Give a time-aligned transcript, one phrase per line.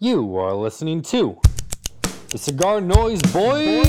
[0.00, 1.40] You are listening to
[2.30, 3.84] the Cigar Noise Boys.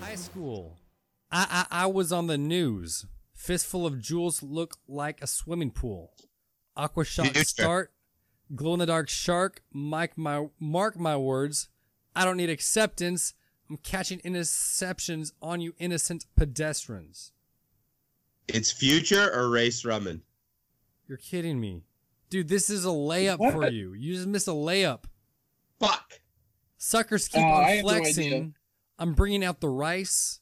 [0.00, 0.76] High school.
[1.30, 3.06] I, I I was on the news.
[3.32, 6.12] Fistful of jewels look like a swimming pool.
[6.76, 7.92] Aqua shot start.
[8.56, 9.62] Glow in the dark shark.
[9.72, 11.68] Mike my mark my words.
[12.16, 13.34] I don't need acceptance.
[13.70, 17.30] I'm catching interceptions on you innocent pedestrians.
[18.48, 20.22] It's future or race Drummond.
[21.06, 21.84] You're kidding me.
[22.30, 23.94] Dude, this is a layup for you.
[23.94, 25.04] You just missed a layup.
[25.78, 26.20] Fuck.
[26.78, 28.54] Suckers keep I on have no flexing.
[28.98, 30.40] I'm bringing out the rice.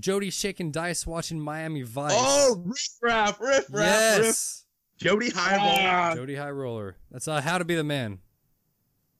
[0.00, 2.12] Jody shaking dice watching Miami Vice.
[2.14, 4.26] Oh, riff raff, riff raff, riff.
[4.26, 4.64] yes.
[4.96, 5.76] Jody Highball.
[5.80, 6.96] Ah, Jody High Roller.
[7.10, 8.20] That's uh, how to be the man.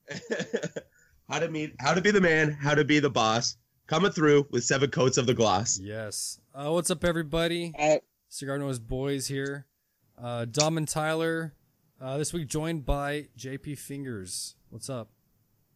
[1.29, 3.57] how to meet, how to be the man, how to be the boss.
[3.87, 5.79] Coming through with seven coats of the gloss.
[5.79, 6.41] Yes.
[6.55, 7.75] Uh, what's up, everybody?
[7.79, 7.97] uh,
[8.31, 9.67] Cigar Noise Boys here.
[10.21, 11.53] Uh, Dom and Tyler.
[12.01, 14.57] Uh, this week joined by JP Fingers.
[14.71, 15.09] What's up?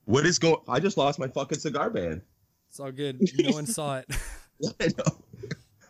[0.06, 0.56] What is going?
[0.66, 2.22] I just lost my fucking cigar band.
[2.70, 3.20] It's all good.
[3.38, 4.06] No one saw it.
[4.80, 5.16] I know.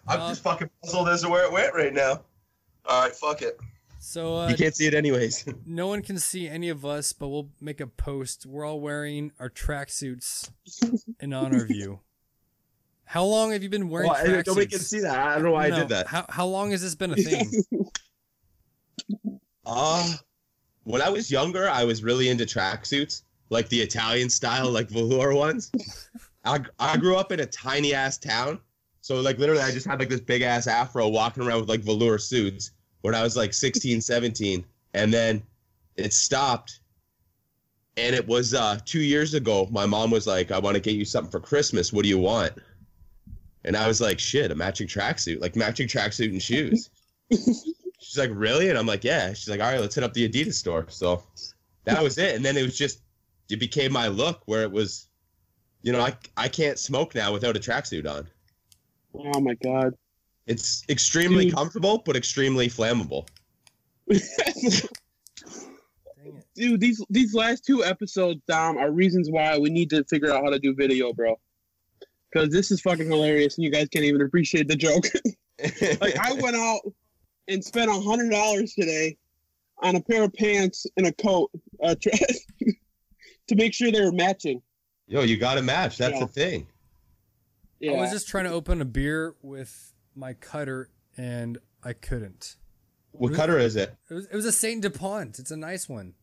[0.09, 2.23] I'm Uh, just fucking puzzled as to where it went right now.
[2.85, 3.59] All right, fuck it.
[3.99, 5.45] So uh, You can't see it anyways.
[5.67, 8.47] no one can see any of us, but we'll make a post.
[8.47, 10.51] We're all wearing our tracksuits
[11.21, 12.01] in honor of you.
[13.05, 14.47] How long have you been wearing Well, tracksuits?
[14.47, 15.19] nobody can see that.
[15.19, 16.07] I don't know why I did that.
[16.07, 17.51] How, how long has this been a thing?
[19.65, 20.13] Uh,
[20.85, 25.35] when I was younger, I was really into tracksuits, like the Italian style, like velour
[25.35, 25.73] ones.
[26.45, 28.61] I, I grew up in a tiny ass town.
[29.01, 31.81] So, like, literally, I just had like this big ass afro walking around with like
[31.81, 34.65] velour suits when I was like 16, 17.
[34.95, 35.43] And then
[35.97, 36.81] it stopped.
[37.97, 39.69] And it was uh, two years ago.
[39.71, 41.93] My mom was like, I want to get you something for Christmas.
[41.93, 42.53] What do you want?
[43.65, 46.91] And I was like, shit, a matching tracksuit, like matching tracksuit and shoes.
[47.31, 48.69] She's like, really?
[48.69, 49.33] And I'm like, yeah.
[49.33, 50.87] She's like, all right, let's hit up the Adidas store.
[50.89, 51.23] So
[51.85, 52.37] that was it.
[52.37, 53.03] And then it was just,
[53.51, 55.09] it became my look where it was,
[55.83, 58.29] you know, I, I can't smoke now without a tracksuit on.
[59.15, 59.95] oh my god.
[60.49, 61.55] It's extremely Dude.
[61.55, 63.27] comfortable, but extremely flammable.
[64.09, 64.19] Dang
[64.57, 64.87] it.
[66.55, 70.43] Dude, these these last two episodes, Dom, are reasons why we need to figure out
[70.43, 71.39] how to do video, bro.
[72.33, 75.05] Because this is fucking hilarious, and you guys can't even appreciate the joke.
[76.01, 76.81] like I went out
[77.47, 79.17] and spent a hundred dollars today
[79.83, 81.51] on a pair of pants and a coat
[81.83, 82.13] uh, tra-
[83.49, 84.61] to make sure they were matching.
[85.07, 85.97] Yo, you got to match.
[85.99, 86.21] That's Yeah.
[86.21, 86.67] the thing.
[87.81, 87.93] Yeah.
[87.93, 92.57] I was just trying to open a beer with my cutter, and I couldn't.
[93.13, 93.95] What cutter is it?
[94.11, 95.39] It was, it was a Saint Dupont.
[95.39, 96.15] It's a nice one,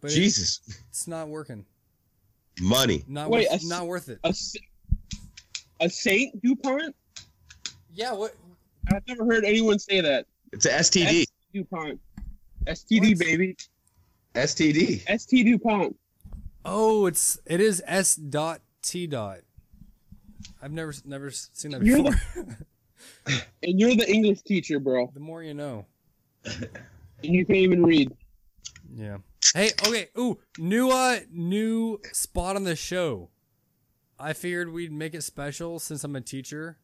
[0.00, 0.60] but it- Jesus.
[0.90, 1.64] it's not working.
[2.60, 3.04] Money.
[3.08, 4.18] Not Wait, worth, a s- not worth it.
[5.80, 6.94] A Saint Dupont.
[7.94, 8.34] Yeah, what?
[8.92, 10.26] I've never heard anyone say that.
[10.52, 11.24] It's a STD.
[11.54, 11.98] Dupont.
[12.66, 13.18] STD What?
[13.18, 13.56] baby.
[14.34, 15.02] STD.
[15.18, 15.96] ST Dupont.
[16.64, 19.38] Oh, it's it is S dot T dot.
[20.62, 22.58] I've never never seen that You're before.
[23.62, 25.10] And you're the English teacher, bro.
[25.14, 25.86] the more you know.
[27.22, 28.10] And you can't even read.
[28.94, 29.18] Yeah.
[29.54, 30.08] Hey, okay.
[30.18, 33.28] Ooh, new uh new spot on the show.
[34.18, 36.78] I figured we'd make it special since I'm a teacher.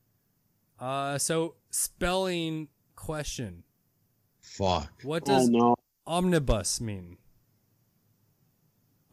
[0.78, 3.62] Uh so spelling question.
[4.42, 4.92] Fuck.
[5.04, 5.74] What Oh does no.
[6.06, 7.16] omnibus mean?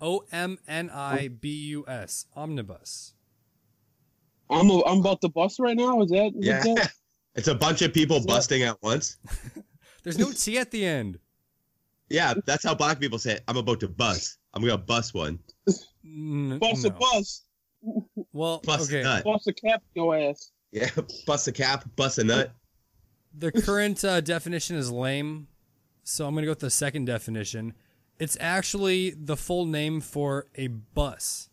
[0.01, 2.25] O M N I B U S.
[2.35, 3.13] Omnibus.
[4.49, 6.01] I'm a, I'm about to bust right now.
[6.01, 6.31] Is that?
[6.37, 6.61] is Yeah.
[6.63, 6.91] that-
[7.35, 8.25] It's a bunch of people Yeah.
[8.27, 9.17] busting at once.
[10.03, 11.17] There's no T at the end.
[12.09, 13.43] Yeah, that's how black people say it.
[13.47, 14.37] I'm about to bust.
[14.53, 15.39] I'm gonna bust one.
[16.05, 16.89] N- Bust no.
[16.89, 17.41] a bus.
[18.33, 19.23] Well, Bust a nut.
[19.23, 20.51] Bust a cap your ass.
[20.71, 20.89] Yeah,
[21.25, 22.51] bust a cap, bust a nut.
[23.35, 25.47] The current uh, definition is lame,
[26.03, 27.73] so I'm gonna go with the second definition.
[28.19, 31.49] It's actually the full name for a bus.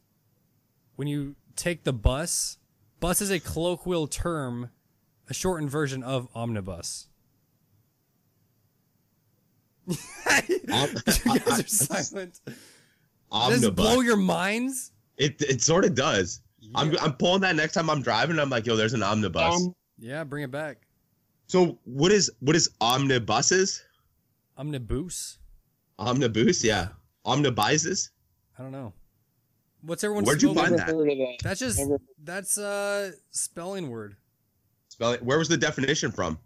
[0.97, 2.59] When you take the bus,
[3.01, 4.71] bus is a colloquial term,
[5.29, 7.09] a shortened version of omnibus.
[9.87, 12.41] you guys are silent.
[12.45, 12.57] Does this
[13.65, 13.73] Omnibus.
[13.75, 14.93] blow your minds?
[15.17, 16.41] It it sort of does.
[16.75, 18.39] I'm I'm pulling that next time I'm driving.
[18.39, 19.57] I'm like, yo, there's an omnibus.
[19.57, 20.79] Um, Yeah, bring it back.
[21.47, 23.83] so what is what is omnibuses?
[24.57, 25.39] Omnibus?
[25.99, 26.89] Omnibus, yeah.
[27.25, 28.11] Omnibuses.
[28.59, 28.93] I don't know.
[29.83, 30.79] What's everyone's Where'd you spelling?
[30.79, 30.87] find that?
[30.87, 31.37] that.
[31.43, 31.81] That's just
[32.23, 34.17] that's a spelling word.
[34.89, 35.23] Spell it.
[35.23, 36.39] Where was the definition from?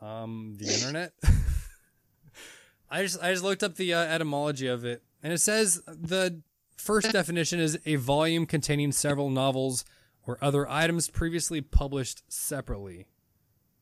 [0.00, 1.12] Um, the internet.
[2.90, 6.40] I just I just looked up the uh, etymology of it, and it says the
[6.76, 9.84] first definition is a volume containing several novels
[10.26, 13.08] or other items previously published separately.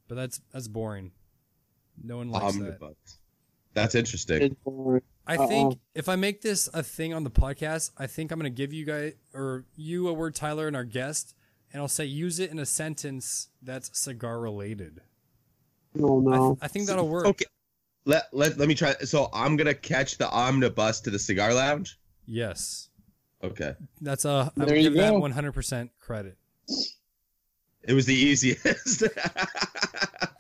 [0.09, 1.13] But that's that's boring.
[2.03, 2.97] No one likes that.
[3.77, 3.83] Omnibus.
[3.83, 4.43] That's interesting.
[4.43, 5.03] It's boring.
[5.27, 5.47] I Uh-oh.
[5.49, 8.73] think if I make this a thing on the podcast, I think I'm gonna give
[8.73, 11.35] you guys or you a word, Tyler, and our guest,
[11.73, 15.01] and I'll say use it in a sentence that's cigar related.
[15.95, 16.49] No, I, no.
[16.55, 17.27] th- I think that'll work.
[17.27, 17.45] Okay.
[18.07, 18.93] Let, let, let me try.
[19.05, 21.99] So I'm going to catch the omnibus to the cigar lounge.
[22.27, 22.91] Yes,
[23.43, 23.75] Okay.
[24.03, 24.53] that's a.
[24.55, 25.21] I would There you give that go.
[25.23, 26.37] 100% credit.
[27.83, 29.05] It was the easiest.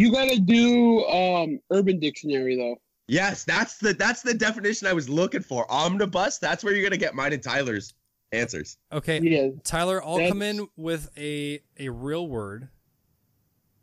[0.00, 2.76] You gotta do um Urban Dictionary though.
[3.06, 5.70] yes, that's the that's the definition I was looking for.
[5.70, 6.38] Omnibus.
[6.38, 7.92] That's where you're gonna get mine and Tyler's
[8.32, 8.78] answers.
[8.90, 9.50] Okay, Yeah.
[9.62, 12.70] Tyler, I'll come in with a a real word,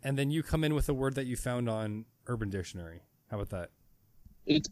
[0.02, 3.02] and then you come in with a word that you found on Urban Dictionary.
[3.30, 3.70] How about that?
[4.48, 4.68] It's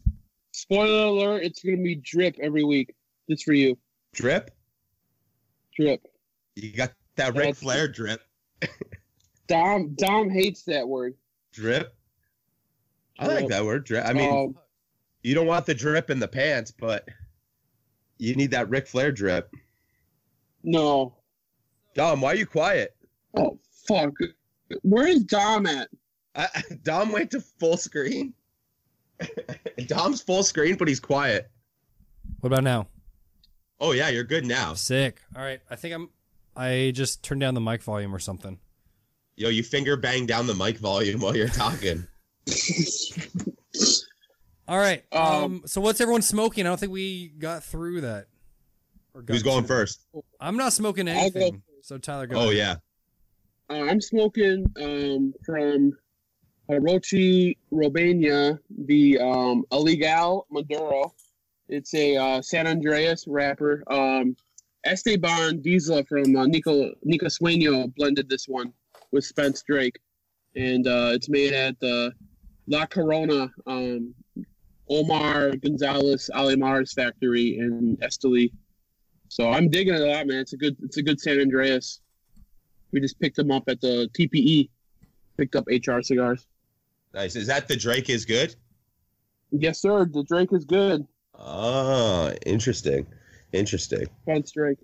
[0.50, 2.92] spoiler alert, it's gonna be drip every week.
[3.30, 3.78] Just for you.
[4.14, 4.50] Drip.
[5.76, 6.04] Drip.
[6.56, 8.20] You got that Ric That's- Flair drip.
[9.46, 11.14] Dom Dom hates that word.
[11.56, 11.94] Drip.
[13.18, 13.84] I like that word.
[13.86, 14.04] Drip.
[14.04, 14.56] I mean, Um,
[15.22, 17.08] you don't want the drip in the pants, but
[18.18, 19.50] you need that Ric Flair drip.
[20.62, 21.14] no.
[21.94, 22.94] Dom, why are you quiet?
[23.38, 23.58] Oh
[23.88, 24.12] fuck.
[24.82, 25.88] Where is Dom at?
[26.34, 26.48] I,
[26.82, 28.34] Dom went to full screen.
[29.86, 31.50] Dom's full screen, but he's quiet.
[32.40, 32.86] What about now?
[33.80, 34.74] Oh yeah, you're good now.
[34.74, 35.22] Sick.
[35.34, 36.10] All right, I think I'm.
[36.54, 38.58] I just turned down the mic volume or something.
[39.36, 42.06] Yo, you finger bang down the mic volume while you're talking.
[44.68, 45.04] All right.
[45.12, 45.22] Um.
[45.22, 46.66] Um, so what's everyone smoking?
[46.66, 48.26] I don't think we got through that.
[49.14, 50.00] Or got Who's going to- first?
[50.40, 51.62] I'm not smoking I'll go anything.
[51.82, 52.36] So Tyler, go.
[52.36, 52.56] Oh ahead.
[52.56, 52.76] yeah.
[53.68, 55.92] Uh, I'm smoking um, from
[56.70, 61.12] Hirochi Robaina, the um, Illegal Maduro.
[61.68, 63.82] It's a uh, San Andreas wrapper.
[63.92, 64.36] Um,
[64.84, 68.72] Esteban Diesel from uh, Nico Nico Sueño blended this one
[69.12, 69.98] with Spence Drake,
[70.54, 72.12] and uh, it's made at the
[72.66, 74.14] La Corona um,
[74.88, 78.52] Omar Gonzalez Aleman's factory in Esteli.
[79.28, 80.38] So I'm digging it a lot, man.
[80.38, 82.00] It's a good it's a good San Andreas.
[82.92, 84.70] We just picked them up at the TPE.
[85.36, 86.46] Picked up HR cigars.
[87.12, 87.36] Nice.
[87.36, 88.54] Is that the Drake is good?
[89.50, 90.04] Yes, sir.
[90.06, 91.06] The Drake is good.
[91.38, 93.06] Ah, interesting.
[93.52, 94.06] Interesting.
[94.22, 94.78] Spence Drake.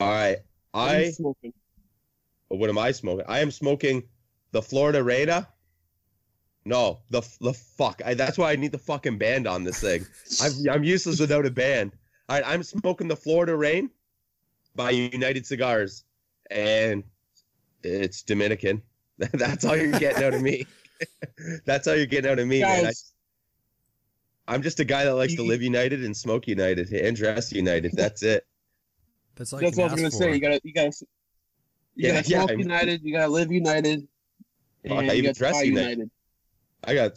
[0.00, 0.38] All right.
[0.72, 1.52] What are you I smoking.
[2.56, 3.24] What am I smoking?
[3.28, 4.02] I am smoking
[4.52, 5.48] the Florida Reina.
[6.64, 8.02] No, the the fuck.
[8.04, 10.06] I, that's why I need the fucking band on this thing.
[10.42, 11.92] I'm, I'm useless without a band.
[12.28, 13.90] All right, I'm smoking the Florida Rain
[14.76, 16.04] by United Cigars,
[16.50, 17.02] and
[17.82, 18.82] it's Dominican.
[19.18, 20.66] That's all you're getting out of me.
[21.64, 22.86] That's all you're getting out of me, man.
[22.86, 22.92] I,
[24.46, 27.92] I'm just a guy that likes to live United and smoke United and dress United.
[27.94, 28.46] That's it.
[29.36, 30.16] That's all that's what I was gonna for.
[30.16, 30.34] say.
[30.34, 30.92] You gotta, you gotta,
[32.00, 33.00] you Yeah, gotta yeah, smoke United.
[33.04, 34.00] You gotta live United.
[34.88, 36.10] Fuck, And I you even gotta dress buy United.
[36.84, 37.12] I got.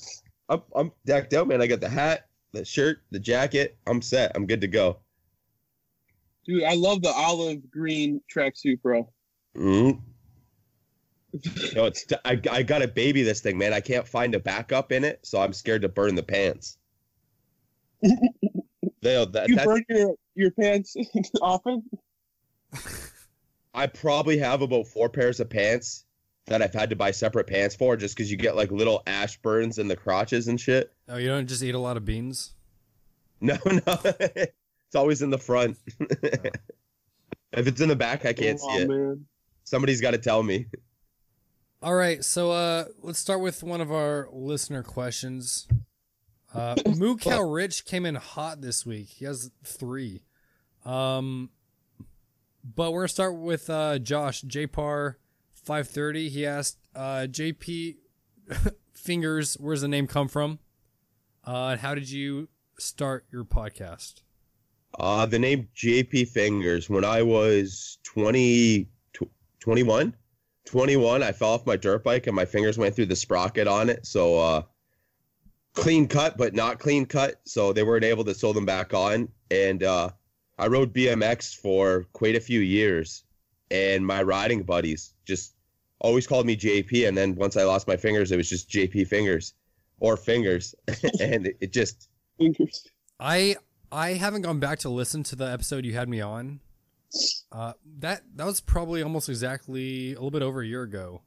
[0.49, 1.61] I'm, I'm decked out, man.
[1.61, 3.77] I got the hat, the shirt, the jacket.
[3.87, 4.33] I'm set.
[4.35, 4.99] I'm good to go.
[6.45, 9.09] Dude, I love the olive green tracksuit, bro.
[9.55, 10.01] Mm.
[11.75, 12.05] No, it's.
[12.25, 13.73] I, I got to baby this thing, man.
[13.73, 16.77] I can't find a backup in it, so I'm scared to burn the pants.
[19.01, 20.95] They- that, you that's- burn your your pants
[21.41, 21.83] often?
[23.73, 26.05] I probably have about four pairs of pants
[26.45, 29.37] that I've had to buy separate pants for, just because you get like little ash
[29.37, 30.93] burns in the crotches and shit.
[31.07, 32.53] Oh, you don't just eat a lot of beans?
[33.41, 35.77] No, no, it's always in the front.
[35.99, 38.87] if it's in the back, I can't oh, see it.
[38.87, 39.25] Man.
[39.65, 40.67] Somebody's got to tell me.
[41.81, 45.67] All right, so uh, let's start with one of our listener questions.
[46.53, 49.09] Uh, Moo Cow Rich came in hot this week.
[49.09, 50.21] He has three.
[50.85, 51.49] Um,
[52.63, 55.15] but we're gonna start with uh, Josh JPar
[55.53, 56.29] five thirty.
[56.29, 57.97] He asked uh, JP
[58.93, 60.59] Fingers, where's the name come from?
[61.45, 62.47] Uh, and how did you
[62.79, 64.21] start your podcast?
[64.99, 69.29] Uh, the name JP Fingers, when I was 20, tw-
[69.59, 70.15] 21,
[70.65, 73.89] 21, I fell off my dirt bike and my fingers went through the sprocket on
[73.89, 74.05] it.
[74.05, 74.61] So, uh,
[75.73, 77.41] clean cut, but not clean cut.
[77.45, 79.29] So they weren't able to sew them back on.
[79.49, 80.11] And, uh,
[80.57, 83.23] I rode BMX for quite a few years
[83.71, 85.55] and my riding buddies just
[85.99, 87.07] always called me JP.
[87.07, 89.53] And then once I lost my fingers, it was just JP Fingers
[89.99, 90.75] or Fingers.
[91.19, 92.87] and it, it just, Fingers.
[93.19, 93.55] I
[93.91, 96.59] I haven't gone back to listen to the episode you had me on.
[97.51, 101.21] Uh, that that was probably almost exactly a little bit over a year ago,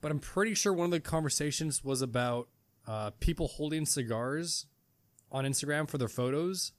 [0.00, 2.48] but I'm pretty sure one of the conversations was about
[2.86, 4.66] uh, people holding cigars
[5.32, 6.70] on Instagram for their photos.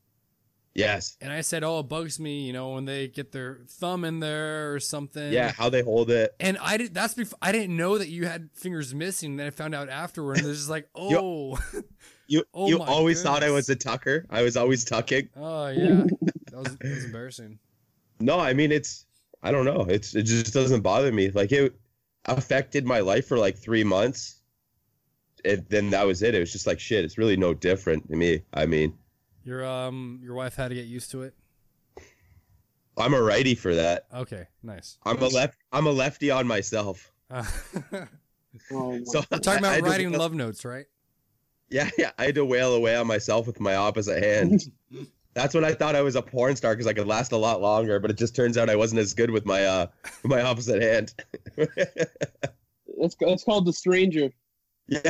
[0.76, 1.18] Yes.
[1.22, 4.20] And I said, "Oh, it bugs me, you know, when they get their thumb in
[4.20, 6.36] there or something." Yeah, how they hold it.
[6.40, 6.94] And I did.
[6.94, 9.38] That's before I didn't know that you had fingers missing.
[9.38, 11.58] Then I found out afterward, and it's just like, oh,
[12.28, 14.26] You Oh you always thought I was a tucker.
[14.30, 15.30] I was always tucking.
[15.36, 16.04] oh yeah,
[16.52, 17.60] that was, that was embarrassing.
[18.20, 19.06] No, I mean it's
[19.44, 19.86] I don't know.
[19.88, 21.30] It's it just doesn't bother me.
[21.30, 21.76] Like it
[22.26, 24.42] affected my life for like three months.
[25.44, 26.34] And then that was it.
[26.34, 27.06] It was just like shit.
[27.06, 28.42] It's really no different to me.
[28.54, 28.98] I mean,
[29.46, 31.34] Your um, your wife had to get used to it.
[32.98, 34.08] I'm a righty for that.
[34.14, 34.98] Okay, nice.
[35.06, 35.58] I'm a left.
[35.72, 37.12] I'm a lefty on myself.
[37.30, 37.44] Uh,
[38.72, 40.86] Oh, my- So we're talking I- I about writing wail- love notes, right?
[41.70, 42.12] Yeah, yeah.
[42.18, 44.64] I had to wail away on myself with my opposite hand.
[45.34, 47.60] That's when I thought I was a porn star because I could last a lot
[47.62, 48.00] longer.
[48.00, 49.88] But it just turns out I wasn't as good with my uh
[50.24, 51.14] with my opposite hand.
[51.58, 54.32] it's, it's called The Stranger.
[54.88, 55.02] Yeah.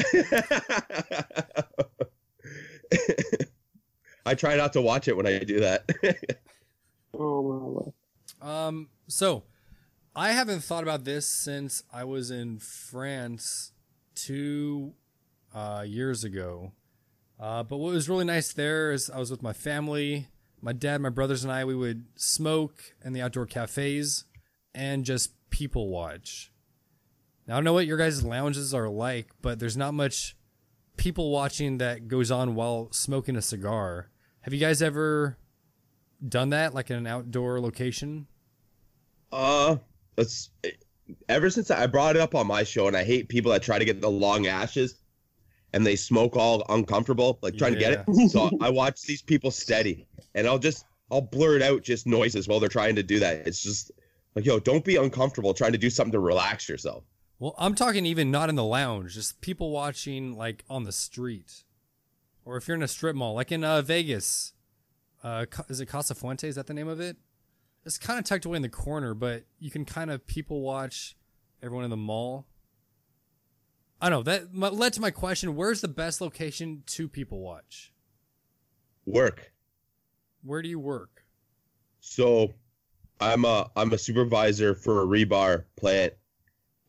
[4.26, 5.90] I try not to watch it when I do that.
[7.18, 7.94] Oh
[8.42, 8.68] my.
[8.68, 9.44] Um, so
[10.14, 13.72] I haven't thought about this since I was in France
[14.16, 14.96] two
[15.54, 16.74] uh, years ago.
[17.40, 20.28] Uh, but what was really nice there is I was with my family,
[20.62, 21.66] my dad, my brothers, and I.
[21.66, 24.26] We would smoke in the outdoor cafes
[24.74, 26.52] and just people watch.
[27.48, 30.36] Now, I don't know what your guys' lounges are like, but there's not much
[30.98, 34.10] people watching that goes on while smoking a cigar.
[34.46, 35.38] Have you guys ever
[36.28, 38.28] done that, like in an outdoor location?
[39.32, 39.78] uh,
[40.16, 40.52] that's
[41.28, 43.80] ever since I brought it up on my show, and I hate people that try
[43.80, 45.00] to get the long ashes
[45.74, 48.30] and they smoke all uncomfortable, like trying to get it.
[48.30, 52.60] So I watch these people steady, and I'll just I'll blurt out just noises while
[52.60, 53.48] they're trying to do that.
[53.48, 53.92] It's just
[54.36, 57.04] like, yo, don't be uncomfortable trying to do something to relax yourself.
[57.40, 61.65] Well, I'm talking even not in the lounge, just people watching like on the street,
[62.46, 64.54] or if you're in a strip mall, like in uh, Vegas.
[65.24, 66.48] Uh, is it Casa Fuente?
[66.48, 67.18] Is that the name of it?
[67.84, 71.16] It's kind of tucked away in the corner, but you can kind of people watch
[71.62, 72.46] everyone in the mall.
[74.00, 77.92] I don't know that led to my question: Where's the best location to people watch?
[79.06, 79.52] Work.
[80.44, 81.24] Where do you work?
[82.00, 82.54] So
[83.20, 86.14] I'm a I'm a supervisor for a rebar plant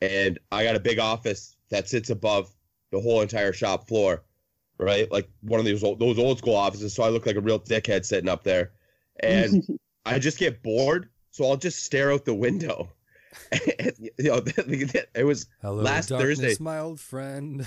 [0.00, 2.50] and I got a big office that sits above
[2.90, 4.22] the whole entire shop floor.
[4.78, 5.10] Right?
[5.10, 7.60] Like one of those old, those old school offices, so I look like a real
[7.60, 8.72] dickhead sitting up there.
[9.20, 9.62] And
[10.06, 12.90] I just get bored, so I'll just stare out the window.
[13.52, 14.42] And, you know,
[15.14, 16.64] it was Hello, Last darkness, Thursday.
[16.64, 17.66] my old friend.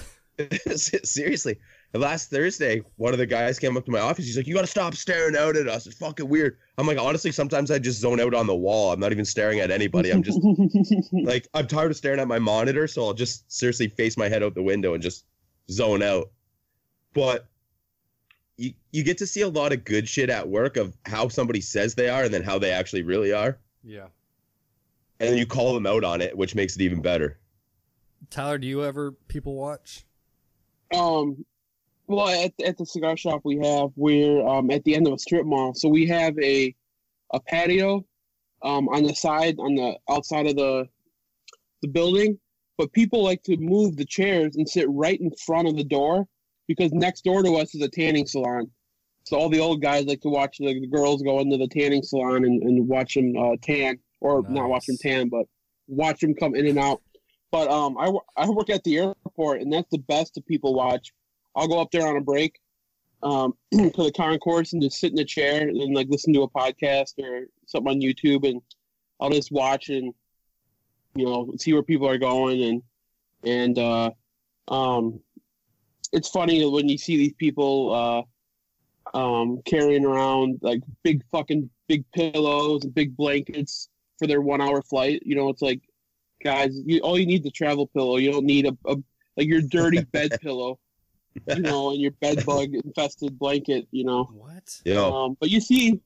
[0.75, 1.59] seriously.
[1.93, 4.25] Last Thursday, one of the guys came up to my office.
[4.25, 5.87] He's like, "You got to stop staring out at us.
[5.87, 8.93] It's fucking weird." I'm like, honestly, sometimes I just zone out on the wall.
[8.93, 10.11] I'm not even staring at anybody.
[10.11, 10.39] I'm just
[11.11, 14.43] like, I'm tired of staring at my monitor, so I'll just seriously face my head
[14.43, 15.25] out the window and just
[15.71, 16.29] zone out.
[17.19, 17.47] But
[18.55, 21.59] you you get to see a lot of good shit at work of how somebody
[21.59, 24.07] says they are and then how they actually really are, Yeah,
[25.19, 27.37] and then you call them out on it, which makes it even better.
[28.29, 30.05] Tyler, do you ever people watch?
[30.95, 31.45] Um,
[32.07, 35.19] well, at, at the cigar shop we have, we're um, at the end of a
[35.19, 36.73] strip mall, so we have a
[37.33, 38.05] a patio
[38.63, 40.87] um, on the side, on the outside of the
[41.81, 42.39] the building.
[42.77, 46.25] But people like to move the chairs and sit right in front of the door
[46.69, 48.69] because next door to us is a tanning salon.
[49.23, 52.03] So all the old guys like to watch the, the girls go into the tanning
[52.03, 55.47] salon and, and watch them uh, tan, or not watch them tan, but
[55.87, 57.01] watch them come in and out.
[57.51, 61.11] But um, I, I work at the airport, and that's the best to people watch.
[61.55, 62.59] I'll go up there on a break
[63.23, 66.49] um, to the concourse and just sit in a chair and like listen to a
[66.49, 68.61] podcast or something on YouTube, and
[69.19, 70.13] I'll just watch and
[71.15, 72.83] you know see where people are going and
[73.43, 74.11] and uh,
[74.67, 75.19] um,
[76.11, 78.27] it's funny when you see these people
[79.13, 84.61] uh, um, carrying around like big fucking big pillows and big blankets for their one
[84.61, 85.21] hour flight.
[85.25, 85.81] You know, it's like
[86.43, 88.17] guys, you all you need is a travel pillow.
[88.17, 88.95] You don't need a, a
[89.37, 90.79] like your dirty bed pillow,
[91.47, 94.25] you know, and your bed bug infested blanket, you know.
[94.25, 94.81] What?
[94.85, 95.05] Yeah.
[95.05, 95.99] Um, but you see,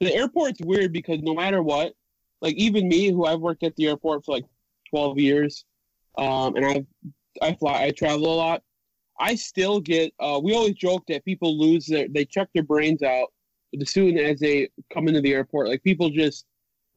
[0.00, 1.94] the airport's weird because no matter what,
[2.40, 4.46] like even me, who I've worked at the airport for like
[4.88, 5.64] twelve years,
[6.16, 6.86] um, and I've
[7.42, 8.62] I fly, I travel a lot.
[9.20, 10.12] I still get.
[10.18, 13.28] Uh, we always joke that people lose their, they check their brains out
[13.78, 15.68] as soon as they come into the airport.
[15.68, 16.46] Like people just,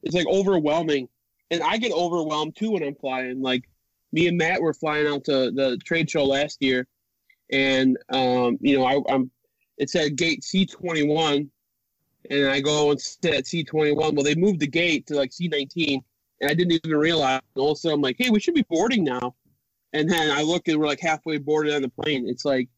[0.02, 1.08] it's like overwhelming,
[1.50, 3.42] and I get overwhelmed too when I'm flying.
[3.42, 3.68] Like
[4.12, 6.86] me and Matt were flying out to the trade show last year,
[7.52, 9.30] and um, you know I, I'm
[9.76, 11.48] it's at gate C21,
[12.30, 13.96] and I go and sit at C21.
[13.96, 16.02] Well, they moved the gate to like C19,
[16.40, 17.40] and I didn't even realize.
[17.54, 19.34] And all of a sudden, I'm like, hey, we should be boarding now.
[19.94, 22.28] And then I look and we're like halfway boarded on the plane.
[22.28, 22.68] It's like,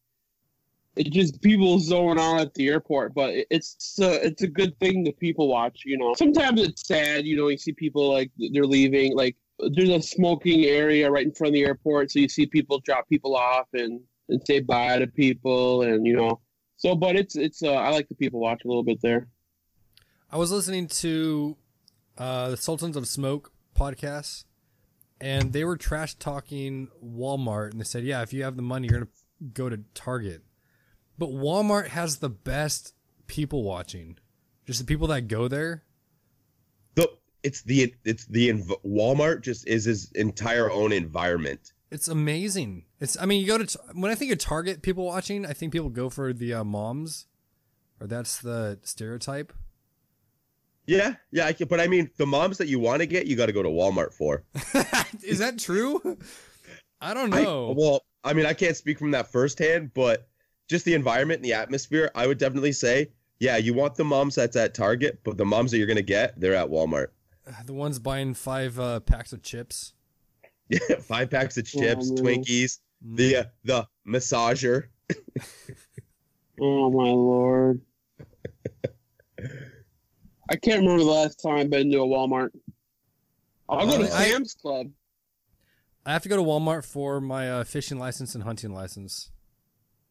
[0.97, 5.19] It just people zone out at the airport, but it's it's a good thing that
[5.19, 5.83] people watch.
[5.85, 7.27] You know, sometimes it's sad.
[7.27, 9.17] You know, you see people like they're leaving.
[9.17, 9.37] Like
[9.75, 13.09] there's a smoking area right in front of the airport, so you see people drop
[13.09, 16.41] people off and and say bye to people, and you know.
[16.77, 19.29] So, but it's it's uh, I like the people watch a little bit there.
[20.31, 21.57] I was listening to
[22.19, 24.45] uh, the Sultans of Smoke podcast,
[25.21, 28.89] and they were trash talking Walmart, and they said, "Yeah, if you have the money,
[28.89, 29.11] you're gonna
[29.53, 30.43] go to Target."
[31.19, 32.95] But Walmart has the best
[33.27, 34.19] people watching,
[34.67, 35.85] just the people that go there.
[36.95, 37.11] The
[37.43, 38.53] it's the it's the
[38.85, 41.73] Walmart just is his entire own environment.
[41.91, 42.85] It's amazing.
[43.01, 43.17] It's.
[43.21, 45.91] I mean, you go to when I think of Target people watching, I think people
[45.91, 47.27] go for the uh, moms,
[48.01, 49.53] or that's the stereotype.
[50.87, 51.47] Yeah, yeah.
[51.47, 53.53] I can, but I mean, the moms that you want to get, you got to
[53.53, 54.45] go to Walmart for.
[55.25, 56.19] Is that true?
[57.01, 57.75] I don't I- know.
[57.77, 60.29] well, I mean, I can't speak from that firsthand, but
[60.69, 64.35] just the environment and the atmosphere, I would definitely say, yeah, you want the moms
[64.37, 67.09] that's at Target, but the moms that you're gonna get, they're at Walmart.
[67.67, 69.93] the ones buying five uh, packs of chips.
[70.69, 72.15] Yeah, five packs of chips, Oh.
[72.17, 73.17] Twinkies, Mm.
[73.17, 74.85] the uh, the massager.
[76.59, 77.83] Oh my lord!
[80.49, 82.51] I can't remember the last time I've been to a Walmart.
[83.69, 84.91] I'll go to I- Sam's Club.
[86.05, 89.33] I have to go to Walmart for my uh, fishing license and hunting license.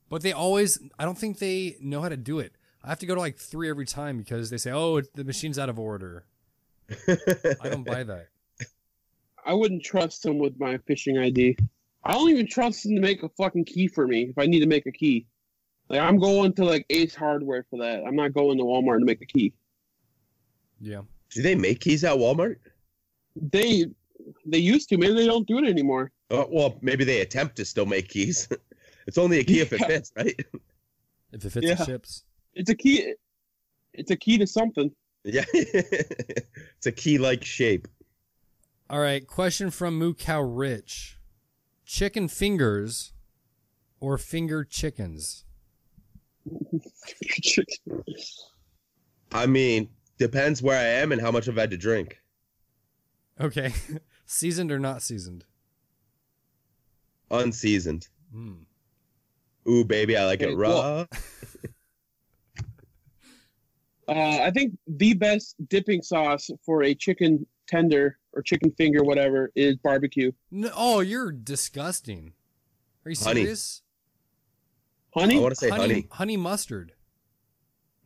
[0.10, 2.54] But they always, I don't think they know how to do it.
[2.84, 5.58] I have to go to like three every time because they say, oh, the machine's
[5.58, 6.26] out of order.
[7.08, 8.28] I don't buy that.
[9.46, 11.58] I wouldn't trust them with my fishing ID.
[12.04, 14.60] I don't even trust them to make a fucking key for me if I need
[14.60, 15.28] to make a key.
[15.90, 18.04] Like I'm going to like Ace Hardware for that.
[18.06, 19.54] I'm not going to Walmart to make a key.
[20.80, 21.02] Yeah.
[21.32, 22.58] Do they make keys at Walmart?
[23.36, 23.86] They
[24.46, 24.98] they used to.
[24.98, 26.12] Maybe they don't do it anymore.
[26.32, 28.48] Uh, well, maybe they attempt to still make keys.
[29.08, 30.40] it's only a key if it fits, right?
[31.32, 31.74] If it fits Yeah.
[31.76, 32.24] the ships.
[32.54, 33.14] It's a key.
[33.94, 34.90] It's a key to something.
[35.26, 37.88] yeah, it's a key-like shape.
[38.90, 39.26] All right.
[39.28, 41.18] Question from Moo Cow Rich
[41.86, 43.12] Chicken fingers
[44.00, 45.44] or finger chickens?
[49.32, 52.22] I mean, depends where I am and how much I've had to drink.
[53.40, 53.74] Okay.
[54.26, 55.46] seasoned or not seasoned?
[57.32, 58.08] Unseasoned.
[58.32, 58.54] Hmm.
[59.68, 60.70] Ooh, baby, I like Okay, it raw.
[60.70, 61.08] well-
[64.08, 69.52] Uh, I think the best dipping sauce for a chicken tender or chicken finger, whatever,
[69.56, 70.32] is barbecue.
[70.52, 72.34] No, oh, you're disgusting.
[73.04, 73.82] Are you serious?
[75.16, 76.08] Honey, I want to say honey.
[76.12, 76.94] honey mustard.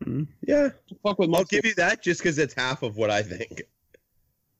[0.06, 0.70] Mm, Yeah,
[1.04, 3.64] fuck with I'll give you that just because it's half of what I think.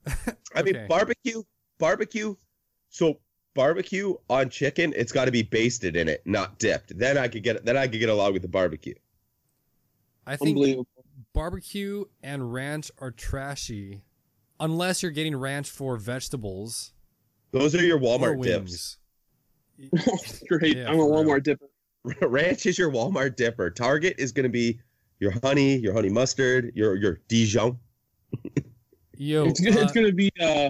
[0.56, 1.44] I mean, barbecue,
[1.78, 2.36] barbecue.
[2.90, 3.20] So
[3.54, 6.98] barbecue on chicken, it's got to be basted in it, not dipped.
[6.98, 8.96] Then I could get then I could get along with the barbecue.
[10.26, 10.86] I think
[11.34, 14.04] barbecue and ranch are trashy
[14.60, 16.94] unless you're getting ranch for vegetables
[17.52, 18.98] Those are your Walmart dips.
[20.48, 20.78] Great.
[20.78, 21.24] Yeah, I'm a for real.
[21.24, 21.66] Walmart dipper.
[22.28, 23.70] Ranch is your Walmart dipper.
[23.70, 24.80] Target is going to be
[25.20, 27.78] your honey, your honey mustard, your your Dijon.
[29.18, 30.70] Yo, it's, gonna, it's uh, gonna be uh,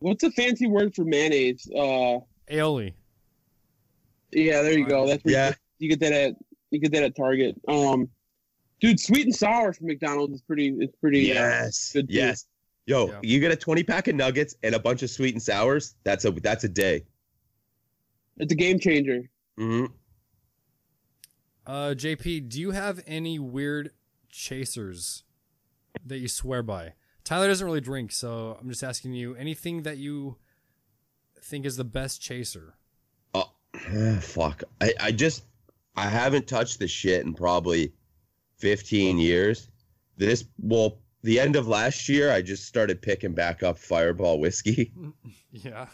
[0.00, 1.66] what's a fancy word for mayonnaise?
[1.74, 2.18] Uh,
[2.50, 2.92] aioli.
[4.32, 5.06] yeah, there you go.
[5.06, 6.34] That's where Yeah, you get that at
[6.70, 7.58] you get that at Target.
[7.66, 8.08] Um,
[8.80, 10.68] dude, sweet and sour from McDonald's is pretty.
[10.78, 11.30] It's pretty.
[11.32, 12.14] uh, yes, good too.
[12.14, 12.46] yes.
[12.86, 13.20] Yo, Yeah.
[13.22, 15.94] you get a twenty pack of nuggets and a bunch of sweet and sours.
[16.04, 17.04] That's a that's a day.
[18.38, 19.30] it's a game changer.
[19.56, 19.86] hmm
[21.70, 23.92] Uh, JP, do you have any weird
[24.28, 25.22] chasers
[26.04, 26.94] that you swear by?
[27.22, 30.38] Tyler doesn't really drink, so I'm just asking you anything that you
[31.40, 32.74] think is the best chaser.
[33.34, 33.52] Oh,
[34.20, 34.64] fuck.
[34.80, 35.44] I, I just,
[35.94, 37.92] I haven't touched the shit in probably
[38.58, 39.68] 15 years.
[40.16, 44.92] This, well, the end of last year, I just started picking back up Fireball whiskey.
[45.52, 45.86] Yeah.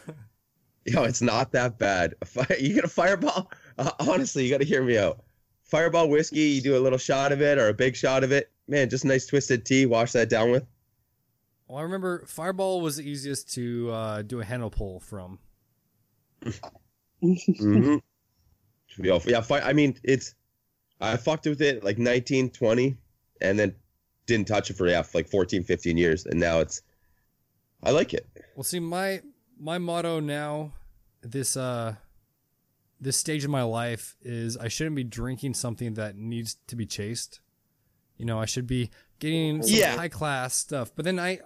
[0.85, 2.15] Yo, it's not that bad.
[2.59, 3.51] You get a Fireball?
[3.77, 5.21] Uh, honestly, you got to hear me out.
[5.67, 8.49] Fireball whiskey, you do a little shot of it or a big shot of it.
[8.67, 9.85] Man, just nice twisted tea.
[9.85, 10.65] Wash that down with.
[11.67, 15.39] Well, I remember Fireball was the easiest to uh, do a handle pull from.
[17.59, 17.97] hmm
[18.99, 20.33] yeah, fi- I mean, it's,
[21.01, 22.97] I fucked with it like 19, 20,
[23.41, 23.75] and then
[24.25, 26.25] didn't touch it for, yeah, like 14, 15 years.
[26.25, 26.81] And now it's,
[27.83, 28.25] I like it.
[28.55, 29.21] Well, see, my
[29.59, 30.73] my motto now,
[31.21, 31.95] this uh,
[32.99, 36.85] this stage of my life is I shouldn't be drinking something that needs to be
[36.85, 37.39] chased.
[38.17, 39.95] You know, I should be getting some Yeah.
[39.95, 40.91] high class stuff.
[40.95, 41.39] But then I,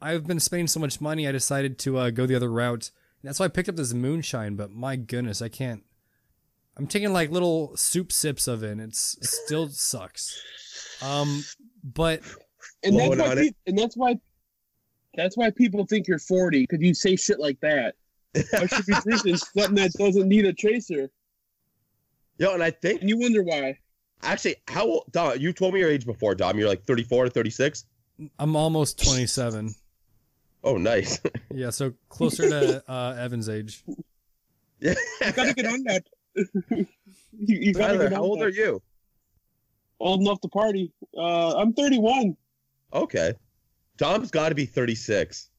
[0.00, 2.90] I've been spending so much money, I decided to uh, go the other route.
[3.22, 4.56] And that's why I picked up this moonshine.
[4.56, 5.82] But my goodness, I can't,
[6.76, 8.72] I'm taking like little soup sips of it.
[8.72, 10.38] and It's still sucks.
[11.02, 11.42] Um,
[11.82, 12.20] but
[12.82, 14.18] And that's why pe- and that's why
[15.14, 17.94] that's why people think you're 40 because you say shit like that.
[18.34, 21.10] I should be drinking something that doesn't need a tracer.
[22.38, 23.78] Yo, and I think and you wonder why.
[24.22, 25.38] actually, how old, Dom?
[25.38, 26.58] You told me your age before, Dom.
[26.58, 27.84] You're like 34 or 36.
[28.38, 29.74] I'm almost 27.
[30.64, 31.20] Oh, nice.
[31.54, 33.84] Yeah, so closer to uh, Evan's age.
[34.80, 34.94] yeah.
[35.20, 36.02] You gotta get on that.
[36.70, 36.86] you,
[37.38, 38.46] you gotta Tyler, get how on old that.
[38.46, 38.80] are you?
[40.00, 40.90] Old enough to party.
[41.16, 42.36] Uh, I'm 31.
[42.94, 43.34] Okay.
[43.98, 45.50] Dom's got to be 36.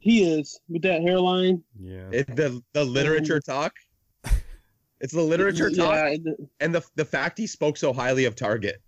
[0.00, 1.62] He is with that hairline.
[1.78, 2.08] Yeah.
[2.10, 3.74] It, the the literature talk.
[5.02, 8.26] It's the literature yeah, talk, and the- and the the fact he spoke so highly
[8.26, 8.82] of Target.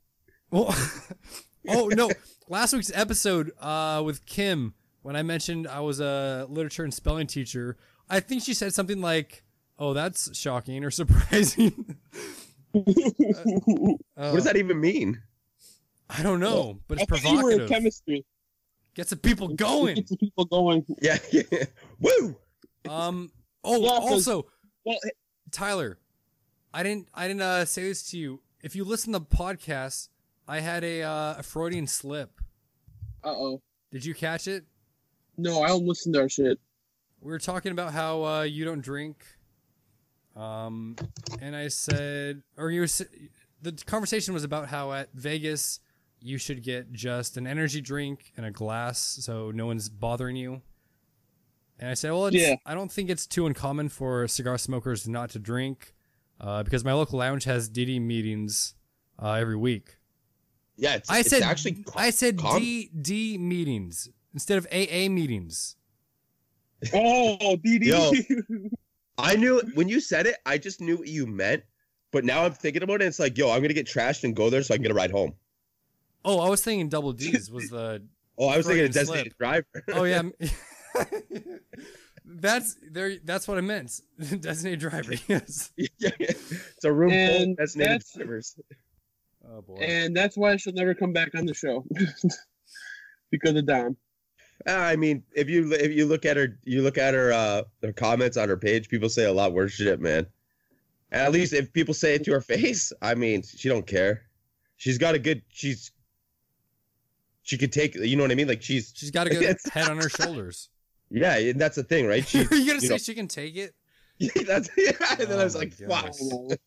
[0.51, 0.75] Well,
[1.69, 2.11] oh no!
[2.49, 7.27] Last week's episode uh, with Kim, when I mentioned I was a literature and spelling
[7.27, 7.79] teacher,
[8.11, 9.43] I think she said something like,
[9.79, 11.97] "Oh, that's shocking or surprising."
[12.73, 15.23] what does that even mean?
[16.11, 17.69] I don't know, but it's thought you were in provocative.
[17.71, 18.25] chemistry.
[18.95, 19.95] Gets some people going.
[19.97, 20.85] Get some people going.
[21.01, 21.43] Yeah, yeah.
[22.01, 22.37] Woo!
[22.89, 23.31] Um.
[23.65, 24.47] Oh, Yeah, 'cause- also,
[24.85, 24.99] Well,
[25.51, 25.99] Tyler,
[26.75, 27.09] I didn't.
[27.15, 28.41] I didn't uh, say this to you.
[28.63, 30.09] If you listen to the podcast,
[30.47, 32.41] I had a uh, a Freudian slip.
[33.25, 33.63] uh oh.
[33.91, 34.65] Did you catch it?
[35.39, 36.59] No, I don't listen to our shit.
[37.21, 39.25] we were talking about how uh, you don't drink,
[40.37, 40.97] um,
[41.41, 42.87] and I said, or you, were,
[43.63, 45.81] the conversation was about how at Vegas
[46.23, 50.63] you should get just an energy drink and a glass, so no one's bothering you.
[51.79, 52.57] And I said, well, it's, Yeah.
[52.65, 55.95] I don't think it's too uncommon for cigar smokers not to drink,
[56.41, 58.75] uh, because my local lounge has DD meetings
[59.21, 59.97] uh, every week.
[60.77, 61.85] Yeah, it's, I it's said, actually.
[61.95, 62.61] I said calm.
[62.61, 65.77] DD meetings instead of AA meetings.
[66.93, 67.85] Oh, DD.
[67.85, 68.11] Yo.
[69.19, 71.63] I knew when you said it, I just knew what you meant.
[72.11, 73.07] But now I'm thinking about it.
[73.07, 74.95] It's like, yo, I'm gonna get trashed and go there so I can get a
[74.95, 75.35] ride home.
[76.25, 78.03] Oh, I was thinking double D's was the
[78.39, 79.67] Oh, I was thinking a Freudian designated driver.
[79.93, 80.23] Oh yeah.
[82.25, 84.01] that's there that's what I meant.
[84.41, 85.71] Designated driver, yes.
[85.77, 88.57] yeah, it's a room full of designated that's- drivers.
[89.51, 89.75] Oh boy.
[89.81, 91.85] and that's why she'll never come back on the show
[93.33, 93.97] because of Dom.
[94.69, 97.63] Ah, I mean, if you if you look at her, you look at her uh
[97.83, 98.89] her comments on her page.
[98.89, 100.27] People say a lot worse shit, man.
[101.11, 104.23] At least if people say it to her face, I mean, she don't care.
[104.77, 105.43] She's got a good.
[105.49, 105.91] She's
[107.43, 107.95] she could take.
[107.95, 108.49] You know what I mean?
[108.49, 110.69] Like she's She's got a good head on her shoulders.
[111.11, 112.25] yeah, and that's the thing, right?
[112.29, 113.75] She Are you gonna you say know- she can take it?
[114.47, 114.93] that's yeah.
[115.19, 116.11] And then I Oh was like, gosh.
[116.19, 116.59] fuck.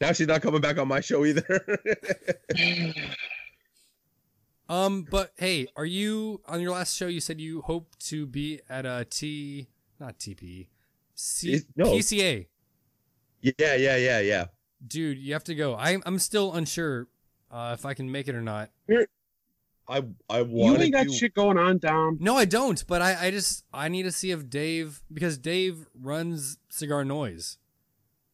[0.00, 1.60] Now she's not coming back on my show either.
[4.68, 7.08] Um, but hey, are you on your last show?
[7.08, 9.66] You said you hope to be at a T,
[9.98, 10.68] not TP,
[11.16, 11.86] C, It- no.
[11.86, 12.46] PCA.
[13.42, 14.44] yeah, yeah, yeah, yeah.
[14.86, 15.74] Dude, you have to go.
[15.76, 17.08] I'm I'm still unsure
[17.50, 18.70] uh, if I can make it or not.
[19.90, 20.52] I I want.
[20.52, 21.12] You want ain't got to.
[21.12, 22.16] shit going on, Dom.
[22.20, 22.86] No, I don't.
[22.86, 27.58] But I, I just I need to see if Dave because Dave runs Cigar Noise,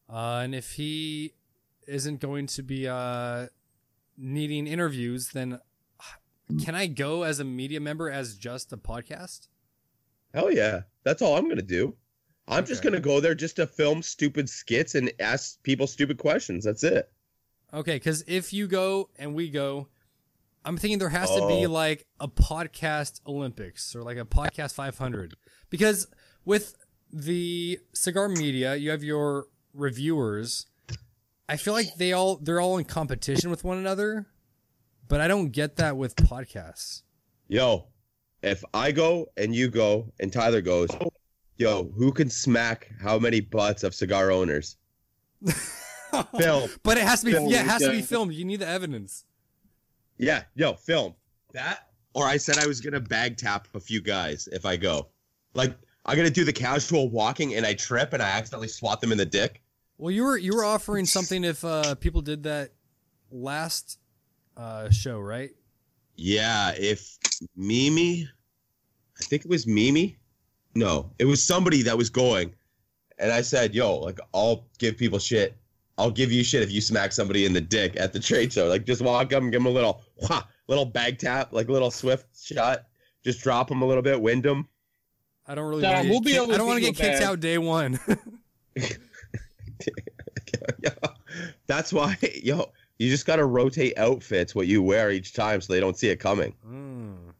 [0.09, 1.33] uh, and if he
[1.87, 3.47] isn't going to be uh,
[4.17, 5.59] needing interviews, then
[6.63, 9.47] can I go as a media member as just a podcast?
[10.33, 11.95] Hell yeah, that's all I'm gonna do.
[12.47, 16.63] I'm just gonna go there just to film stupid skits and ask people stupid questions.
[16.63, 17.11] That's it.
[17.73, 19.87] Okay, because if you go and we go,
[20.67, 21.69] I'm thinking there has to be Oh.
[21.71, 25.35] like a podcast Olympics or like a podcast 500.
[25.69, 26.07] Because
[26.45, 26.75] with
[27.11, 30.65] the cigar media, you have your reviewers.
[31.49, 34.27] I feel like they all they're all in competition with one another,
[35.07, 37.03] but I don't get that with podcasts.
[37.47, 37.87] Yo,
[38.43, 40.89] if I go and you go and Tyler goes,
[41.55, 44.75] yo, who can smack how many butts of cigar owners?
[46.37, 46.69] Film.
[46.83, 48.33] But it has to be Film, yeah, it has to be filmed.
[48.33, 49.23] You need the evidence.
[50.17, 51.13] Yeah, yo, film.
[51.53, 55.07] That or I said I was gonna bag tap a few guys if I go.
[55.53, 55.75] Like
[56.05, 59.17] I'm gonna do the casual walking and I trip and I accidentally swat them in
[59.17, 59.61] the dick.
[59.97, 62.71] Well, you were you were offering something if uh, people did that
[63.31, 63.99] last
[64.55, 65.51] uh, show, right?
[66.15, 67.17] Yeah, if
[67.55, 68.27] Mimi,
[69.19, 70.17] I think it was Mimi.
[70.75, 72.53] No, it was somebody that was going,
[73.17, 75.57] and I said, "Yo, like I'll give people shit.
[75.97, 78.67] I'll give you shit if you smack somebody in the dick at the trade show.
[78.67, 81.71] Like just walk up and give them a little, wha, little bag tap, like a
[81.71, 82.85] little swift shot.
[83.23, 84.67] Just drop them a little bit, wind them.
[85.45, 85.81] I don't really.
[85.81, 87.23] Nah, we'll be kicked- able to I don't want to get kicked bag.
[87.23, 87.99] out day one.
[91.67, 95.79] That's why, yo, you just gotta rotate outfits what you wear each time so they
[95.79, 96.55] don't see it coming.
[96.65, 97.33] Mm,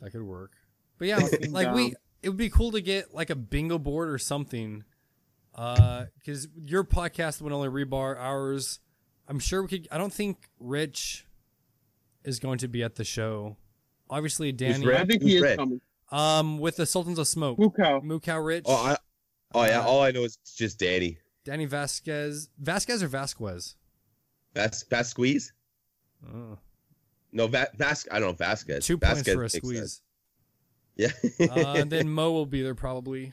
[0.00, 0.52] that could work.
[0.98, 4.10] But yeah, Fucking like we, it would be cool to get like a bingo board
[4.10, 4.84] or something,
[5.54, 8.80] Uh, because your podcast would only rebar ours.
[9.26, 9.88] I'm sure we could.
[9.90, 11.26] I don't think Rich
[12.24, 13.56] is going to be at the show.
[14.08, 14.84] Obviously, Danny.
[14.86, 14.98] Rich?
[14.98, 15.58] I think he Who's is Red?
[15.58, 15.80] coming.
[16.12, 18.00] Um, with the Sultans of Smoke, Moo Cow.
[18.00, 18.96] Mukau Rich, Oh, I,
[19.54, 19.80] oh yeah.
[19.80, 21.18] Uh, All I know is it's just Danny.
[21.44, 23.76] Danny Vasquez, Vasquez or Vasquez.
[24.54, 25.52] Vas Vasquez?
[26.26, 26.58] Oh,
[27.32, 28.08] No, Va- Vas.
[28.10, 28.84] I don't know Vasquez.
[28.84, 29.78] two points Vasquez for a makes squeeze.
[29.78, 30.02] sense.
[30.96, 31.48] Yeah.
[31.48, 33.32] uh, and then Mo will be there probably.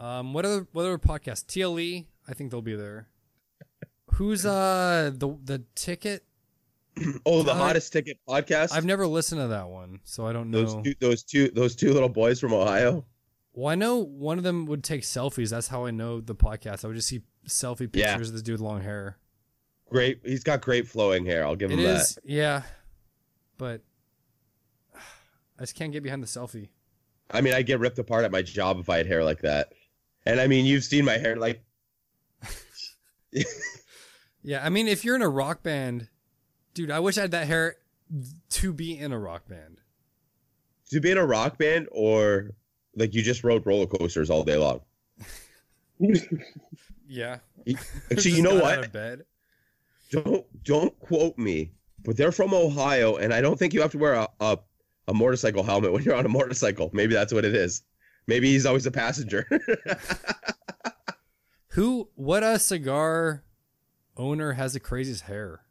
[0.00, 1.44] Um, what other what other podcast?
[1.46, 3.08] TLE, I think they'll be there.
[4.14, 6.24] Who's uh the the ticket?
[7.26, 8.72] oh, the hottest ticket podcast.
[8.72, 10.62] I've never listened to that one, so I don't know.
[10.64, 13.04] those two, those two, those two little boys from Ohio.
[13.54, 15.50] Well, I know one of them would take selfies.
[15.50, 16.84] That's how I know the podcast.
[16.84, 18.12] I would just see selfie Yeah.
[18.12, 19.18] pictures of this dude with long hair.
[19.90, 20.20] Great.
[20.24, 21.44] He's got great flowing hair.
[21.44, 22.62] I'll give It him is, yeah,
[23.58, 23.82] but
[24.94, 26.68] I just can't get behind the selfie.
[27.30, 29.72] I mean, I'd get ripped apart at my job if I had hair like that.
[30.26, 31.36] And I mean, you've seen my hair.
[31.36, 31.62] Like,
[34.44, 36.08] Yeah, I mean, if you're in a rock band,
[36.74, 37.76] dude, I wish I had that hair
[38.50, 39.78] to be in a rock band.
[40.90, 42.50] to be in a rock band or
[42.94, 44.80] like you just rode roller coasters all day long.
[47.06, 47.38] Yeah.
[48.10, 48.90] Actually, you know what?
[50.10, 51.72] Don't don't quote me,
[52.04, 54.58] but they're from Ohio, and I don't think you have to wear a, a
[55.08, 56.88] a motorcycle helmet when you're on a motorcycle.
[56.94, 57.82] Maybe that's what it is.
[58.26, 59.46] Maybe he's always a passenger.
[61.68, 62.08] Who?
[62.14, 63.44] What a cigar
[64.16, 65.62] owner has the craziest hair?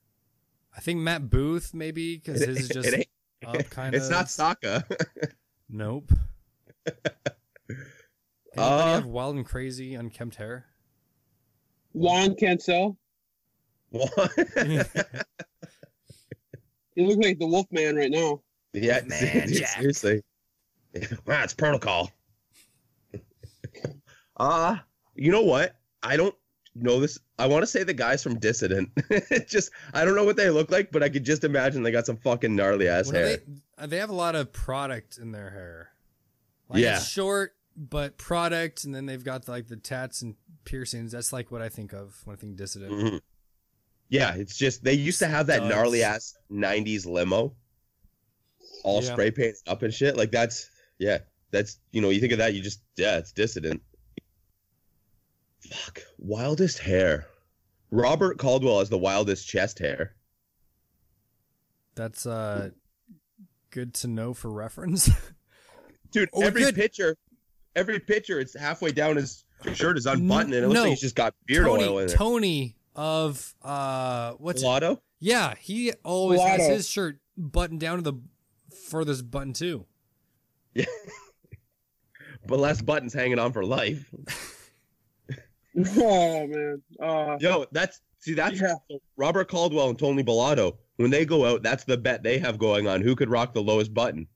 [0.76, 3.08] I think Matt Booth, maybe because his is just ain't-
[3.46, 4.02] up kind of.
[4.02, 4.86] it's not Saka.
[5.74, 6.12] Nope.
[6.86, 7.78] Anybody
[8.58, 10.66] Uh, have wild and crazy unkempt hair?
[11.94, 12.98] Juan Cancel.
[13.90, 14.12] What?
[16.96, 18.42] He looks like the Wolfman right now.
[18.74, 19.70] yeah, Man, Jack.
[19.70, 20.22] seriously.
[21.26, 22.12] Wow, it's protocol.
[24.36, 24.76] Uh,
[25.16, 25.76] you know what?
[26.04, 26.36] I don't
[26.76, 27.20] know this.
[27.38, 28.90] I want to say the guys from Dissident.
[29.48, 32.06] just I don't know what they look like, but I could just imagine they got
[32.06, 33.38] some fucking gnarly ass hair.
[33.78, 35.90] they, they have a lot of product in their hair.
[36.70, 37.00] Like Yeah.
[37.00, 41.12] short, but product, and then they've got like the tats and piercings.
[41.12, 42.92] That's like what I think of when I think dissident.
[42.94, 43.22] Mhm.
[44.10, 47.56] Yeah, it's just they used to have that gnarly ass '90s limo,
[48.84, 49.12] all Yeah.
[49.12, 50.16] spray painted up and shit.
[50.18, 51.20] Like that's yeah,
[51.52, 53.82] that's you know you think of that, you just yeah, it's dissident.
[55.72, 57.28] Fuck, wildest hair.
[57.92, 60.16] Robert Caldwell has the wildest chest hair.
[61.96, 62.70] That's uh
[63.70, 65.10] good to know for reference.
[66.12, 66.76] Dude, Oh, every good.
[66.76, 67.16] picture,
[67.76, 70.82] every picture, it's halfway down his shirt is unbuttoned, and it looks No.
[70.84, 72.12] like he's just got beard Tony, oil in it.
[72.14, 74.66] Tony of uh what's it?
[74.66, 75.02] Lotto?
[75.20, 78.20] Yeah, he always has his shirt buttoned down to the
[78.90, 79.86] furthest button too.
[80.74, 80.86] Yeah.
[82.48, 84.10] but less buttons hanging on for life.
[85.78, 86.82] Oh man.
[87.02, 88.74] Uh, Yo, that's see that's yeah.
[89.18, 90.78] Robert Caldwell and Tony Bellotto.
[90.98, 93.02] When they go out, that's the bet they have going on.
[93.02, 94.28] Who could rock the lowest button?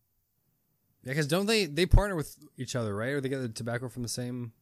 [1.03, 3.09] Yeah, because don't they they partner with each other, right?
[3.09, 4.53] Or they get the tobacco from the same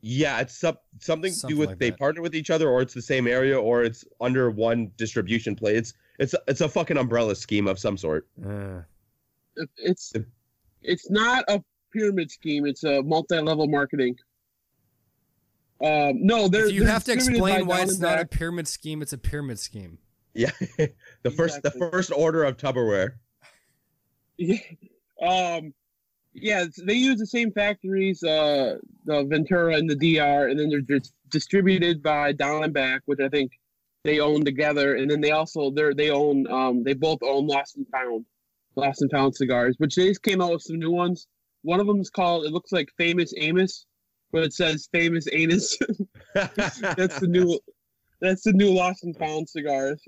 [0.00, 1.98] Yeah, it's some, something to do with like they that.
[1.98, 5.76] partner with each other, or it's the same area, or it's under one distribution play.
[5.76, 8.28] It's it's it's a fucking umbrella scheme of some sort.
[8.44, 8.80] uh,
[9.56, 10.12] It- It's
[10.82, 12.66] it's not a pyramid scheme.
[12.66, 14.16] It's a multi-level marketing.
[15.80, 18.66] Um, no, they're if you they're have to explain why it's and not a pyramid
[18.66, 19.98] scheme, it's a pyramid scheme.
[20.34, 20.50] Yeah,
[21.22, 23.14] the first the first order of Tupperware.
[24.40, 24.60] Yeah.
[25.20, 25.74] Um,
[26.32, 30.80] yeah, they use the same factories, uh, the Ventura and the DR, and then they're
[30.80, 33.50] just distributed by Down and Back, which I think
[34.04, 34.94] they own together.
[34.94, 38.24] And then they also they're they own um they both own Lost and Found,
[38.76, 41.26] Lost and Found cigars, which they just came out with some new ones.
[41.62, 43.86] One of them is called it looks like Famous Amos,
[44.32, 45.76] but it says Famous Anus.
[46.34, 47.58] that's the new
[48.20, 50.02] that's the new Lost and Found cigars.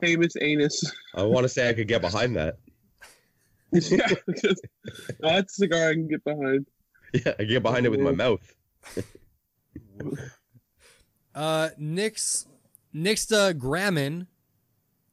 [0.00, 0.82] Famous Anus.
[1.14, 2.56] I want to say I could get behind that.
[3.72, 4.60] yeah, because
[5.20, 6.66] that's a cigar I can get behind.
[7.12, 8.54] Yeah, I can get behind it with my mouth.
[11.34, 12.46] Uh, Nick's
[12.92, 14.26] Nick's uh, Grammin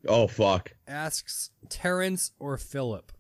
[0.07, 0.73] Oh fuck.
[0.87, 3.11] asks Terrence or Philip.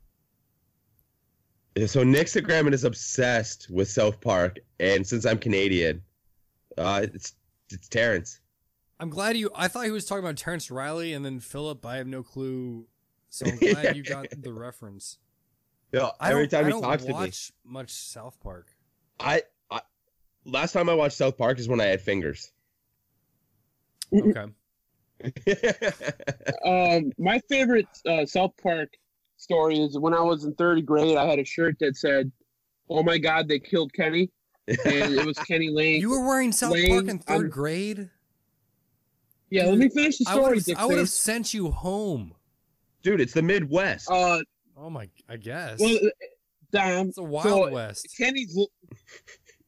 [1.87, 6.01] So Nick Sagraman is obsessed with South Park, and since I'm Canadian,
[6.77, 7.33] uh, it's
[7.69, 8.39] it's Terrence.
[8.99, 9.51] I'm glad you.
[9.53, 11.85] I thought he was talking about Terrence Riley and then Philip.
[11.85, 12.87] I have no clue.
[13.29, 15.17] So I'm glad you got the reference.
[15.91, 18.67] Yeah, every time I he don't talks to me, watch much South Park.
[19.19, 19.81] I, I
[20.45, 22.51] last time I watched South Park is when I had fingers.
[24.13, 24.45] Okay.
[26.65, 28.89] Um, my favorite uh, South Park
[29.37, 31.17] story is when I was in third grade.
[31.17, 32.31] I had a shirt that said,
[32.89, 34.29] "Oh my God, they killed Kenny,"
[34.67, 36.01] and it was Kenny Lane.
[36.01, 38.09] You were wearing South Lane, Park in 3rd I'm- grade.
[39.49, 40.59] yeah, let me finish the story.
[40.77, 42.33] I would have sent you home.
[43.03, 44.09] Dude, it's the Midwest.
[44.09, 44.41] Uh,
[44.77, 45.07] Oh my!
[45.29, 45.97] I guess well,
[46.73, 47.07] Dom.
[47.07, 48.13] it's a Wild so West.
[48.17, 48.57] Kenny's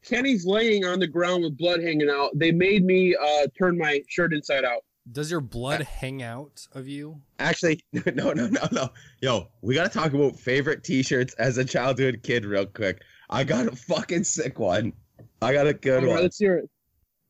[0.04, 2.32] Kenny's laying on the ground with blood hanging out.
[2.36, 4.82] They made me uh turn my shirt inside out.
[5.12, 7.22] Does your blood hang out of you?
[7.40, 8.90] Actually, no, no, no, no.
[9.22, 13.02] Yo, we gotta talk about favorite T-shirts as a childhood kid, real quick.
[13.30, 14.94] I got a fucking sick one.
[15.42, 16.70] I got a good All right, one, let's hear it.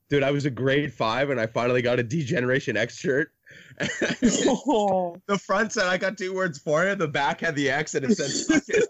[0.09, 0.23] dude.
[0.23, 3.31] I was a grade five, and I finally got a D-Generation X shirt.
[3.79, 6.97] Oh, the front said I got two words for it.
[6.97, 8.89] The back had the X, and it said "Suck it.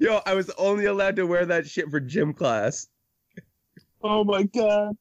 [0.00, 2.88] Yo, I was only allowed to wear that shit for gym class.
[4.02, 4.96] oh my god.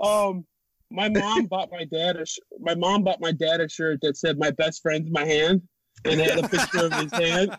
[0.00, 0.44] Um,
[0.90, 4.16] my mom bought my dad a sh- my mom bought my dad a shirt that
[4.16, 5.62] said "My best friend's my hand"
[6.04, 7.56] and had a picture of his hand.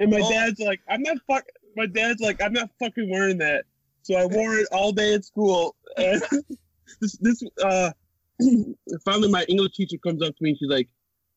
[0.00, 0.30] And my Oh.
[0.30, 1.44] dad's like, "I'm not fuck."
[1.76, 3.64] My dad's like, "I'm not fucking wearing that."
[4.02, 5.76] So I wore it all day at school.
[5.96, 6.20] And
[7.00, 7.92] this this uh,
[9.04, 10.50] finally my English teacher comes up to me.
[10.50, 10.88] and She's like,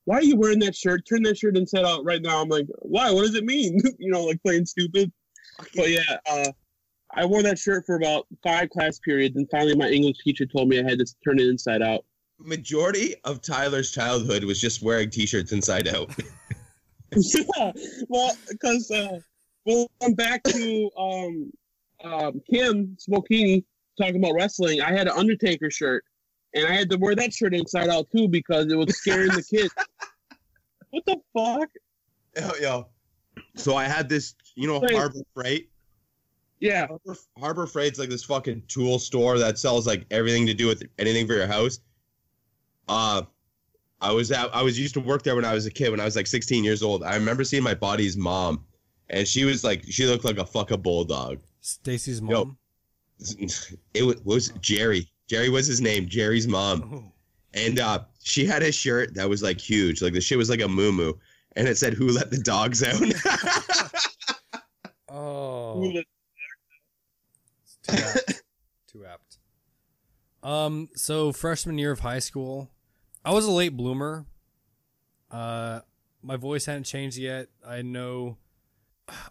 [0.06, 1.06] "Why are you wearing that shirt?
[1.08, 3.12] Turn that shirt inside out right now." I'm like, "Why?
[3.12, 5.12] What does it mean?" you know, like playing stupid.
[5.76, 6.52] But yeah, uh,
[7.16, 10.68] I wore that shirt for about five class periods, and finally my English teacher told
[10.68, 12.04] me I had to turn it inside out.
[12.40, 16.12] Majority of Tyler's childhood was just wearing T-shirts inside out.
[17.16, 17.72] yeah,
[18.10, 19.20] well, because uh,
[19.66, 21.52] well, I'm back to um,
[22.04, 23.64] um, Kim Smokini
[23.98, 24.82] talking about wrestling.
[24.82, 26.04] I had an Undertaker shirt,
[26.54, 29.44] and I had to wear that shirt inside out too because it was scaring the
[29.44, 29.74] kids.
[30.92, 31.70] What the fuck?
[32.38, 32.88] yo, yo.
[33.56, 34.80] So I had this, you know.
[34.80, 35.70] Harbor Freight.
[36.60, 40.68] Yeah, Harbor, Harbor Freight's like this fucking tool store that sells like everything to do
[40.68, 41.80] with anything for your house.
[42.88, 43.24] Uh
[44.02, 46.00] I was at I was used to work there when I was a kid when
[46.00, 47.04] I was like 16 years old.
[47.04, 48.64] I remember seeing my buddy's mom
[49.10, 51.40] and she was like she looked like a fucking bulldog.
[51.62, 52.46] Stacy's Yo.
[52.46, 52.58] mom.
[53.94, 55.10] It was, was Jerry.
[55.28, 56.92] Jerry was his name, Jerry's mom.
[56.94, 57.12] Oh.
[57.54, 60.02] And uh she had a shirt that was like huge.
[60.02, 61.14] Like the shit was like a moo
[61.58, 63.02] and it said who let the dogs out.
[65.10, 65.80] Oh.
[65.82, 66.06] Who the-
[67.88, 68.44] Too apt.
[68.88, 69.38] Too apt.
[70.44, 72.70] Um, so freshman year of high school,
[73.24, 74.26] I was a late bloomer.
[75.32, 75.82] Uh,
[76.22, 77.48] my voice hadn't changed yet.
[77.68, 78.38] I had no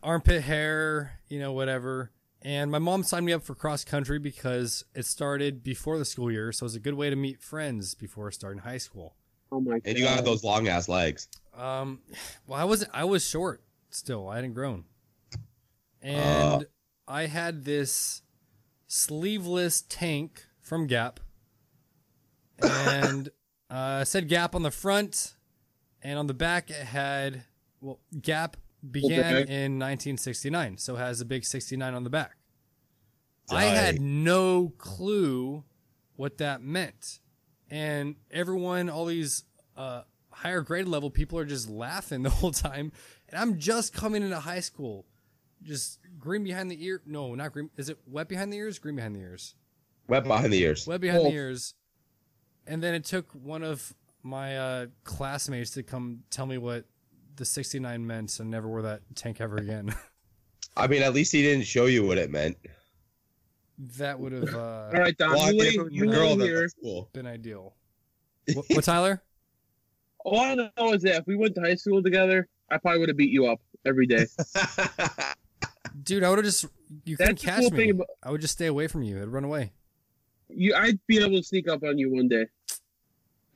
[0.03, 2.11] armpit hair, you know, whatever.
[2.43, 6.31] And my mom signed me up for cross country because it started before the school
[6.31, 9.17] year, so it was a good way to meet friends before starting high school.
[9.51, 9.83] oh my god!
[9.87, 11.29] and you got those long ass legs.
[11.57, 12.01] Um,
[12.47, 14.29] well, I was I was short still.
[14.29, 14.85] I hadn't grown,
[16.03, 16.67] and
[17.09, 18.21] I had this
[18.95, 21.19] sleeveless tank from Gap,
[22.63, 23.29] and
[23.71, 25.35] uh, said Gap on the front,
[26.01, 27.45] and on the back it had
[27.81, 28.57] well Gap
[28.89, 29.65] began Okay.
[29.65, 32.37] in 1969, so it has a big 69 on the back.
[33.51, 35.65] I had no clue
[36.17, 37.19] what that meant,
[37.69, 39.45] and everyone, all these
[39.77, 42.93] uh, higher grade level people are just laughing the whole time,
[43.29, 45.05] and I'm just coming into high school,
[45.65, 47.01] just green behind the ear.
[47.07, 47.71] No, not green.
[47.77, 48.79] Is it wet behind the ears?
[48.79, 49.55] Green behind the ears.
[50.09, 50.87] Wet behind the ears.
[50.87, 51.31] Wet behind Oh.
[51.31, 51.75] the ears.
[52.67, 56.85] And then it took one of my uh, classmates to come tell me what
[57.37, 59.95] the 69 meant, so I never wore that tank ever again.
[60.77, 62.57] I mean, at least he didn't show you what it meant.
[63.99, 65.33] that would have uh, All right, Don.
[65.33, 66.61] Well, you mean, lay, if it was you girl, then here.
[66.61, 67.11] that's cool.
[67.13, 67.75] been ideal.
[68.55, 69.23] what, what, Tyler?
[70.25, 73.09] All I know is that if we went to high school together, I probably would
[73.11, 74.27] have beat you up every day.
[76.03, 76.67] Dude, I would have just
[77.05, 77.91] you couldn't catch cool me.
[77.91, 79.21] about I would just stay away from you.
[79.21, 79.73] I'd run away.
[80.49, 80.75] you.
[80.75, 82.47] I'd be able to sneak up on you one day.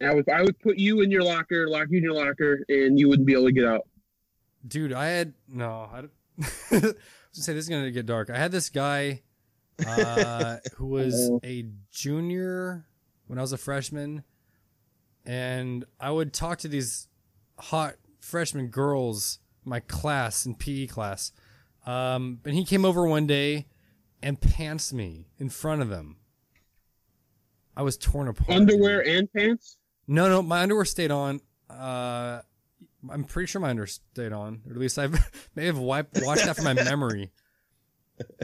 [0.00, 2.98] I would, I would put you in your locker, lock you in your locker, and
[2.98, 3.88] you wouldn't be able to get out.
[4.66, 5.88] Dude, I had no.
[5.92, 6.04] I, I
[6.70, 6.94] was gonna
[7.32, 8.30] say this is gonna get dark.
[8.30, 9.22] I had this guy
[9.86, 12.86] uh, who was a junior
[13.26, 14.22] when I was a freshman,
[15.24, 17.08] and I would talk to these
[17.58, 21.32] hot freshman girls, my class in PE class.
[21.88, 23.66] Um, and he came over one day
[24.22, 26.18] and pants me in front of them.
[27.74, 28.50] I was torn apart.
[28.50, 29.78] Underwear and pants.
[30.06, 31.40] No, no, my underwear stayed on.
[31.70, 32.42] Uh,
[33.08, 35.08] I'm pretty sure my underwear stayed on, or at least I
[35.54, 37.30] may have wiped washed that from my memory.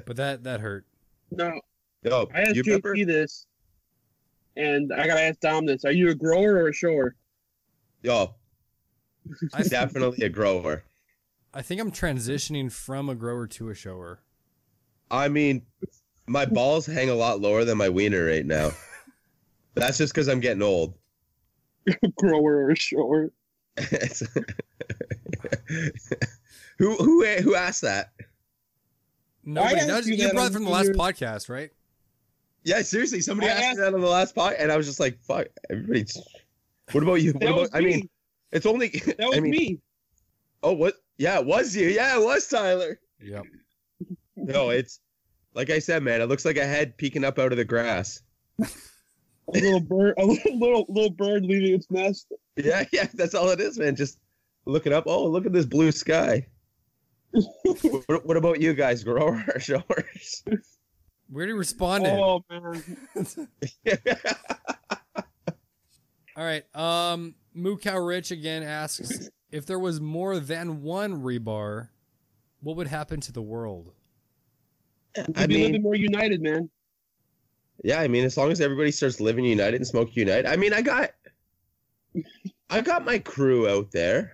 [0.07, 0.86] But that that hurt.
[1.30, 1.61] No,
[2.03, 3.12] Yo, I asked you JP remember?
[3.12, 3.47] this,
[4.57, 7.14] and I gotta ask Dom this: Are you a grower or a shower?
[8.03, 8.36] Yo,
[9.53, 10.84] I'm definitely a grower.
[11.55, 14.18] I think I'm transitioning from a grower to a shower.
[15.11, 15.62] I mean,
[16.26, 18.72] my balls hang a lot lower than my wiener right now.
[19.74, 20.94] That's just because I'm getting old.
[22.18, 23.30] Grower or shower?
[26.78, 28.12] who who who asked that?
[29.44, 30.09] Nobody asked does.
[30.09, 31.70] you You that brought it from the last your- podcast, right?
[32.62, 34.98] Yeah, seriously, somebody I asked asked- that on the last podcast, and I was just
[35.00, 36.16] like, "Fuck, everybody's."
[36.92, 37.32] What about you?
[37.32, 37.57] What about?
[37.61, 38.11] was I mean, me.
[38.52, 38.88] it's only.
[38.88, 39.78] That was I mean, me.
[40.62, 40.94] oh, what?
[41.18, 41.88] Yeah, it was you.
[41.88, 42.98] Yeah, it was Tyler.
[43.20, 43.44] Yep.
[44.36, 45.00] No, it's
[45.54, 46.20] like I said, man.
[46.20, 48.20] It looks like a head peeking up out of the grass.
[49.48, 52.32] A little bird, a little, little little bird leaving its nest.
[52.56, 53.94] Yeah, yeah, that's all it is, man.
[53.94, 54.18] Just
[54.64, 55.04] looking up.
[55.06, 56.46] Oh, look at this blue sky.
[58.06, 60.44] what, what about you guys, growers or showers?
[60.46, 62.12] We already responded.
[62.12, 62.82] Oh man,
[66.36, 66.64] All right.
[66.74, 71.88] Um, Moo Cow Rich again asks if there was more than one rebar,
[72.61, 73.92] what would happen to the world?
[75.16, 76.68] we'd I be living mean, more united, man.
[77.84, 80.46] yeah, I mean, as long as everybody starts living united and smoke unite.
[80.46, 81.11] I mean, I got,
[82.70, 84.32] I got my crew out there.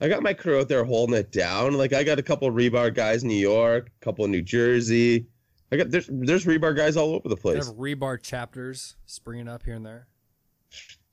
[0.00, 1.74] I got my crew out there holding it down.
[1.74, 5.26] Like I got a couple rebar guys in New York, a couple in New Jersey.
[5.72, 7.68] I got there's there's rebar guys all over the Kind place.
[7.68, 10.06] of rebar chapters springing up here and there.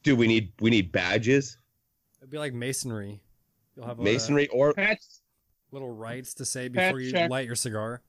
[0.04, 1.57] Dude, we need we need badges,
[2.28, 3.22] It'd be like masonry.
[3.78, 5.00] You'll have a masonry, or Patch,
[5.72, 7.30] little rights to say before you check.
[7.30, 8.02] light your cigar.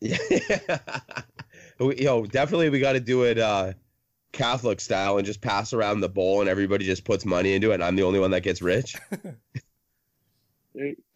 [0.00, 0.18] Yeah.
[1.80, 3.72] We- Yo, definitely we got to do it uh
[4.32, 7.74] Catholic style and just pass around the bowl and everybody just puts money into it
[7.74, 8.96] and I'm the only one that gets rich.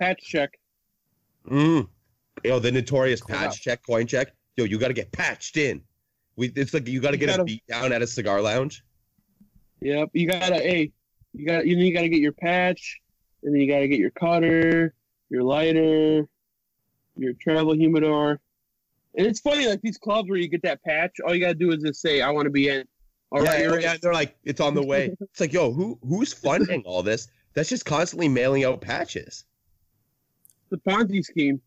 [0.01, 0.59] patch check.
[1.51, 1.87] Mm.
[2.45, 3.39] Yo, the notorious Crap.
[3.39, 4.33] patch check, coin check.
[4.57, 5.83] Yo, you got to get patched in.
[6.37, 8.83] We it's like you got to get a gotta- beat down at a cigar lounge.
[9.81, 10.55] Yep, you gotta.
[10.55, 10.93] Hey,
[11.35, 11.67] you got.
[11.67, 13.01] You you gotta get your patch,
[13.43, 14.95] and then you gotta get your cutter,
[15.31, 16.29] your lighter,
[17.17, 18.41] your travel humidor.
[19.17, 21.71] And it's funny, like these clubs where you get that patch, all you gotta do
[21.73, 22.85] is just say, "I want to be in."
[23.31, 23.83] All yeah, right, yeah, you're in.
[23.83, 25.15] yeah, they're like it's on the way.
[25.21, 27.29] it's like, yo, who who's funding all this?
[27.55, 29.45] That's just constantly mailing out patches.
[30.71, 31.61] The Ponzi scheme.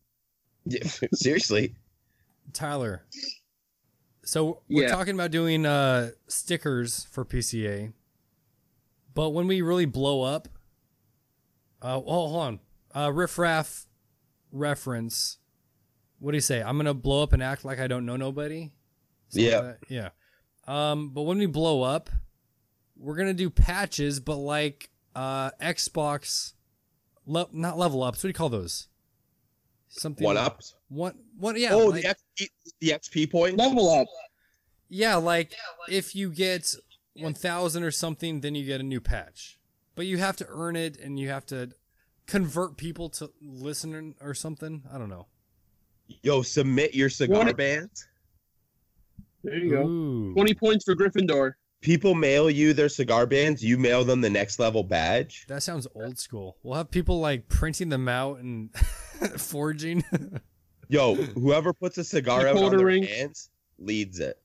[0.64, 0.82] Yeah,
[1.14, 1.74] Seriously.
[2.52, 3.04] Tyler.
[4.24, 4.88] So we're Yeah.
[4.88, 7.92] talking about doing uh, stickers for PCA,
[9.16, 10.46] but when we really blow up,
[11.82, 12.60] uh, oh, hold on,
[12.94, 13.86] uh, riff raff
[14.52, 15.38] reference.
[16.18, 16.62] What do you say?
[16.62, 18.72] I'm gonna blow up and act like I don't know nobody.
[19.28, 19.58] Something Yeah.
[19.58, 20.08] like yeah.
[20.68, 22.08] Um, but when we blow up,
[22.96, 26.52] we're gonna do patches, but like uh, Xbox,
[27.26, 28.18] le- not level ups.
[28.18, 28.88] What do you call those?
[29.88, 30.74] Something One ups.
[30.88, 31.72] One, one, yeah.
[31.72, 32.08] oh, like- the
[32.44, 32.48] XP,
[32.80, 33.56] the XP point.
[33.56, 34.06] Level up.
[34.88, 35.52] Yeah, like
[35.88, 36.74] if you get
[37.20, 39.58] 1000 or something, then you get a new patch.
[39.94, 41.70] But you have to earn it and you have to
[42.26, 44.82] convert people to listen or something.
[44.92, 45.26] I don't know.
[46.22, 48.06] Yo, submit your cigar What- bands.
[49.42, 50.32] There you go.
[50.34, 51.52] Twenty points for Gryffindor.
[51.80, 53.62] People mail you their cigar bands.
[53.62, 55.44] You mail them the next level badge.
[55.46, 56.56] That sounds old school.
[56.64, 58.74] We'll have people like printing them out and
[59.36, 60.02] forging.
[60.88, 64.40] Yo, whoever puts a cigar out on their hands leads it.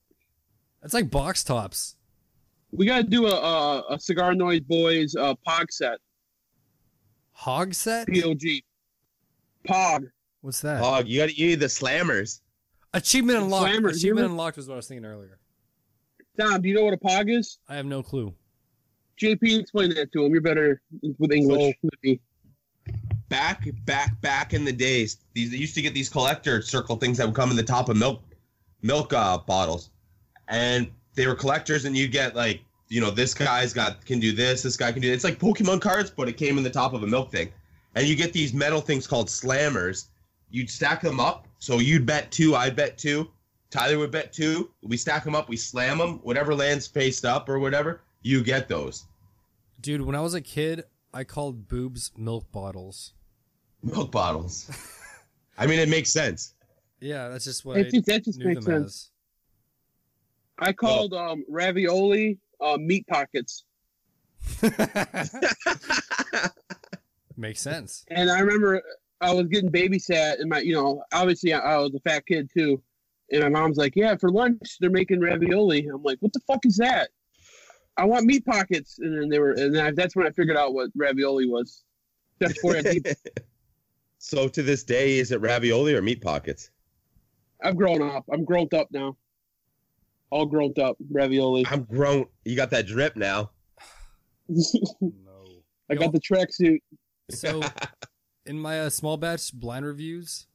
[0.81, 1.95] That's like box tops.
[2.71, 5.97] We gotta do a a, a cigar noise boys uh, pog set.
[7.33, 8.07] Hog set?
[8.07, 8.41] POG.
[9.67, 10.07] Pog.
[10.41, 10.79] What's that?
[10.79, 12.41] Hog, you got you need the slammers.
[12.93, 13.71] Achievement unlocked.
[13.71, 15.37] Slammers, you Achievement ever- unlocked was what I was thinking earlier.
[16.39, 17.57] Tom, do you know what a pog is?
[17.67, 18.33] I have no clue.
[19.21, 20.31] JP, explain that to him.
[20.31, 20.81] You're better
[21.19, 22.19] with English than me.
[23.29, 27.17] Back, back, back in the days, these they used to get these collector circle things
[27.17, 28.23] that would come in the top of milk,
[28.81, 29.91] milk uh, bottles,
[30.47, 34.31] and they were collectors, and you get like, you know, this guy's got can do
[34.31, 35.11] this, this guy can do.
[35.11, 37.49] It's like Pokemon cards, but it came in the top of a milk thing,
[37.95, 40.07] and you get these metal things called slammers.
[40.49, 43.31] You'd stack them up, so you'd bet two, I'd bet two,
[43.69, 44.69] Tyler would bet two.
[44.83, 48.67] We stack them up, we slam them, whatever lands faced up or whatever, you get
[48.67, 49.05] those
[49.79, 50.83] Dude, when I was a kid,
[51.13, 53.13] I called boobs milk bottles.
[53.81, 54.69] milk bottles.
[55.57, 56.53] I mean, it makes sense.
[56.99, 59.10] Yeah, that's just what It I just, that just knew makes them sense.
[60.61, 63.65] I called um, ravioli uh, meat pockets.
[67.35, 68.05] Makes sense.
[68.09, 68.81] and I remember
[69.19, 72.49] I was getting babysat, and my, you know, obviously I, I was a fat kid
[72.55, 72.81] too,
[73.31, 76.65] and my mom's like, "Yeah, for lunch they're making ravioli." I'm like, "What the fuck
[76.65, 77.09] is that?"
[77.97, 80.73] I want meat pockets, and then they were, and I, that's when I figured out
[80.73, 81.83] what ravioli was.
[82.39, 83.17] That's for it.
[84.19, 86.69] so to this day, is it ravioli or meat pockets?
[87.63, 88.25] I've grown up.
[88.31, 89.17] I'm grown up now.
[90.31, 91.65] All grown up ravioli.
[91.69, 92.25] I'm grown.
[92.45, 93.51] You got that drip now.
[95.01, 95.11] No.
[95.89, 96.79] I got the tracksuit.
[97.29, 97.61] So,
[98.45, 100.47] in my uh, small batch blind reviews,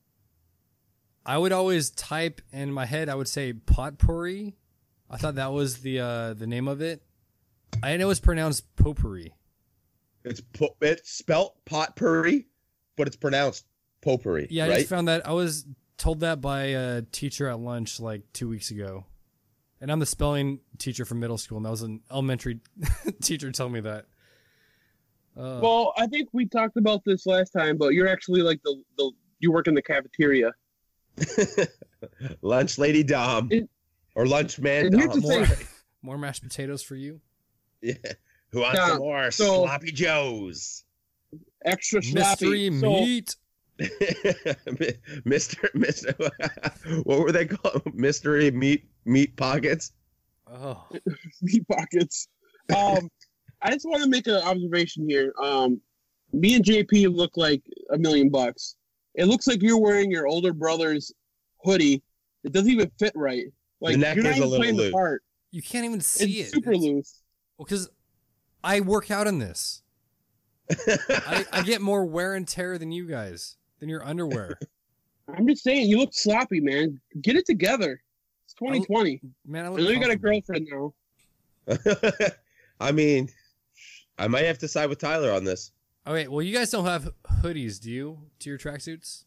[1.24, 3.08] I would always type in my head.
[3.08, 4.56] I would say potpourri.
[5.10, 7.02] I thought that was the uh, the name of it.
[7.82, 9.34] I know it's pronounced potpourri.
[10.24, 12.46] It's po- it's spelt potpourri,
[12.96, 13.66] but it's pronounced
[14.00, 14.48] potpourri.
[14.50, 15.66] Yeah, I just found that I was
[15.98, 19.04] told that by a teacher at lunch like two weeks ago.
[19.80, 22.60] And I'm the spelling teacher from middle school, and that was an elementary
[23.22, 24.06] teacher telling me that.
[25.36, 28.82] Uh, Well, I think we talked about this last time, but you're actually like the
[28.96, 30.52] the you work in the cafeteria.
[32.42, 33.48] lunch lady Dom.
[33.50, 33.68] It-
[34.14, 35.20] or lunch man Dom.
[35.20, 35.66] more, thing.
[36.02, 37.20] more mashed potatoes for you,
[37.82, 37.94] Yeah.
[38.52, 40.84] Who wants Yeah, some more so- sloppy joes?
[41.66, 42.18] Extra sloppy.
[42.70, 43.36] mystery So- meat.
[45.26, 45.68] Mr.
[45.74, 47.04] Mr.
[47.04, 47.82] what were they called?
[47.94, 49.92] Mystery meat meat pockets.
[50.48, 50.84] Oh,
[51.42, 52.28] meat pockets.
[52.76, 53.08] Um,
[53.62, 55.32] I just want to make an observation here.
[55.42, 55.80] Um,
[56.32, 58.76] me and JP look like a million bucks.
[59.14, 61.12] It looks like you're wearing your older brother's
[61.64, 62.02] hoodie.
[62.44, 63.44] It doesn't even fit right.
[63.80, 64.86] Like neck you're not is even little playing loose.
[64.88, 65.22] the part.
[65.52, 66.52] you can't even see It's it.
[66.54, 67.22] super It's- loose.
[67.56, 67.88] Well, because
[68.62, 69.82] I work out in this.
[70.70, 74.58] I, I get more wear and tear than you guys, than your underwear.
[75.34, 77.00] I'm just saying, you look sloppy, man.
[77.22, 78.02] Get it together.
[78.46, 79.20] It's 2020.
[79.44, 80.94] Man, I I look know you got a girlfriend now.
[82.80, 83.28] I mean,
[84.18, 85.72] I might have to side with Tyler on this.
[86.06, 88.18] Oh wait, well you guys don't have hoodies, do you?
[88.38, 89.24] To your tracksuits?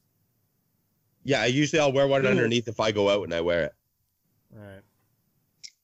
[1.25, 2.29] Yeah, I usually I'll wear one Ooh.
[2.29, 3.73] underneath if I go out and I wear it.
[4.55, 4.81] All right.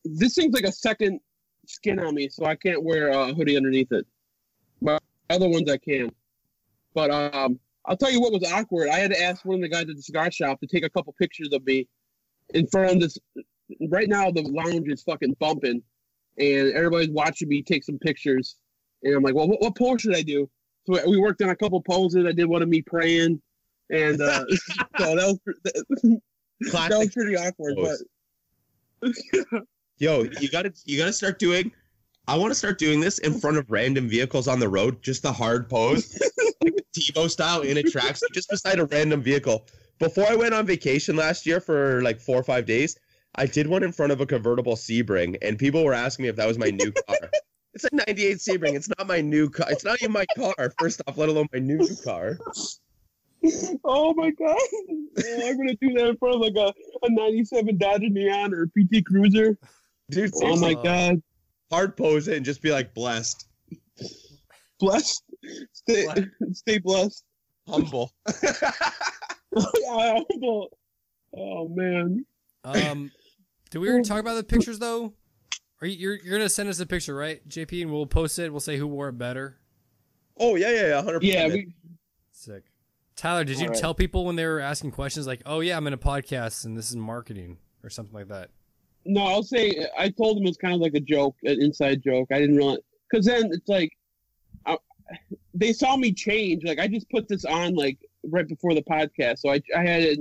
[0.05, 1.19] This seems like a second
[1.67, 4.07] skin on me, so I can't wear a hoodie underneath it.
[4.81, 6.09] But other ones I can.
[6.93, 8.87] But um, I'll tell you what was awkward.
[8.87, 10.89] I had to ask one of the guys at the cigar shop to take a
[10.89, 11.89] couple pictures of me
[12.53, 13.17] in front of this.
[13.89, 15.81] Right now, the lounge is fucking bumping,
[16.37, 18.57] and everybody's watching me take some pictures.
[19.03, 20.49] And I'm like, well, what, what pose should I do?
[20.85, 22.25] So we worked on a couple poses.
[22.25, 23.41] I did one of me praying,
[23.89, 24.45] and uh,
[24.99, 25.39] so that was
[26.61, 27.75] that, was pretty awkward.
[27.81, 29.63] But.
[29.97, 31.71] Yo, you gotta you gotta start doing.
[32.27, 35.21] I want to start doing this in front of random vehicles on the road, just
[35.21, 36.19] the hard pose,
[36.63, 39.67] like TiVo style in a tracksuit, just beside a random vehicle.
[39.99, 42.97] Before I went on vacation last year for like four or five days,
[43.35, 46.35] I did one in front of a convertible Sebring, and people were asking me if
[46.37, 47.17] that was my new car.
[47.73, 48.73] It's a '98 Sebring.
[48.75, 49.69] It's not my new car.
[49.69, 50.71] It's not even my car.
[50.79, 52.37] First off, let alone my new car.
[53.83, 56.73] oh my god, Oh, I'm gonna do that in front of like a,
[57.03, 59.57] a '97 Dodge Neon or a PT Cruiser.
[60.09, 61.21] Dude, Oh my god,
[61.69, 63.45] hard pose it and just be like blessed,
[64.79, 65.21] blessed.
[65.73, 66.07] Stay,
[66.53, 67.25] stay blessed.
[67.67, 68.13] humble.
[69.55, 70.77] Yeah, humble.
[71.35, 72.25] oh man,
[72.63, 73.11] Um,
[73.69, 75.13] did we already talk about the pictures though?
[75.81, 78.51] Are you you're, you're gonna send us a picture, right, JP, and we'll post it.
[78.51, 79.57] We'll say who wore it better.
[80.39, 81.43] oh yeah, yeah, yeah, hundred yeah.
[81.45, 81.53] percent.
[81.67, 81.73] We,
[82.31, 82.63] Sick.
[83.15, 83.79] Tyler, did you All right.
[83.79, 86.77] tell people when they were asking questions like, "Oh yeah, I'm in a podcast and
[86.77, 88.49] this is marketing" or something like that?
[89.07, 92.27] no, I'll say I told him it's kind of like a joke, an inside joke.
[92.31, 92.79] I didn't realize
[93.09, 93.91] because then it's like
[94.65, 94.77] I,
[95.53, 96.63] they saw me change.
[96.63, 97.99] Like I just put this on like
[98.29, 100.19] right before the podcast, so I I had it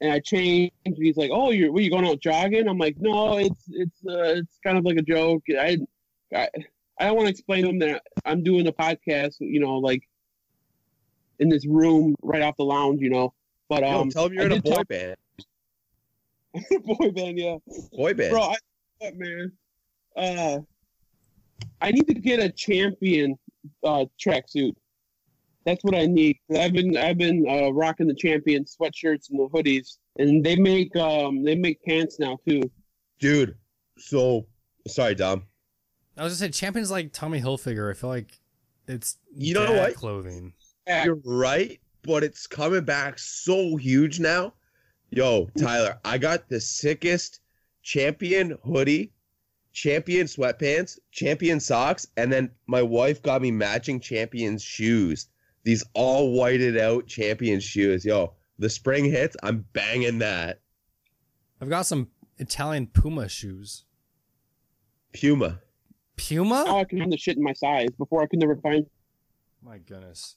[0.00, 0.74] and I changed.
[0.84, 3.98] And he's like, "Oh, you're were you going out jogging?" I'm like, "No, it's it's
[4.08, 5.78] uh, it's kind of like a joke." I
[6.34, 6.48] I,
[6.98, 10.02] I don't want to explain to him that I'm doing a podcast, you know, like
[11.38, 13.32] in this room right off the lounge, you know.
[13.68, 15.16] But Yo, um, tell them you're I in a boy band.
[16.84, 17.56] boy band, yeah.
[17.92, 18.32] Boy band.
[18.32, 18.56] Bro, I,
[18.98, 19.52] what, man?
[20.16, 20.58] Uh,
[21.80, 23.38] I need to get a champion
[23.84, 24.74] uh, tracksuit.
[25.66, 26.38] That's what I need.
[26.56, 30.94] I've been I've been uh, rocking the champion sweatshirts and the hoodies, and they make
[30.96, 32.62] um they make pants now too.
[33.18, 33.56] Dude,
[33.98, 34.46] so
[34.86, 35.42] sorry, Dom.
[36.16, 37.90] I was just saying, Champion's like Tommy Hilfiger.
[37.90, 38.38] I feel like
[38.86, 39.94] it's You know what?
[39.96, 40.54] clothing.
[40.86, 44.54] You're right, but it's coming back so huge now.
[45.10, 47.40] Yo, Tyler, I got the sickest
[47.82, 49.12] champion hoodie,
[49.72, 55.26] champion sweatpants, champion socks, and then my wife got me matching champions shoes.
[55.66, 58.04] These all whited out champion shoes.
[58.04, 60.60] Yo, the spring hits, I'm banging that.
[61.60, 62.06] I've got some
[62.38, 63.84] Italian Puma shoes.
[65.12, 65.58] Puma.
[66.14, 66.66] Puma?
[66.68, 67.88] Oh, I can find the shit in my size.
[67.98, 68.86] Before I could never find.
[69.60, 70.36] My goodness.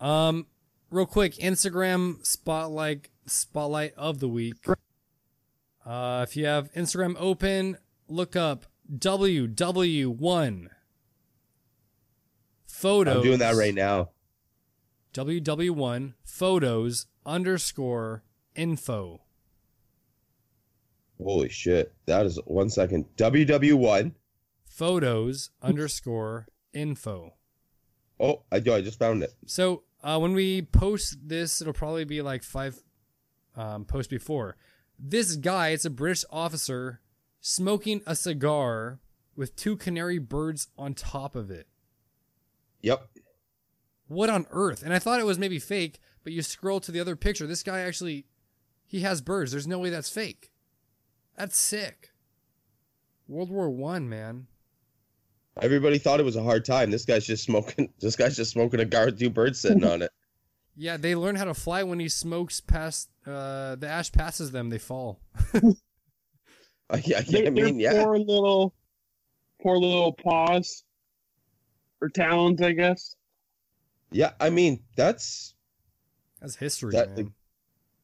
[0.00, 0.46] Um,
[0.90, 4.64] real quick, Instagram spotlight spotlight of the week.
[5.84, 7.76] Uh, if you have Instagram open,
[8.08, 10.68] look up WW1
[12.80, 13.16] photos.
[13.16, 14.10] I'm doing that right now.
[15.12, 18.22] WW1 photos underscore
[18.54, 19.20] info.
[21.22, 21.92] Holy shit.
[22.06, 23.06] That is one second.
[23.16, 24.14] WW1.
[24.64, 27.34] Photos underscore info.
[28.18, 29.34] Oh, I, yo, I just found it.
[29.46, 32.80] So uh, when we post this, it'll probably be like five
[33.56, 34.56] um, posts before.
[34.98, 37.00] This guy, it's a British officer,
[37.40, 39.00] smoking a cigar
[39.34, 41.66] with two canary birds on top of it.
[42.82, 43.08] Yep.
[44.08, 44.82] What on earth?
[44.82, 47.46] And I thought it was maybe fake, but you scroll to the other picture.
[47.46, 48.26] This guy actually,
[48.86, 49.52] he has birds.
[49.52, 50.50] There's no way that's fake.
[51.36, 52.10] That's sick.
[53.28, 54.48] World War One, man.
[55.62, 56.90] Everybody thought it was a hard time.
[56.90, 57.92] This guy's just smoking.
[58.00, 60.10] This guy's just smoking a cigar with two birds sitting on it.
[60.76, 63.10] Yeah, they learn how to fly when he smokes past.
[63.26, 65.20] Uh, the ash passes them, they fall.
[65.52, 65.62] I,
[66.90, 68.72] I, Their, I mean, yeah, poor little,
[69.60, 70.84] poor little paws
[72.00, 73.16] or talons, I guess.
[74.10, 74.32] yeah.
[74.40, 75.54] I mean, that's
[76.40, 77.32] That's history, That- man.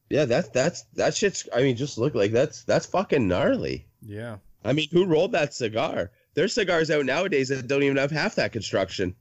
[0.09, 0.25] yeah.
[0.25, 1.47] That's that's that shit's.
[1.53, 3.87] I mean, just look like that's that's fucking gnarly.
[4.01, 4.37] Yeah.
[4.63, 6.11] I mean, who rolled that cigar?
[6.33, 9.15] There's cigars out nowadays that don't even have half that construction.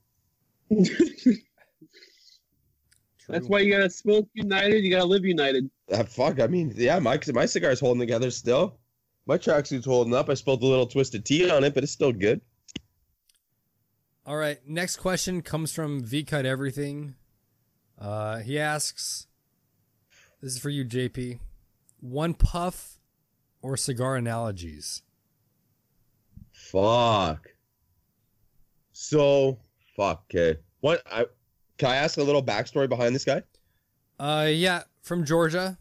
[3.29, 4.85] That's why you gotta smoke united.
[4.85, 5.69] You gotta live united.
[5.93, 6.41] Ah, fuck.
[6.41, 8.79] I mean, yeah, my my cigar's holding together still.
[9.27, 10.29] My tracksuit's holding up.
[10.29, 12.41] I spilled a little twisted tea on it, but it's still good.
[14.27, 14.59] All right.
[14.67, 17.15] Next question comes from V Cut Everything.
[17.99, 19.29] Uh, he asks,
[20.43, 21.39] "This is for you, JP.
[22.01, 22.99] One puff
[23.63, 25.03] or cigar analogies?"
[26.53, 27.49] Fuck.
[28.93, 29.59] So
[29.97, 30.25] fuck.
[30.35, 30.59] Okay.
[30.81, 31.03] What?
[31.11, 31.27] I
[31.79, 33.43] can I ask a little backstory behind this guy?
[34.19, 35.79] Uh, yeah, from Georgia,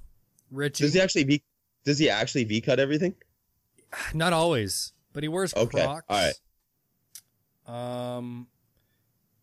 [0.52, 0.84] Richie.
[0.84, 1.44] Does he actually v?
[1.84, 3.16] Does he actually v cut everything?
[4.14, 6.06] Not always, but he wears Okay, Crocs.
[6.10, 6.34] all right.
[7.68, 8.48] Um,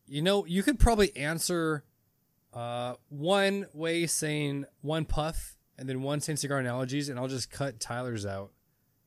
[0.06, 1.84] you know, you could probably answer
[2.52, 7.50] uh one way saying one puff and then one saying cigar analogies, and I'll just
[7.50, 8.52] cut Tyler's out,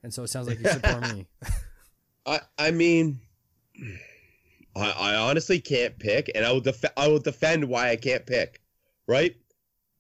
[0.03, 1.27] and so it sounds like you support me.
[2.25, 3.19] I I mean,
[4.75, 8.25] I, I honestly can't pick, and I will def- I will defend why I can't
[8.25, 8.61] pick.
[9.07, 9.35] Right?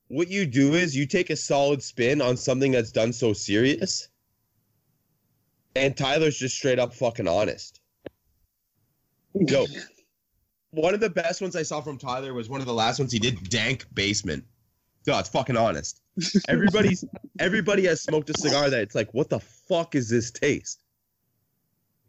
[0.07, 4.07] What you do is you take a solid spin on something that's done so serious,
[5.75, 7.79] and Tyler's just straight up fucking honest.
[9.39, 9.65] Yo,
[10.71, 13.11] one of the best ones I saw from Tyler was one of the last ones
[13.11, 14.43] he did, Dank Basement.
[15.07, 16.01] No, it's fucking honest.
[16.47, 17.03] Everybody's
[17.39, 20.83] everybody has smoked a cigar that it's like, what the fuck is this taste?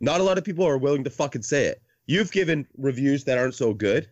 [0.00, 1.82] Not a lot of people are willing to fucking say it.
[2.06, 4.08] You've given reviews that aren't so good,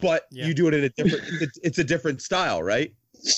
[0.00, 0.46] but Yeah.
[0.46, 1.24] you do it in a different.
[1.42, 2.94] it's, it's a different style, right?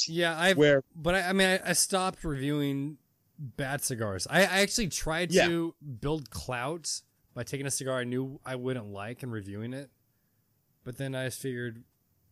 [0.06, 2.98] yeah, I've Where But I, I mean, I, I stopped reviewing
[3.38, 4.26] bad cigars.
[4.30, 5.48] I, I actually tried Yeah.
[5.48, 7.00] to build clout
[7.34, 9.90] by taking a cigar I knew I wouldn't like and reviewing it.
[10.84, 11.84] But then I just figured,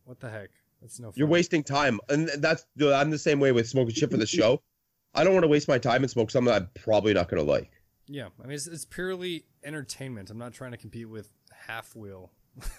[0.05, 0.49] what the heck?
[0.81, 1.13] That's no fun.
[1.17, 4.61] you're wasting time, and that's I'm the same way with smoking shit for the show.
[5.13, 7.71] I don't want to waste my time and smoke something I'm probably not gonna like.
[8.07, 10.29] Yeah, I mean, it's, it's purely entertainment.
[10.29, 11.31] I'm not trying to compete with
[11.67, 12.29] halfwheel.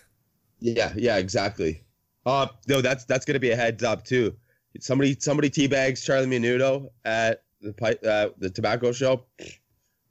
[0.63, 1.85] Yeah, yeah, exactly.
[2.27, 4.37] Uh no, that's that's gonna be a heads up too.
[4.79, 9.25] Somebody somebody teabags Charlie Minato at the pipe uh, the tobacco show.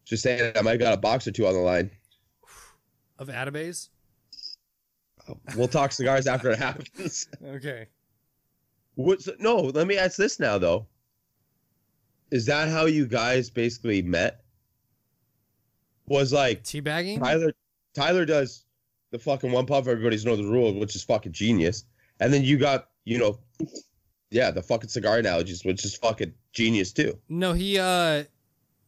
[0.06, 1.92] Just saying, I might got a box or two on the line.
[3.20, 3.90] Of Atabase?
[5.56, 7.28] We'll talk cigars after it happens.
[7.46, 7.86] Okay.
[8.96, 9.58] What's no?
[9.58, 10.88] Let me ask this now though.
[12.32, 14.42] Is that how you guys basically met?
[16.08, 17.20] Was like Teabagging?
[17.20, 17.52] Tyler
[17.94, 18.66] Tyler does
[19.12, 19.88] the fucking one puff.
[19.88, 21.84] Everybody's know the rule, which is fucking genius.
[22.20, 23.40] And then you got you know,
[24.30, 27.18] yeah, the fucking cigar analogies, which is fucking genius too.
[27.28, 28.26] No, he, uh,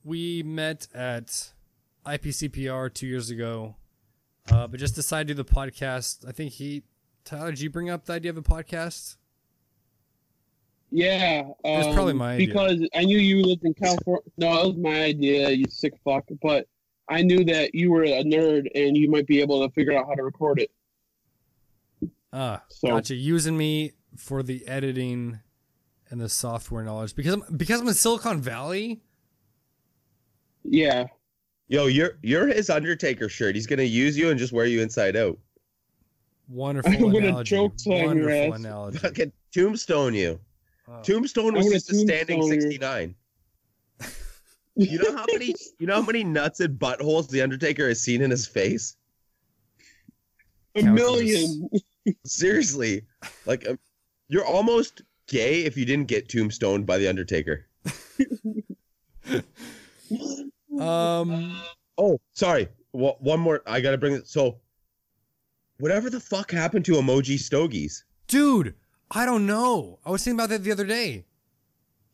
[0.04, 1.52] we met at
[2.06, 3.76] IPCPR two years ago,
[4.50, 6.28] uh, but just decided to do the podcast.
[6.28, 6.84] I think he,
[7.26, 9.18] Tyler, did you bring up the idea of a podcast?
[10.94, 12.48] Yeah, um, probably my idea.
[12.48, 14.24] because I knew you lived in California.
[14.38, 15.50] No, it was my idea.
[15.52, 16.26] You sick fuck.
[16.42, 16.68] But
[17.08, 20.06] I knew that you were a nerd and you might be able to figure out
[20.08, 20.72] how to record it.
[22.34, 23.16] Ah, So gotcha.
[23.16, 25.40] Using me for the editing
[26.10, 29.00] and the software knowledge because I'm because I'm in Silicon Valley.
[30.64, 31.06] yeah,
[31.72, 33.56] Yo, you're you're his Undertaker shirt.
[33.56, 35.40] He's gonna use you and just wear you inside out.
[36.50, 37.50] Wonderful I'm gonna analogy.
[37.56, 38.60] choke slam your Wonderful ass.
[38.60, 38.98] analogy.
[38.98, 40.38] Fucking tombstone you.
[40.90, 41.02] Oh.
[41.02, 43.16] Tombstone I'm was just a standing sixty nine.
[44.76, 48.22] You know how many you know how many nuts and buttholes the Undertaker has seen
[48.22, 48.96] in his face?
[50.76, 51.04] a Countless.
[51.04, 51.70] million.
[52.26, 53.04] Seriously,
[53.46, 53.78] like um,
[54.30, 57.68] you're almost gay if you didn't get tombstoned by the Undertaker.
[60.80, 61.62] Um,
[61.98, 62.68] Oh, sorry.
[62.94, 63.62] Well, one more.
[63.68, 64.28] I gotta bring it.
[64.28, 64.58] So,
[65.80, 68.76] whatever the fuck happened to emoji stogies, dude,
[69.12, 70.00] I don't know.
[70.06, 71.26] I was thinking about that the other day.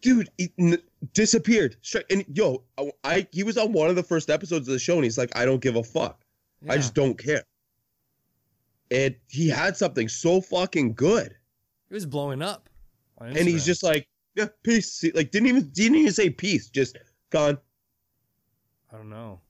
[0.01, 0.29] dude?
[0.37, 0.81] It n-
[1.13, 1.77] disappeared.
[1.81, 2.05] Straight.
[2.09, 4.95] And yo, I, I he was on one of the first episodes of the show,
[4.95, 6.23] and he's like, "I don't give a fuck.
[6.69, 7.43] I just don't care."
[8.89, 11.35] And he had something so fucking good,
[11.89, 12.69] it was blowing up.
[13.19, 16.69] and he's just like, "Yeah, peace." Like, didn't even didn't even say peace.
[16.69, 16.97] Just
[17.31, 17.57] gone.
[18.91, 19.41] I don't know.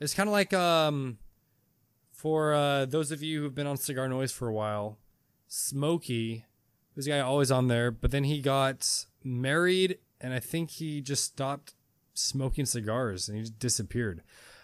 [0.00, 1.18] It's kind of like um,
[2.12, 4.98] for uh, those of you who've been on Cigar Noise for a while,
[5.46, 6.44] Smokey
[6.96, 11.24] This guy always on there, but then he got married, and I think he just
[11.24, 11.74] stopped
[12.14, 14.22] smoking cigars and he just disappeared.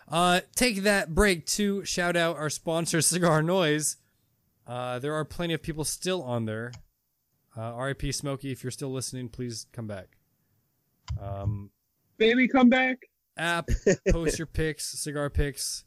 [0.08, 3.96] Uh, take that break to shout out our sponsor, Cigar Noise.
[4.66, 6.72] Uh, there are plenty of people still on there.
[7.56, 10.16] Uh, RIP Smokey, if you're still listening, please come back.
[11.20, 11.70] Um,
[12.18, 12.98] Baby, come back.
[13.40, 13.68] App,
[14.10, 15.84] post your pics, cigar pics.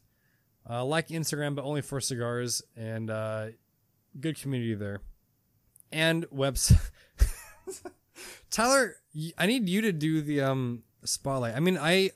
[0.68, 3.48] Uh, like Instagram, but only for cigars, and uh,
[4.18, 5.02] good community there.
[5.92, 6.80] And website.
[8.50, 8.96] Tyler,
[9.36, 11.54] I need you to do the um spotlight.
[11.54, 12.12] I mean, I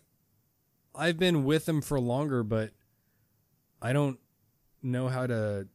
[0.94, 2.70] I've been with him for longer, but
[3.82, 4.18] I don't
[4.82, 5.68] know how to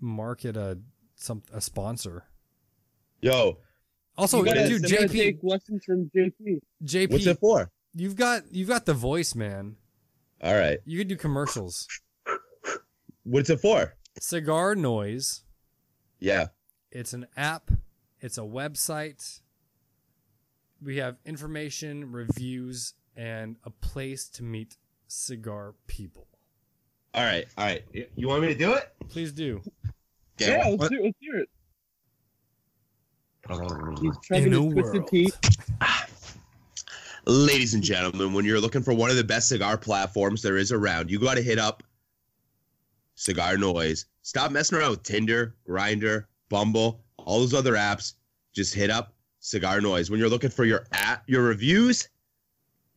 [0.00, 0.78] market a
[1.16, 2.24] some a sponsor.
[3.20, 3.58] Yo,
[4.16, 6.60] Also, you gotta, dude, you JP, take lessons from JP.
[6.84, 7.70] JP, what's it for?
[7.96, 9.76] You've got you've got the voice, man.
[10.42, 10.78] All right.
[10.84, 11.88] You could do commercials.
[13.24, 13.94] What's it for?
[14.20, 15.42] Cigar Noise.
[16.20, 16.48] Yeah.
[16.92, 17.70] It's an app.
[18.20, 19.40] It's a website.
[20.82, 24.76] We have information, reviews, and a place to meet
[25.08, 26.28] cigar people.
[27.14, 27.46] All right.
[27.56, 27.82] All right.
[27.92, 28.92] You- You want me to do it?
[29.08, 29.62] Please do.
[30.38, 31.48] Yeah, let's What- do, let's hear it.
[34.00, 35.38] He's chugging In a his twisted world.
[37.28, 40.70] Ladies and gentlemen, when you're looking for one of the best cigar platforms there is
[40.70, 41.82] around, you got to hit up
[43.16, 44.06] Cigar Noise.
[44.22, 48.14] Stop messing around with Tinder, Grindr, Bumble, all those other apps.
[48.52, 50.08] Just hit up Cigar Noise.
[50.08, 52.08] When you're looking for your app, your reviews,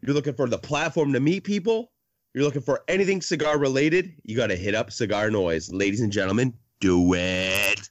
[0.01, 1.91] you're looking for the platform to meet people,
[2.35, 5.71] you're looking for anything cigar related, you got to hit up Cigar Noise.
[5.73, 7.89] Ladies and gentlemen, do it.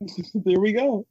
[0.34, 1.04] there we go.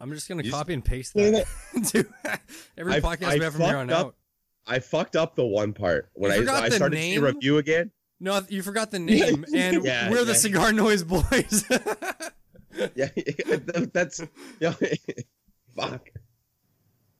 [0.00, 1.46] I'm just gonna You copy and paste Say that.
[1.92, 2.06] to
[2.78, 4.14] every I- podcast I we have from here on up out.
[4.66, 7.20] I fucked up the one part when You I, I started name?
[7.20, 7.90] to see review again.
[8.20, 10.34] No, you forgot the name, and Yeah, we're the.
[10.34, 11.64] Cigar Noise Boys.
[12.94, 13.08] Yeah,
[13.92, 14.22] that's
[14.60, 14.72] yeah.
[15.76, 16.06] Fuck.
[16.06, 16.12] It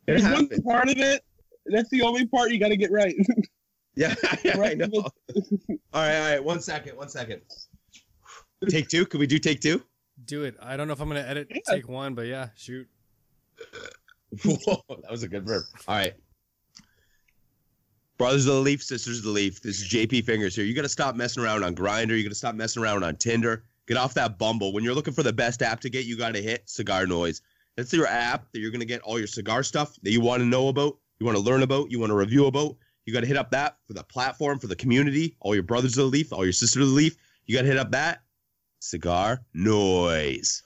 [0.06, 1.22] There's one part of it.
[1.66, 3.14] That's the only part you got to get right.
[3.96, 4.14] Yeah,
[4.44, 4.88] yeah, I know.
[4.94, 5.10] All
[5.92, 6.42] right, all right.
[6.44, 7.42] One second, one second.
[8.68, 9.04] Take two.
[9.04, 9.82] Can we do take two?
[10.30, 10.56] Do it.
[10.62, 11.58] I don't know if I'm gonna edit Yeah.
[11.68, 12.86] take one, but yeah, shoot.
[14.44, 15.64] Whoa, that was a good verb.
[15.88, 16.14] All right.
[18.16, 19.60] Brothers of the Leaf, sisters of the Leaf.
[19.60, 20.64] This is JP Fingers here.
[20.64, 22.16] You got to stop messing around on Grindr.
[22.16, 23.64] You got to stop messing around on Tinder.
[23.88, 24.72] Get off that Bumble.
[24.72, 27.42] When you're looking for the best app to get, you got to hit Cigar Noise.
[27.76, 30.42] That's your app that you're going to get all your cigar stuff that you want
[30.42, 32.76] to know about, you want to learn about, you want to review about.
[33.04, 35.98] You got to hit up that for the platform, for the community, all your brothers
[35.98, 37.16] of the Leaf, all your sisters of the Leaf.
[37.46, 38.20] You got to hit up that
[38.80, 40.62] Cigar Noise.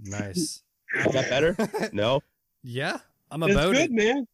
[0.00, 0.62] Nice.
[0.94, 1.56] Is that better?
[1.92, 2.22] No,
[2.62, 2.98] yeah,
[3.30, 3.92] I'm That's about good, it.
[3.92, 4.26] man.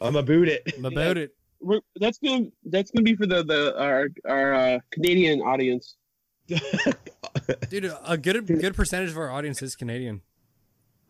[0.00, 0.74] I'm about it.
[0.76, 1.34] I'm about it.
[1.60, 5.96] We're, that's gonna that's gonna be for the the our our uh, Canadian audience.
[7.68, 10.22] Dude, a good good percentage of our audience is Canadian.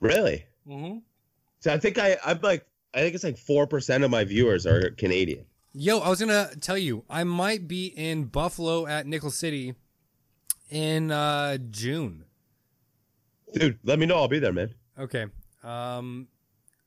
[0.01, 0.45] really?
[0.69, 0.99] Mm-hmm.
[1.61, 4.67] So I think I I'm like I think it's like four percent of my viewers
[4.67, 5.47] are Canadian.
[5.73, 9.75] Yo, I was gonna tell you, I might be in Buffalo at Nickel City
[10.73, 12.25] in uh, June.
[13.53, 14.17] Dude, let me know.
[14.17, 14.75] I'll be there, man.
[14.99, 15.27] Okay.
[15.63, 16.27] Um,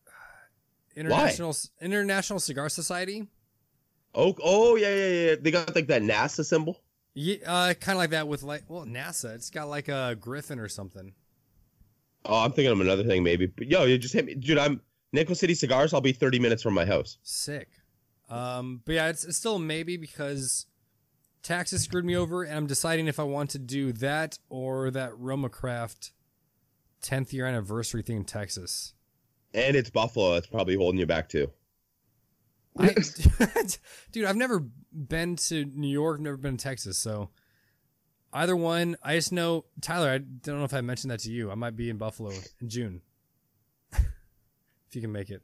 [0.95, 3.27] International International Cigar Society.
[4.13, 5.35] Oh, oh yeah, yeah, yeah.
[5.39, 6.81] They got like that NASA symbol.
[7.13, 9.35] Yeah, uh, kind of like that with like well NASA.
[9.35, 11.13] It's got like a griffin or something.
[12.25, 13.45] Oh, I'm thinking of another thing maybe.
[13.45, 14.57] But yo, you just hit me, dude.
[14.57, 14.81] I'm
[15.13, 15.93] Nickel City Cigars.
[15.93, 17.19] I'll be 30 minutes from my house.
[17.21, 17.69] Sick.
[18.29, 20.65] Um, but yeah, it's, it's still maybe because
[21.45, 25.17] taxes screwed me over, and I'm deciding if I want to do that or that
[25.17, 26.11] Roma Craft
[27.03, 28.93] 10th year anniversary thing in Texas.
[29.53, 30.33] And it's Buffalo.
[30.33, 31.51] That's probably holding you back too.
[32.77, 32.95] I,
[34.11, 37.29] dude, I've never been to New York, never been to Texas, so
[38.33, 38.97] either one.
[39.03, 40.09] I just know Tyler.
[40.09, 41.51] I don't know if I mentioned that to you.
[41.51, 43.01] I might be in Buffalo in June,
[43.93, 45.43] if you can make it.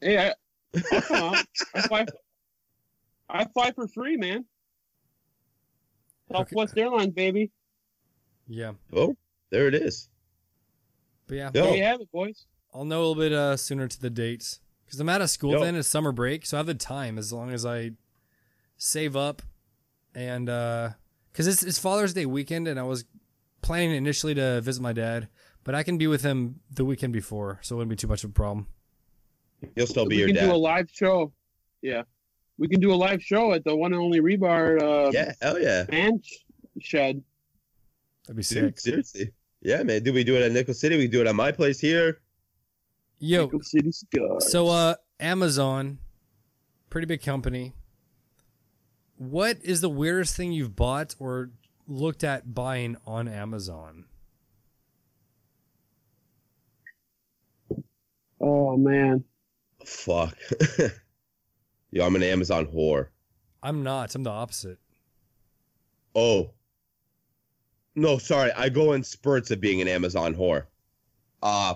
[0.00, 0.34] Hey, I,
[0.92, 1.44] I'll come out.
[1.74, 2.06] I fly.
[3.28, 4.46] I fly for free, man.
[6.32, 7.50] Southwest Airlines, baby.
[8.48, 9.16] Yeah, Oh,
[9.50, 10.08] there it is.
[11.26, 12.46] but yeah, There you have it, boys.
[12.74, 15.52] I'll know a little bit uh, sooner to the dates because I'm out of school
[15.52, 15.60] Yo.
[15.60, 15.74] then.
[15.76, 17.92] It's summer break, so I have the time as long as I
[18.76, 19.42] save up
[20.14, 23.04] and because it's it's Father's Day weekend, and I was
[23.62, 25.28] planning initially to visit my dad,
[25.64, 28.24] but I can be with him the weekend before, so it wouldn't be too much
[28.24, 28.66] of a problem.
[29.76, 30.46] You'll still be we your can dad.
[30.46, 31.32] do a live show.
[31.80, 32.02] Yeah,
[32.62, 35.60] we can do a live show at the one and only Rebar uh, yeah, hell
[35.60, 35.84] yeah.
[35.90, 36.36] man sh-
[36.80, 37.20] shed.
[38.24, 39.32] That'd be Dude, seriously.
[39.62, 40.04] Yeah, man.
[40.04, 40.96] Do we do it at Nickel City?
[40.96, 42.20] We do it at my place here.
[43.18, 44.52] Yo, Nickel City Cigars.
[44.52, 45.98] so uh, Amazon,
[46.88, 47.72] pretty big company.
[49.16, 51.50] What is the weirdest thing you've bought or
[51.88, 54.04] looked at buying on Amazon?
[58.40, 59.24] Oh man.
[59.84, 60.38] Fuck.
[61.92, 63.08] Yo, I'm an Amazon whore.
[63.62, 64.14] I'm not.
[64.14, 64.78] I'm the opposite.
[66.14, 66.50] Oh.
[67.94, 68.50] No, sorry.
[68.52, 70.64] I go in spurts of being an Amazon whore.
[71.42, 71.74] Uh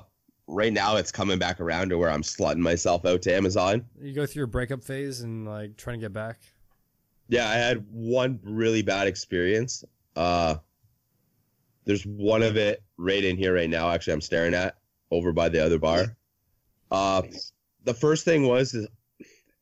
[0.49, 3.85] right now it's coming back around to where I'm slutting myself out to Amazon.
[4.01, 6.39] You go through your breakup phase and like trying to get back.
[7.29, 9.85] Yeah, I had one really bad experience.
[10.17, 10.57] Uh
[11.85, 13.91] there's one of it right in here right now.
[13.91, 14.77] Actually, I'm staring at
[15.11, 16.17] over by the other bar.
[16.91, 17.23] Uh
[17.85, 18.87] the first thing was is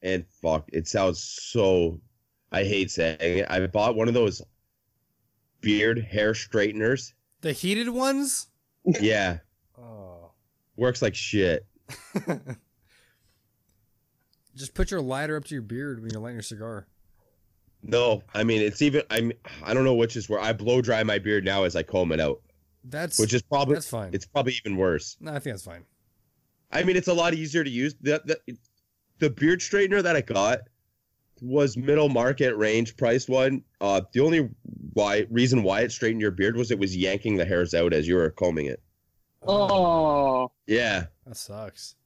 [0.05, 2.01] and fuck, it sounds so
[2.53, 3.47] I hate saying it.
[3.51, 4.41] I bought one of those
[5.61, 7.13] beard hair straighteners.
[7.41, 8.47] The heated ones?
[9.01, 9.39] Yeah,
[9.79, 10.31] Oh.
[10.77, 11.67] works like shit.
[14.55, 16.87] Just put your lighter up to your beard when you're lighting your cigar.
[17.83, 19.33] No, I mean it's even I'm
[19.63, 22.13] I don't know which is where I blow dry my beard now as I comb
[22.13, 22.41] it out,
[22.85, 24.11] That's which is probably that's fine.
[24.15, 25.17] it's probably even worse.
[25.21, 25.85] no, I think that's fine.
[26.73, 27.95] I mean it's a lot easier to use.
[28.01, 28.57] The the,
[29.19, 30.61] the beard straightener that I got
[31.41, 33.63] was middle market range priced one.
[33.81, 34.49] Uh, the only
[34.93, 38.07] why reason why it straightened your beard was it was yanking the hairs out as
[38.09, 38.81] you were combing it.
[39.47, 40.51] Oh.
[40.67, 41.97] Yeah, that sucks.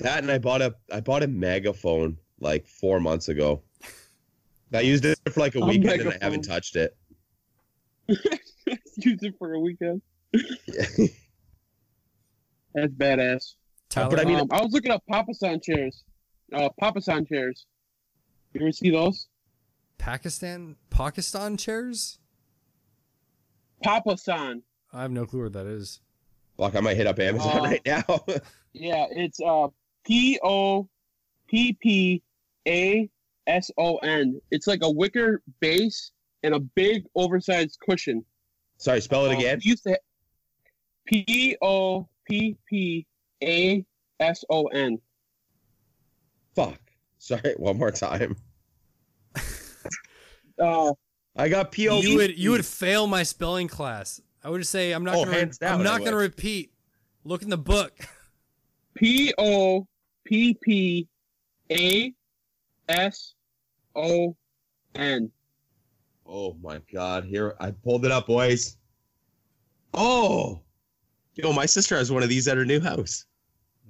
[0.00, 3.62] that and I bought a I bought a megaphone like four months ago.
[4.72, 6.96] I used it for like a A weekend and I haven't touched it.
[8.08, 10.02] Use it for a weekend.
[12.74, 13.54] That's badass.
[13.88, 16.04] Tyler, but I mean- um, I was looking up Papasan chairs.
[16.52, 17.66] Uh, Papasan chairs.
[18.52, 19.26] You ever see those?
[19.98, 22.18] Pakistan, Pakistan chairs.
[23.84, 24.62] Papasan.
[24.92, 26.00] I have no clue what that is.
[26.56, 28.02] Fuck, I might hit up Amazon Uh, right now.
[28.78, 29.68] Yeah, it's uh
[30.04, 30.86] P O
[31.48, 32.22] P P
[32.68, 33.08] A
[33.46, 34.38] S O N.
[34.50, 36.10] It's like a wicker base
[36.42, 38.22] and a big oversized cushion.
[38.76, 39.60] Sorry, spell it Um, again.
[39.64, 39.98] we used to
[41.06, 43.06] P O P P
[43.42, 43.82] A
[44.20, 44.98] S O N.
[46.56, 46.80] Fuck.
[47.18, 48.36] Sorry, one more time.
[50.58, 50.90] Uh,
[51.36, 52.00] I got PO.
[52.00, 54.22] You would you would fail my spelling class.
[54.42, 56.72] I would say I'm not Oh, gonna hands down, I'm not gonna repeat.
[57.24, 57.92] Look in the book.
[58.94, 59.86] P O
[60.24, 61.06] P P
[61.70, 62.14] A
[62.88, 63.34] S
[63.94, 64.34] O
[64.94, 65.30] N.
[66.24, 67.24] Oh my god!
[67.24, 68.78] Here, I pulled it up, boys.
[69.92, 70.62] Oh,
[71.34, 73.26] yo, my sister has one of these at her new house.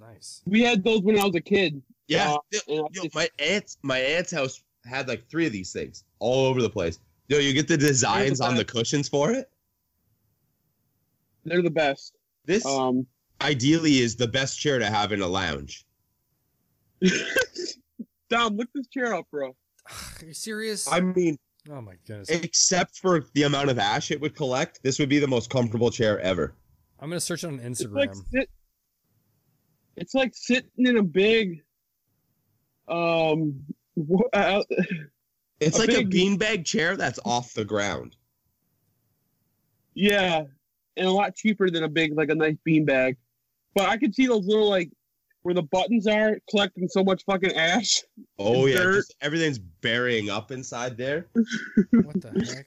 [0.00, 0.42] Nice.
[0.46, 1.80] We had those when I was a kid.
[2.09, 2.38] Yeah, Uh,
[2.68, 6.62] yo, yo, my aunt's my aunt's house had like three of these things all over
[6.62, 6.98] the place.
[7.28, 9.50] Yo, you get the designs on the cushions for it.
[11.44, 12.14] They're the best.
[12.44, 13.07] This Um,
[13.40, 15.84] ideally is the best chair to have in a lounge.
[18.30, 19.48] Dom, look this chair up, bro.
[19.88, 20.90] Are you serious?
[20.90, 21.38] I mean,
[21.70, 22.28] oh my goodness.
[22.30, 25.90] except for the amount of ash it would collect, this would be the most comfortable
[25.90, 26.54] chair ever.
[27.00, 28.24] I'm gonna search it on It's like Instagram.
[28.32, 28.50] sit.
[29.96, 31.62] It's like sitting in a big.
[32.89, 33.64] Um.
[33.97, 34.62] wha- Uh,
[35.61, 38.16] It's A like a big- beanbag chair that's off the ground.
[39.95, 40.45] yeah,
[40.97, 43.16] and a lot cheaper than a big, like a nice beanbag.
[43.74, 44.91] But I could see those little like
[45.43, 48.03] where the buttons are collecting so much fucking ash.
[48.39, 51.26] Oh yeah, just everything's burying up inside there.
[51.34, 52.66] what the heck?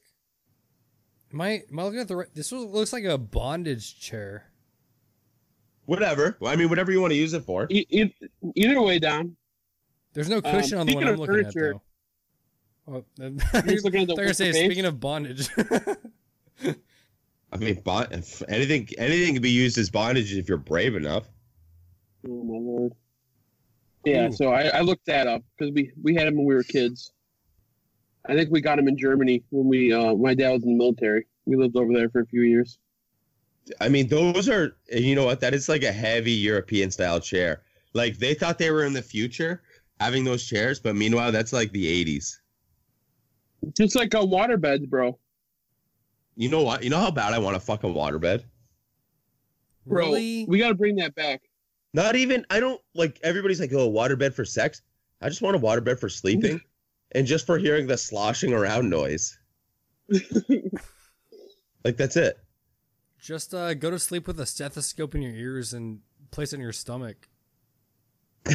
[1.34, 2.34] Am I am I looking at the right?
[2.34, 4.46] This was, looks like a bondage chair.
[5.86, 6.38] Whatever.
[6.40, 7.68] Well, I mean, whatever you want to use it for.
[7.70, 8.14] E- e-
[8.56, 9.36] either way, Dom.
[10.14, 11.82] There's no cushion on the one I'm looking furniture- at though.
[12.92, 13.30] Oh, You're
[13.62, 15.48] they're looking at the gonna say speaking of bondage.
[17.52, 21.28] I mean, bond, if anything, anything can be used as bondage if you're brave enough.
[22.28, 22.94] Oh my lord.
[24.06, 24.32] Yeah, Ooh.
[24.32, 27.12] so I, I looked that up because we we had him when we were kids.
[28.28, 30.78] I think we got him in Germany when we uh my dad was in the
[30.78, 31.28] military.
[31.46, 32.80] We lived over there for a few years.
[33.80, 35.42] I mean, those are, you know what?
[35.42, 37.62] That is like a heavy European style chair.
[37.94, 39.62] Like they thought they were in the future
[40.00, 42.38] having those chairs, but meanwhile, that's like the 80s.
[43.78, 45.18] Just like a waterbed, bro.
[46.36, 46.84] You know what?
[46.84, 48.44] You know how bad I want a fucking waterbed?
[49.86, 50.46] Bro, really?
[50.48, 51.42] we got to bring that back.
[51.94, 54.82] Not even, I don't like, everybody's like, oh, waterbed for sex.
[55.22, 56.62] I just want a waterbed for sleeping
[57.14, 59.38] and just for hearing the sloshing around noise.
[61.84, 62.38] Like, that's it.
[63.20, 66.00] Just uh, go to sleep with a stethoscope in your ears and
[66.32, 67.28] place it in your stomach.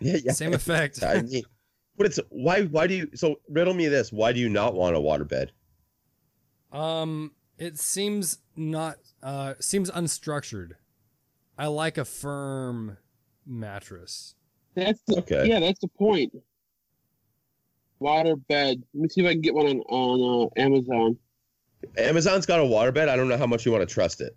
[0.00, 0.32] Yeah, yeah.
[0.32, 1.02] Same effect.
[1.06, 1.42] I mean,
[1.96, 2.62] but it's why?
[2.62, 3.10] Why do you?
[3.14, 5.48] So riddle me this: Why do you not want a waterbed?
[6.72, 10.72] Um, it seems not uh seems unstructured.
[11.56, 12.98] I like a firm
[13.46, 14.34] mattress.
[14.74, 15.48] That's the, Okay.
[15.48, 16.32] yeah, that's the point.
[17.98, 18.80] Water bed.
[18.94, 21.16] Let me see if I can get one on on uh, Amazon.
[21.96, 23.08] Amazon's got a waterbed.
[23.08, 24.36] I don't know how much you want to trust it.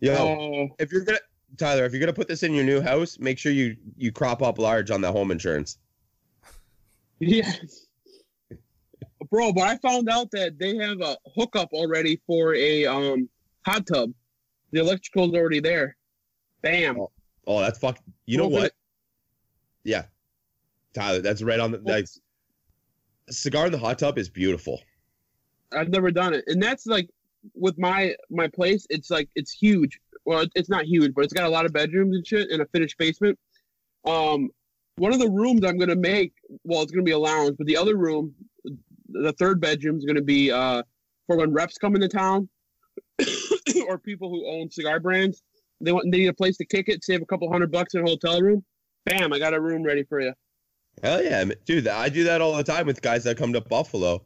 [0.00, 1.18] Yo, Uh, if you're gonna,
[1.56, 4.42] Tyler, if you're gonna put this in your new house, make sure you you crop
[4.42, 5.78] up large on the home insurance.
[7.18, 7.50] Yeah.
[9.30, 13.28] Bro, but I found out that they have a hookup already for a um
[13.64, 14.12] hot tub.
[14.72, 15.96] The electrical's already there.
[16.62, 17.00] Bam.
[17.00, 17.10] Oh.
[17.46, 17.98] Oh, that's fuck.
[18.26, 18.72] You know what?
[19.84, 20.06] Yeah,
[20.94, 21.78] Tyler, that's right on the.
[21.78, 22.06] Like,
[23.30, 24.80] cigar in the hot tub is beautiful.
[25.72, 26.44] I've never done it.
[26.48, 27.08] And that's like
[27.54, 30.00] with my my place, it's like it's huge.
[30.26, 32.66] Well, it's not huge, but it's got a lot of bedrooms and shit and a
[32.66, 33.38] finished basement.
[34.04, 34.50] Um
[34.96, 36.32] one of the rooms I'm gonna make,
[36.64, 38.34] well, it's gonna be a lounge, but the other room,
[39.08, 40.82] the third bedroom is gonna be uh
[41.26, 42.48] for when reps come into town
[43.88, 45.42] or people who own cigar brands.
[45.80, 48.02] They want they need a place to kick it, save a couple hundred bucks in
[48.02, 48.64] a hotel room.
[49.04, 50.32] Bam, I got a room ready for you.
[51.02, 51.86] Hell yeah, dude!
[51.86, 54.24] I do that all the time with guys that come to Buffalo.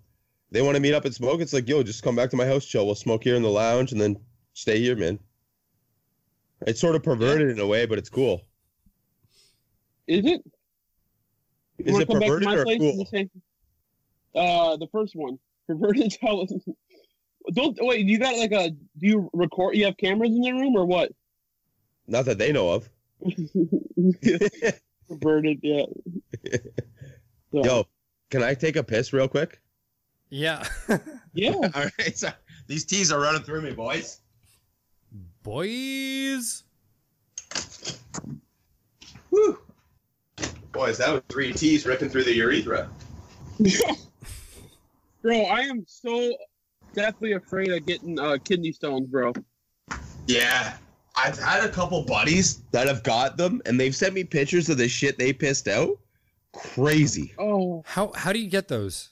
[0.53, 1.41] They want to meet up and smoke.
[1.41, 2.87] It's like, yo, just come back to my house, chill.
[2.87, 4.17] We'll smoke here in the lounge and then
[4.53, 5.19] stay here, man.
[6.67, 8.43] It's sort of perverted in a way, but it's cool.
[10.07, 10.43] Is it?
[11.79, 13.07] You Is wanna it come back to perverted my or place cool?
[13.07, 13.31] say-
[14.35, 15.39] Uh, the first one.
[15.67, 16.11] Perverted.
[16.13, 16.47] Tell
[17.53, 18.07] Don't wait.
[18.07, 18.71] You got like a?
[18.71, 19.77] Do you record?
[19.77, 21.13] You have cameras in the room or what?
[22.09, 22.89] Not that they know of.
[25.09, 25.61] Perverted.
[25.63, 25.85] Yeah.
[27.53, 27.87] So, Yo,
[28.31, 29.61] can I take a piss real quick?
[30.29, 30.65] Yeah.
[31.33, 31.53] Yeah.
[31.75, 32.29] All right, so
[32.69, 34.21] these teas are running through me, boys.
[35.43, 36.65] Boys.
[39.31, 39.59] Woo.
[40.73, 42.89] Boys, that was three teas ripping through the urethra.
[45.23, 46.33] bro, I am so
[46.95, 49.33] deathly afraid of getting uh, kidney stones, bro.
[50.27, 50.77] Yeah.
[51.17, 54.79] I've had a couple buddies that have got them, and they've sent me pictures of
[54.79, 55.99] the shit they pissed out.
[56.53, 57.35] Crazy.
[57.39, 59.11] Oh, How how do you get those?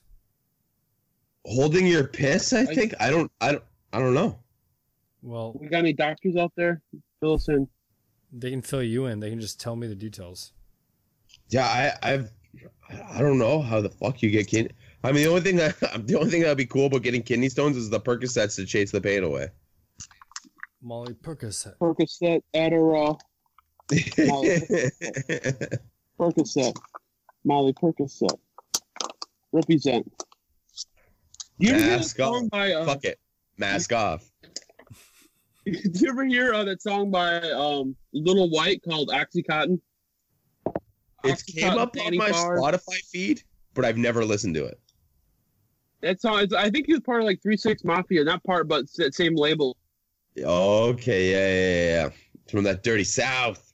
[1.44, 2.94] Holding your piss, I think.
[3.00, 3.30] I don't.
[3.40, 3.64] I don't.
[3.92, 4.38] I don't know.
[5.22, 6.80] Well, we got any doctors out there?
[7.20, 7.66] Fill us in.
[8.32, 9.20] they can fill you in.
[9.20, 10.52] They can just tell me the details.
[11.50, 12.30] Yeah, I, I've.
[13.12, 14.70] I don't know how the fuck you get kidney.
[15.04, 17.48] I mean, the only thing that the only thing that'd be cool about getting kidney
[17.48, 19.48] stones is the Percocets to chase the pain away.
[20.80, 21.74] Molly Percocet.
[21.78, 23.18] Percocet, Adderall,
[26.18, 26.76] Percocet,
[27.44, 28.38] Molly Percocet.
[29.52, 30.10] Represent.
[31.58, 32.50] You ever hear that Mask off.
[32.50, 32.72] by?
[32.72, 33.18] Uh, Fuck it.
[33.56, 34.30] Mask off.
[35.82, 39.80] Did you ever hear uh, that song by um, Lil Wyte called Oxycontin?
[41.24, 42.60] It came up on my Bars.
[42.60, 43.42] Spotify feed,
[43.74, 44.80] but I've never listened to it.
[46.00, 48.84] That song, I think he was part of like Three Six Mafia, not part, but
[48.84, 49.76] s- same label.
[50.38, 52.10] Okay, yeah, yeah, yeah.
[52.44, 53.72] It's from that dirty South.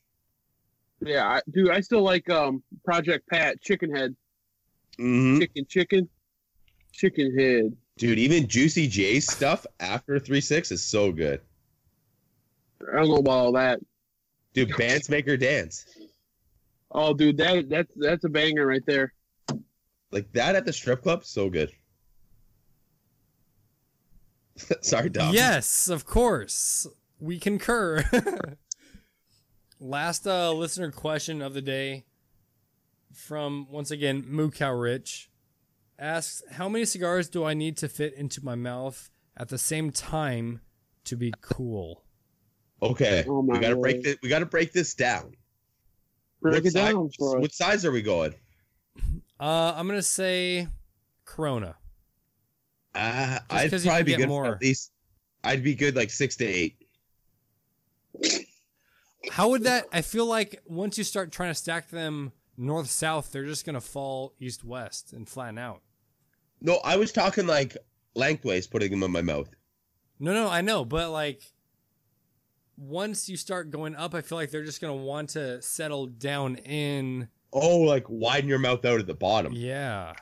[1.01, 4.17] Yeah, I, dude, I still like um, Project Pat, Chicken Head,
[4.97, 6.09] hmm Chicken Chicken,
[6.93, 7.77] Chicken Head.
[7.99, 11.41] Dude, even Juicy J's stuff after three six is so good.
[12.81, 13.81] I don't know about all that.
[14.53, 15.85] Dude, bands make her dance.
[16.91, 19.13] Oh, dude, that that's that's a banger right there.
[20.13, 21.73] Like that at the strip club, so good.
[24.81, 25.35] Sorry, Dom.
[25.35, 26.87] Yes, of course.
[27.19, 28.05] We concur.
[29.81, 32.05] Last uh, listener question of the day
[33.13, 35.31] from, once again, Moo Cow Rich
[35.99, 39.91] asks How many cigars do I need to fit into my mouth at the same
[39.91, 40.61] time
[41.05, 42.04] to be cool?
[42.85, 44.17] Okay, Oh my we gotta break this.
[44.23, 45.35] We gotta break this down.
[46.43, 47.41] Break what it size, down for us.
[47.43, 48.35] What size are we going?
[49.41, 50.69] Uh, I'm going to say
[51.25, 51.77] Corona.
[52.95, 54.47] Uh, 'cause I'd probably be good more.
[54.55, 54.93] at least.
[55.43, 56.77] I'd be good like six to eight.
[59.31, 59.87] How would that?
[59.93, 63.75] I feel like once you start trying to stack them north south, they're just going
[63.75, 65.81] to fall east west and flatten out.
[66.61, 67.77] No, I was talking like
[68.15, 69.49] lengthways, putting them in my mouth.
[70.21, 71.43] No, no, I know, but like
[72.77, 76.57] once you start going up, I feel like they're just gonna want to settle down
[76.57, 77.29] in.
[77.53, 79.53] Oh, like widen your mouth out at the bottom.
[79.55, 80.15] Yeah,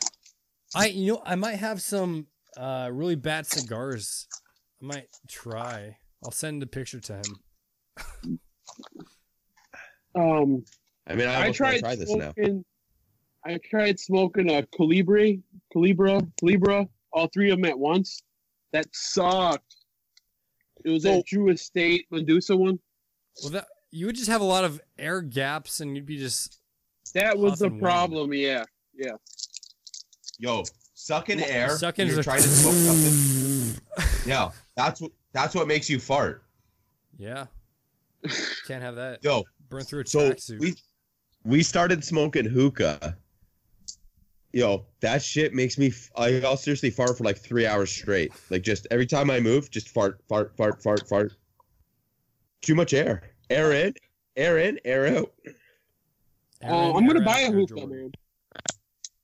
[0.74, 2.26] I you know I might have some
[2.56, 4.26] uh really bad cigars.
[4.82, 5.96] I might try.
[6.24, 8.38] I'll send a picture to him.
[10.14, 10.64] Um,
[11.06, 12.32] I mean, I, I tried try this now.
[13.44, 15.40] I tried smoking a Calibri,
[15.74, 18.22] Calibra, Calibra, all three of them at once.
[18.72, 19.71] That sucked.
[20.84, 22.78] It was So- that Drew Estate Medusa one.
[23.42, 26.58] Well, that you would just have a lot of air gaps, and you'd be just
[27.14, 27.82] That was the Puffing wind.
[27.82, 28.34] problem.
[28.34, 28.64] Yeah,
[28.94, 29.12] yeah.
[30.38, 30.64] Yo,
[30.94, 31.76] sucking air.
[31.76, 32.06] sucking.
[32.08, 33.78] You're is a- trying to smoke something.
[34.26, 36.44] Yeah, that's what that's what makes you fart.
[37.18, 37.46] Yeah,
[38.68, 39.22] can't have that.
[39.24, 40.60] Yo, Burn through a so tracksuit.
[40.60, 40.74] we
[41.44, 43.16] we started smoking hookah.
[44.52, 45.88] Yo, that shit makes me.
[45.88, 48.32] f- I- I'll seriously fart for like three hours straight.
[48.50, 51.32] Like just every time I move, just fart, fart, fart, fart, fart.
[52.60, 53.22] Too much air.
[53.50, 53.94] Aaron,
[54.36, 55.26] Aaron, Aaron.
[56.64, 58.12] Uh, I'm gonna buy a hookah, man.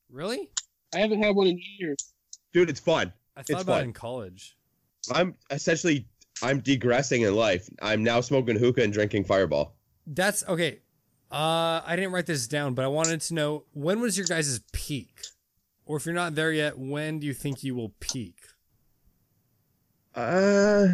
[0.09, 0.49] Really?
[0.93, 2.13] I haven't had one in years.
[2.51, 3.13] Dude, it's fun.
[3.37, 3.83] I thought It's about it fun.
[3.85, 4.57] in college.
[5.13, 6.07] I'm essentially
[6.41, 7.69] I'm degressing in life.
[7.81, 9.75] I'm now smoking hookah and drinking Fireball.
[10.07, 10.79] That's okay.
[11.31, 14.61] Uh, I didn't write this down, but I wanted to know when was your guys'
[14.71, 15.21] peak,
[15.85, 18.37] or if you're not there yet, when do you think you will peak?
[20.15, 20.87] Uh,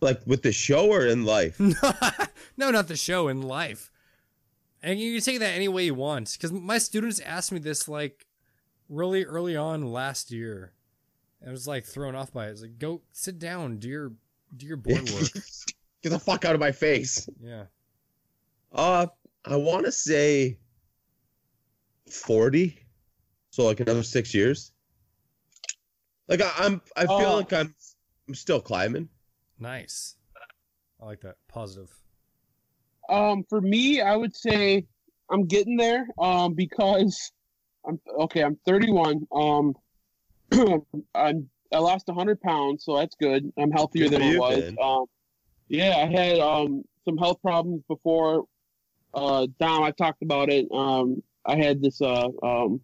[0.00, 1.58] like with the show or in life?
[2.56, 3.90] no, not the show in life.
[4.82, 6.32] And you can take that any way you want.
[6.32, 8.26] Because my students asked me this like
[8.88, 10.72] really early on last year.
[11.46, 12.50] I was like thrown off by it.
[12.50, 14.12] It's like, go sit down, do your
[14.56, 15.28] do your board work.
[16.02, 17.28] Get the fuck out of my face.
[17.42, 17.64] yeah.
[18.72, 19.06] Uh,
[19.44, 20.58] I want to say
[22.10, 22.78] forty,
[23.50, 24.72] so like another six years.
[26.28, 27.36] Like I, I'm, I feel Oh.
[27.36, 27.74] like I'm,
[28.28, 29.08] I'm still climbing.
[29.58, 30.16] Nice.
[31.00, 31.36] I like that.
[31.48, 31.90] Positive.
[33.08, 34.84] Um, for me, I would say
[35.30, 36.06] I'm getting there.
[36.18, 37.32] Um, because
[37.86, 38.42] I'm okay.
[38.42, 39.26] I'm 31.
[39.32, 39.74] Um,
[41.14, 43.50] I'm I lost 100 pounds, so that's good.
[43.58, 44.72] I'm healthier Good than I was.
[44.80, 45.04] Um,
[45.68, 48.44] yeah, I had um some health problems before.
[49.14, 50.66] Uh, Dom, I talked about it.
[50.72, 52.80] Um, I had this uh um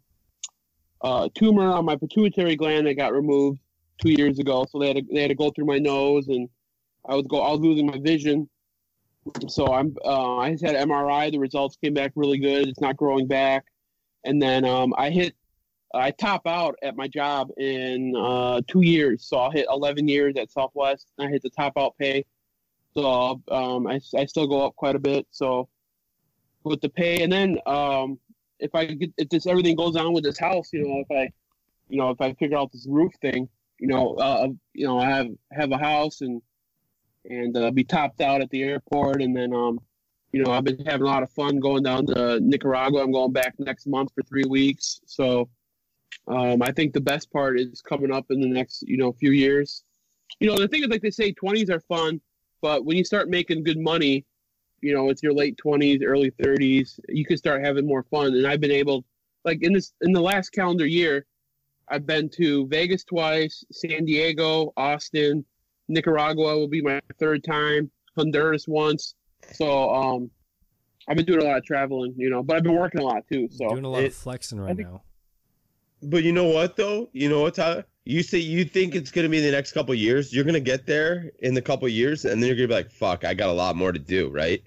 [1.03, 3.61] uh tumor on my pituitary gland that got removed
[3.99, 4.67] two years ago.
[4.71, 6.49] So they had to, they had to go through my nose, and
[7.07, 8.49] I was go I was losing my vision.
[9.49, 11.31] So I'm uh, I just had MRI.
[11.31, 12.69] The results came back really good.
[12.69, 13.65] It's not growing back.
[14.25, 15.35] And then um, I hit
[15.95, 19.27] I top out at my job in uh, two years.
[19.27, 21.07] So I'll hit 11 years at Southwest.
[21.19, 22.25] I hit the top out pay.
[22.95, 25.27] So um, I, I still go up quite a bit.
[25.31, 25.69] So
[26.65, 28.19] with the pay, and then um,
[28.59, 31.33] if I get if this everything goes on with this house, you know, if I
[31.89, 33.49] you know if I figure out this roof thing,
[33.79, 36.41] you know, uh, you know, I have have a house and
[37.29, 39.81] and uh, be topped out at the airport, and then um,
[40.33, 43.03] you know, I've been having a lot of fun going down to Nicaragua.
[43.03, 45.01] I'm going back next month for three weeks.
[45.07, 45.49] So
[46.27, 49.31] um, I think the best part is coming up in the next, you know, few
[49.31, 49.85] years.
[50.41, 52.21] You know, the thing is, like they say, 20s are fun,
[52.61, 54.25] but when you start making good money,
[54.85, 58.29] you know, it's your late 20s, early 30s, you can start having more fun.
[58.35, 59.05] And I've been able,
[59.45, 61.27] like in this, in the last calendar year,
[61.89, 65.45] I've been to Vegas twice, San Diego, Austin,
[65.89, 69.15] Nicaragua will be my third time, Honduras once.
[69.53, 70.31] So um,
[71.09, 73.25] I've been doing a lot of traveling, you know, but I've been working a lot
[73.31, 73.49] too.
[73.51, 75.03] So Doing a lot it- of flexing right think- now.
[76.03, 77.09] But you know what though?
[77.15, 77.87] You know what, Tyler?
[78.05, 80.35] You say you think it's gonna be the next couple years.
[80.35, 83.25] You're gonna get there in the couple years, and then you're gonna be like, "Fuck,
[83.25, 84.63] I got a lot more to do." Right?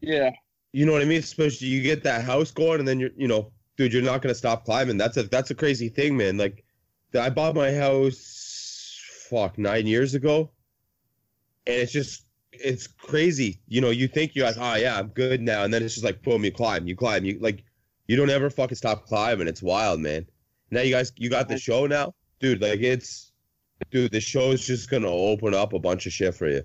[0.00, 0.30] Yeah,
[0.72, 1.18] You know what I mean?
[1.18, 4.34] Especially you get that house going, and then you're, you know, dude, you're not gonna
[4.34, 4.96] stop climbing.
[4.96, 6.36] That's a that's a crazy thing, man.
[6.36, 6.64] Like,
[7.18, 10.50] I bought my house, fuck, nine years ago,
[11.66, 13.60] and it's just it's crazy.
[13.68, 16.04] You know, you think you're like, oh yeah, I'm good now, and then it's just
[16.04, 17.64] like, boom, you climb, you climb, you like,
[18.06, 19.48] you don't ever fucking stop climbing.
[19.48, 20.26] It's wild, man.
[20.70, 22.60] Now you guys, you got the show now, dude.
[22.62, 23.32] Like it's,
[23.90, 26.62] dude, the show is just gonna open up a bunch of shit for you.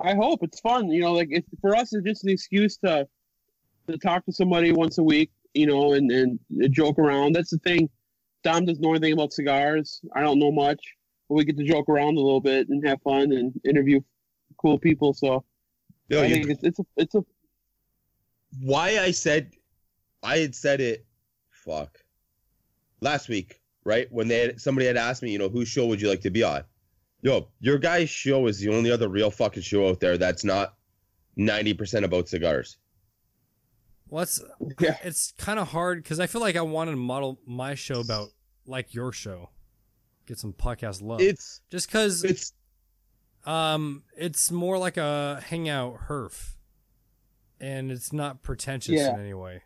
[0.00, 0.88] I hope it's fun.
[0.88, 3.06] You know, like it's for us, it's just an excuse to
[3.88, 5.30] to talk to somebody once a week.
[5.54, 6.38] You know, and and
[6.70, 7.34] joke around.
[7.34, 7.88] That's the thing.
[8.44, 10.00] Dom doesn't know anything about cigars.
[10.14, 10.80] I don't know much,
[11.28, 14.00] but we get to joke around a little bit and have fun and interview
[14.58, 15.14] cool people.
[15.14, 15.44] So
[16.10, 17.24] I think it's it's a it's a
[18.60, 19.54] why I said
[20.22, 21.06] I had said it
[21.50, 21.98] fuck
[23.00, 24.10] last week, right?
[24.10, 26.30] When they had, somebody had asked me, you know, whose show would you like to
[26.30, 26.64] be on?
[27.22, 30.74] Yo, your guy's show is the only other real fucking show out there that's not
[31.36, 32.78] 90% about cigars.
[34.08, 34.40] Well, it's
[34.80, 34.96] Yeah.
[35.02, 38.28] it's kind of hard because I feel like I want to model my show about
[38.66, 39.50] like your show,
[40.26, 41.20] get some podcast love.
[41.20, 42.52] It's Just because it's
[43.44, 46.56] um, it's more like a hangout herf,
[47.60, 49.14] and it's not pretentious Yeah.
[49.14, 49.62] in any way.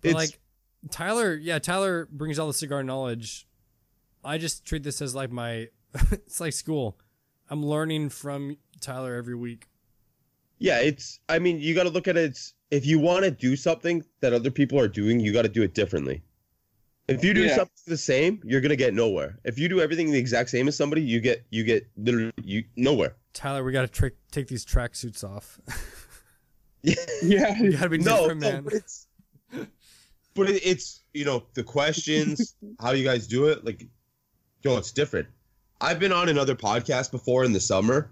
[0.00, 0.40] But it's like
[0.90, 3.46] Tyler, yeah, Tyler brings all the cigar knowledge.
[4.24, 5.68] I just treat this as like my,
[6.12, 6.98] it's like school.
[7.48, 9.68] I'm learning from Tyler every week.
[10.58, 13.30] yeah, it's I mean, you got to look at it it's, if you want to
[13.30, 16.22] do something that other people are doing, you got to do it differently.
[17.08, 17.54] If you do Yeah.
[17.56, 19.38] something the same, you're going to get nowhere.
[19.44, 22.64] If you do everything the exact same as somebody, you get you get literally you
[22.76, 23.14] nowhere.
[23.32, 25.60] Tyler, we got to trick take these tracksuits off.
[26.82, 26.94] yeah.
[27.62, 28.64] you got to be no, different, no, man.
[28.64, 29.06] but it's
[30.34, 33.86] but it, it's you know the questions, how you guys do it, like
[34.62, 35.28] yo, it's different.
[35.80, 38.10] I've been on another podcast before in the summer,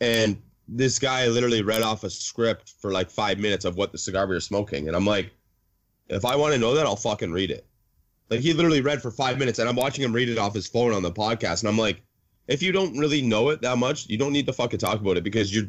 [0.00, 3.98] and this guy literally read off a script for like five minutes of what the
[3.98, 5.30] cigar we were smoking, and I'm like,
[6.08, 7.66] if I want to know that, I'll fucking read it.
[8.30, 10.68] Like he literally read for five minutes, and I'm watching him read it off his
[10.68, 12.00] phone on the podcast, and I'm like,
[12.46, 15.16] if you don't really know it that much, you don't need to fucking talk about
[15.16, 15.68] it because you're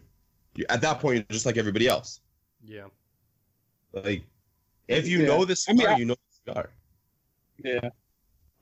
[0.55, 2.19] You, at that point, you're just like everybody else.
[2.63, 2.87] Yeah.
[3.93, 4.23] Like,
[4.87, 5.27] if you Yeah.
[5.27, 6.69] know the I cigar, mean, I- you know the cigar.
[7.63, 7.89] Yeah.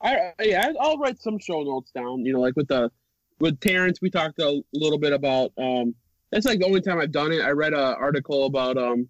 [0.02, 2.24] I yeah, I'll write some show notes down.
[2.24, 2.90] You know, like with the
[3.38, 5.52] with Terrence, we talked a little bit about.
[5.58, 5.94] um
[6.30, 7.40] That's like the only time I've done it.
[7.42, 9.08] I read an article about um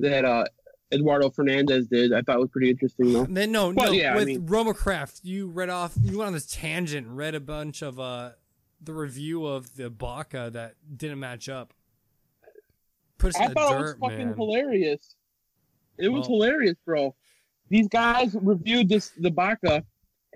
[0.00, 0.44] that uh
[0.92, 2.12] Eduardo Fernandez did.
[2.12, 3.24] I thought it was pretty interesting though.
[3.24, 3.92] Then no, Well, no.
[3.92, 5.94] yeah, I with mean- RoMa Craft, you read off.
[6.00, 8.30] You went on this tangent, and read a bunch of uh
[8.82, 11.72] the review of the Baca that didn't match up.
[13.18, 14.34] Put us I in the thought it was dirt, fucking man.
[14.36, 15.14] hilarious.
[15.96, 17.14] It was Well- hilarious, bro.
[17.70, 19.84] These guys reviewed this the Baca,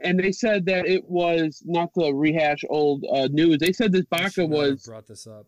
[0.02, 3.58] and they said that it was not to rehash old uh, news.
[3.58, 5.46] They said this I Baca should not have was brought this up.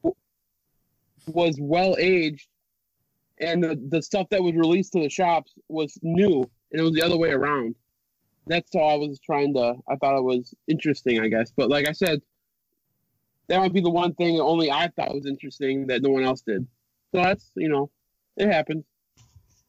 [1.26, 2.48] was well aged,
[3.38, 6.40] and the, the stuff that was released to the shops was new,
[6.72, 7.74] and it was the other way around.
[8.46, 9.74] That's all I was trying to.
[9.88, 11.52] I thought it was interesting, I guess.
[11.56, 12.20] But like I said,
[13.48, 16.24] that might be the one thing that only I thought was interesting that no one
[16.24, 16.66] else did.
[17.12, 17.90] So that's you know,
[18.36, 18.84] it happens.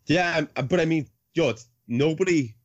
[0.07, 2.55] Yeah, but I mean, yo, it's nobody.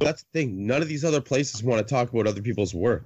[0.00, 0.66] That's the thing.
[0.66, 3.04] None of these other places want to talk about other people's work.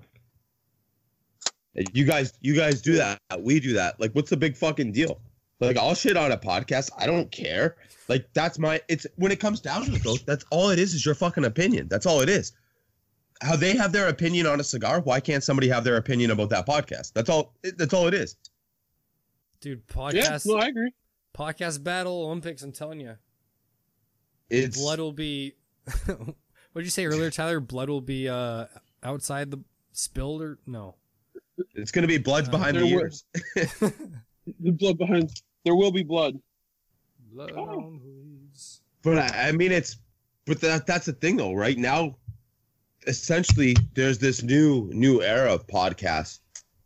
[1.93, 3.21] You guys, you guys do that.
[3.39, 4.01] We do that.
[4.01, 5.21] Like, what's the big fucking deal?
[5.61, 6.91] Like, I'll shit on a podcast.
[6.99, 7.77] I don't care.
[8.09, 8.81] Like, that's my.
[8.89, 10.17] It's when it comes down to it, though.
[10.27, 10.95] That's all it is.
[10.95, 11.89] Is your fucking opinion.
[11.89, 12.53] That's all it is.
[13.43, 15.01] How they have their opinion on a cigar.
[15.01, 17.13] Why can't somebody have their opinion about that podcast?
[17.13, 17.55] That's all.
[17.77, 18.37] That's all it is.
[19.61, 20.93] Dude, Yeah, podcast no, I agree.
[21.37, 22.63] podcast battle Olympics.
[22.63, 23.17] I'm telling you,
[24.51, 25.55] It's blood will be.
[26.79, 27.59] what did you say earlier, Tyler?
[27.59, 28.67] Blood will be uh
[29.03, 29.59] outside the
[29.91, 30.95] spilled or no?
[31.75, 33.25] It's gonna be bloods Uh, behind the there were- ears.
[34.61, 35.33] The blood behind.
[35.65, 36.39] There will be blood.
[37.33, 37.65] Blood Oh.
[37.65, 38.81] on the leaves.
[39.03, 39.97] But I, I mean, it's
[40.47, 41.53] but that that's the thing though.
[41.53, 42.17] Right now,
[43.09, 46.39] essentially, there's this new new era of podcasts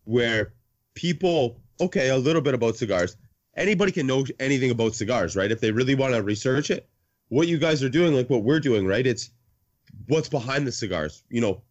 [0.04, 0.54] where
[0.94, 3.14] people okay a little bit about cigars.
[3.58, 5.52] Anybody can know anything about cigars, right?
[5.52, 6.88] If they really want to research it.
[7.28, 9.06] What you guys are doing, like what we're doing, right?
[9.06, 9.30] It's
[10.08, 11.22] what's behind the cigars.
[11.30, 11.62] You know,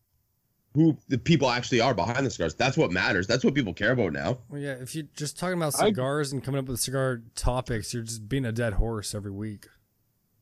[0.74, 2.56] who the people actually are behind the cigars.
[2.56, 3.28] That's what matters.
[3.28, 4.40] That's what people care about now.
[4.50, 4.74] Well, yeah.
[4.74, 8.30] If you're just talking about I- cigars and coming up with cigar topics, you're just
[8.30, 9.68] being a dead horse every week.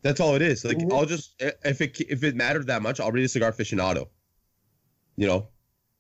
[0.02, 0.64] That's all it is.
[0.64, 0.94] Like Mhm.
[0.94, 4.08] I'll just if it if it mattered that much, I'll read a cigar aficionado.
[5.18, 5.48] You know,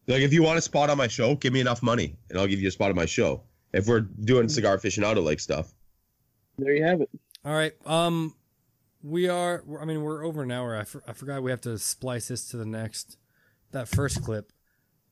[0.08, 2.48] like if you want a spot on my show, give me enough money, and I'll
[2.48, 3.44] give you a spot on my show.
[3.74, 5.74] If we're doing cigar aficionado like stuff,
[6.58, 7.10] There you have it.
[7.46, 7.74] All right.
[7.86, 8.36] Um,
[9.04, 9.64] we are.
[9.80, 10.76] I mean, we're over an hour.
[10.76, 13.18] I, for, I forgot we have to splice this to the next.
[13.72, 14.52] That first clip.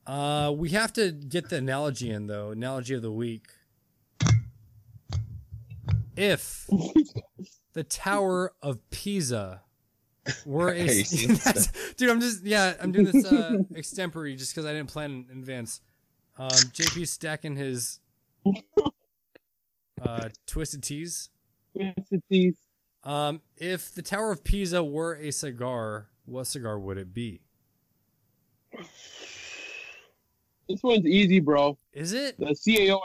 [0.05, 2.51] Uh, we have to get the analogy in though.
[2.51, 3.47] Analogy of the week.
[6.15, 6.67] If
[7.73, 9.61] the Tower of Pisa
[10.45, 14.53] were a Hey, see, that's- dude, I'm just yeah, I'm doing this uh, extempore just
[14.53, 15.81] because I didn't plan in advance.
[16.39, 17.99] Um, JP stacking his
[20.01, 20.85] uh, twisted.
[20.89, 22.57] It's a tease.
[23.07, 27.39] Um, if the Tower of Pisa were a cigar, what cigar would it be?
[30.67, 31.77] This one's easy, bro.
[31.93, 32.99] Is it The CAO,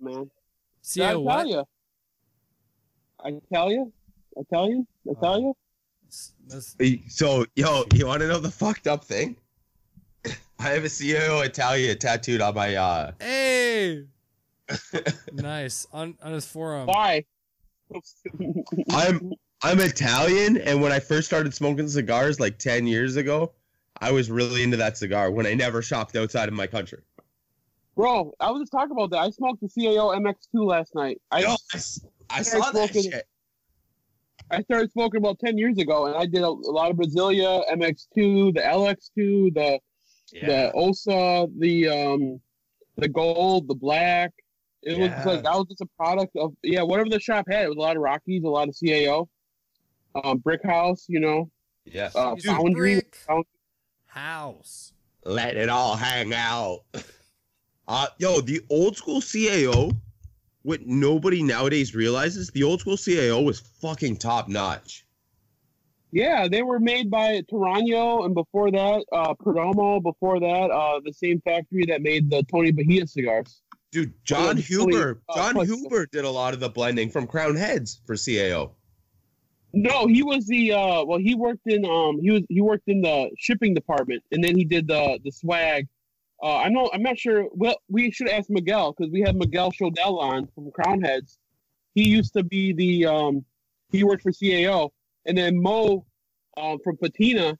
[0.00, 0.28] man.
[0.82, 1.34] CAO I what?
[1.36, 1.64] tell you.
[3.24, 3.92] I tell you.
[4.36, 4.86] I tell you.
[5.08, 5.54] I tell you.
[7.08, 9.36] So yo, you want to know the fucked up thing?
[10.58, 13.12] I have a CAO Italia tattooed on my uh.
[13.20, 14.02] hey,
[15.32, 16.88] nice on on his forearm.
[16.88, 17.24] Why?
[18.90, 19.32] I'm
[19.64, 23.52] I'm Italian, and when I first started smoking cigars like ten years ago,
[23.98, 27.00] I was really into that cigar when I never shopped outside of my country.
[27.96, 29.20] Bro, I was just talking about that.
[29.20, 31.18] I smoked the CAO MX2 last night.
[31.30, 31.78] I Yo, I,
[32.28, 33.24] I saw that smoking- shit.
[34.50, 37.62] I started smoking about 10 years ago, and I did a, a lot of Brazilia,
[37.72, 39.78] MX2, the LX2, the
[40.42, 42.40] the Osa, the um,
[42.98, 44.32] the gold, the black.
[44.82, 45.16] It Yeah.
[45.24, 47.64] was like I was just a product of yeah, whatever the shop had.
[47.64, 49.28] It was a lot of Rockies, a lot of CAO,
[50.22, 51.50] um, Brick House, you know,
[51.84, 52.14] Yes.
[52.16, 52.94] uh, Use Foundry.
[52.94, 53.18] brick.
[54.06, 54.92] House.
[55.24, 56.80] Let it all hang out.
[57.86, 59.94] Uh, yo, the old school CAO,
[60.62, 65.04] what nobody nowadays realizes, the old school CAO was fucking top notch.
[66.10, 70.02] Yeah, they were made by Toraño, and before that, uh, Perdomo.
[70.02, 73.60] Before that, uh, the same factory that made the Tony Bahia cigars.
[73.92, 77.58] Dude, John Yeah, Huber, uh, John Huber did a lot of the blending from Crowned
[77.58, 78.70] Heads for CAO.
[79.76, 83.00] No, he was the uh well he worked in um he was he worked in
[83.00, 85.88] the shipping department and then he did the the swag.
[86.40, 89.72] Uh I know I'm not sure well we should ask Miguel because we had Miguel
[89.72, 91.38] Shodell on from Crowned Heads.
[91.94, 93.44] He used to be the um
[93.90, 94.90] he worked for CAO
[95.26, 96.06] and then Mo
[96.56, 97.58] um from Patina,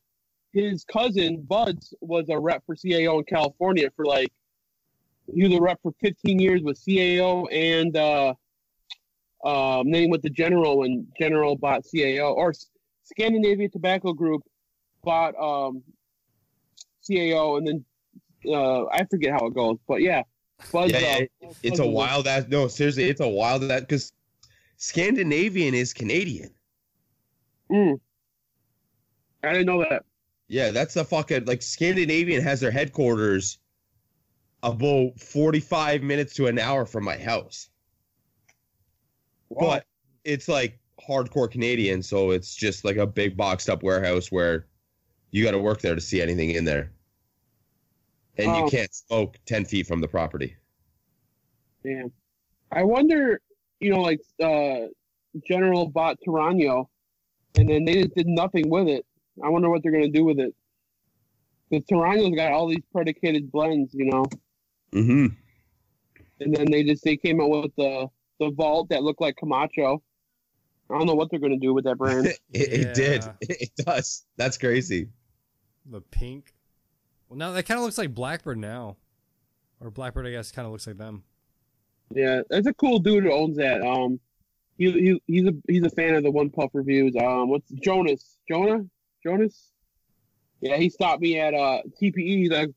[0.52, 4.32] his cousin Buds was a rep for CAO in California for like
[5.34, 8.34] he was a rep for 15 years with CAO and uh
[9.44, 12.70] um, name with the General when General bought CAO or S-
[13.04, 14.42] Scandinavian Tobacco Group
[15.02, 15.82] bought um,
[17.08, 17.84] CAO, and then
[18.46, 20.22] uh, I forget how it goes, but yeah,
[20.72, 20.90] Buzz.
[20.90, 22.46] Yeah, yeah, uh, It's Buzz a wild ass.
[22.48, 24.12] No, seriously, it's a wild that because
[24.76, 26.50] Scandinavian is Canadian.
[27.70, 28.00] Mm.
[29.42, 30.04] I didn't know that.
[30.48, 33.58] Yeah, that's the fucking like Scandinavian has their headquarters
[34.62, 37.68] about forty-five minutes to an hour from my house,
[39.54, 39.66] Wow.
[39.66, 39.86] but
[40.24, 44.66] it's like hardcore Canadian, so it's just like a big boxed up warehouse where
[45.30, 46.92] you got to work there to see anything in there,
[48.38, 50.56] and you can't smoke ten feet from the property.
[51.84, 52.12] Damn.
[52.72, 53.40] I wonder,
[53.80, 54.86] you know, like uh
[55.46, 56.86] General bought Toraño
[57.56, 59.04] and then they just did nothing with it.
[59.44, 60.54] I wonder what they're gonna do with it.
[61.70, 64.24] The Toraño's got all these predicated blends, you know,
[64.92, 65.26] Mm-hmm.
[66.40, 68.08] and then they just they came out with the
[68.40, 70.02] the vault that looked like Camacho.
[70.90, 72.26] I don't know what they're gonna do with that brand.
[72.26, 73.24] it, it did.
[73.40, 74.24] It does.
[74.36, 75.08] That's crazy.
[75.86, 76.52] The pink.
[77.28, 78.96] Well, now that kind of looks like Blackbird now,
[79.80, 81.24] or Blackbird, I guess, kind of looks like them.
[82.14, 83.82] yeah, that's a cool dude who owns that.
[83.82, 84.20] Um,
[84.76, 87.14] he, he he's a he's a fan of the One Puff reviews.
[87.16, 88.38] Um, what's Jonas?
[88.50, 88.84] Jonah?
[89.22, 89.70] Jonas?
[90.60, 92.38] Yeah, he stopped me at uh TPE.
[92.38, 92.70] He's like,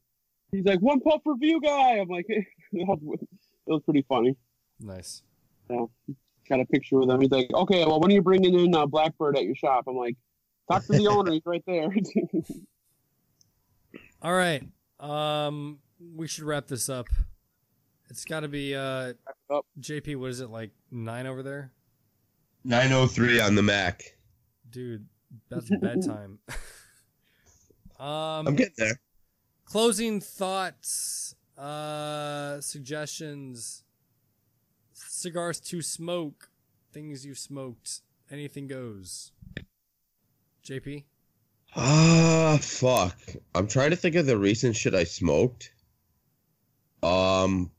[0.51, 1.99] he's like One Puff review guy.
[1.99, 2.45] I'm like, it
[3.65, 4.35] was pretty funny.
[4.79, 5.23] Nice.
[5.68, 5.91] So
[6.49, 7.19] got a picture with him.
[7.22, 9.84] He's like, okay, well, when are you bringing in uh, Blackbird at your shop?
[9.88, 10.15] I'm like,
[10.72, 11.31] talk to the owner.
[11.34, 11.89] He's right there.
[14.22, 14.64] All right.
[14.99, 15.80] Um,
[16.15, 17.07] we should wrap this up.
[18.10, 19.14] It's got to be uh,
[19.52, 19.65] up.
[19.80, 20.15] JP.
[20.18, 21.72] What is it like nine over there,
[22.64, 24.02] Nine oh three on the Mac.
[24.69, 25.06] dude?
[25.49, 26.39] That's bedtime.
[27.99, 28.99] um, I'm getting there.
[29.65, 33.84] closing thoughts, uh, suggestions,
[35.18, 36.49] cigars to smoke,
[36.94, 39.31] things you smoked, anything goes.
[40.65, 41.03] JP.
[41.76, 43.18] Ah, fuck.
[43.53, 45.72] I'm trying to think of the recent shit I smoked.
[47.03, 47.72] Um,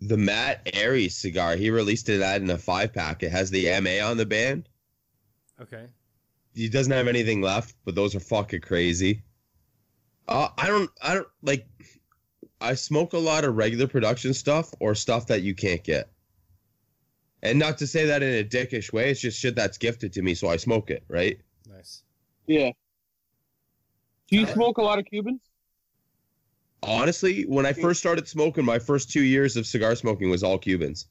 [0.00, 1.56] the Matt Aries cigar.
[1.56, 3.22] He released it out in a five pack.
[3.22, 4.68] It has the MA on the band.
[5.60, 5.86] Okay.
[6.54, 9.22] He doesn't have anything left, but those are fucking crazy.
[10.28, 11.66] Uh, I don't, I don't like.
[12.60, 16.10] I smoke a lot of regular production stuff or stuff that you can't get.
[17.46, 20.22] And not to say that in a dickish way, it's just shit that's gifted to
[20.22, 21.38] me, so I smoke it, right?
[21.68, 22.02] Nice.
[22.46, 22.72] yeah.
[24.28, 25.40] Do you Uh, smoke a lot of Cubans?
[26.82, 30.58] Honestly, when I first started smoking, my first two years of cigar smoking was all
[30.58, 31.06] Cubans.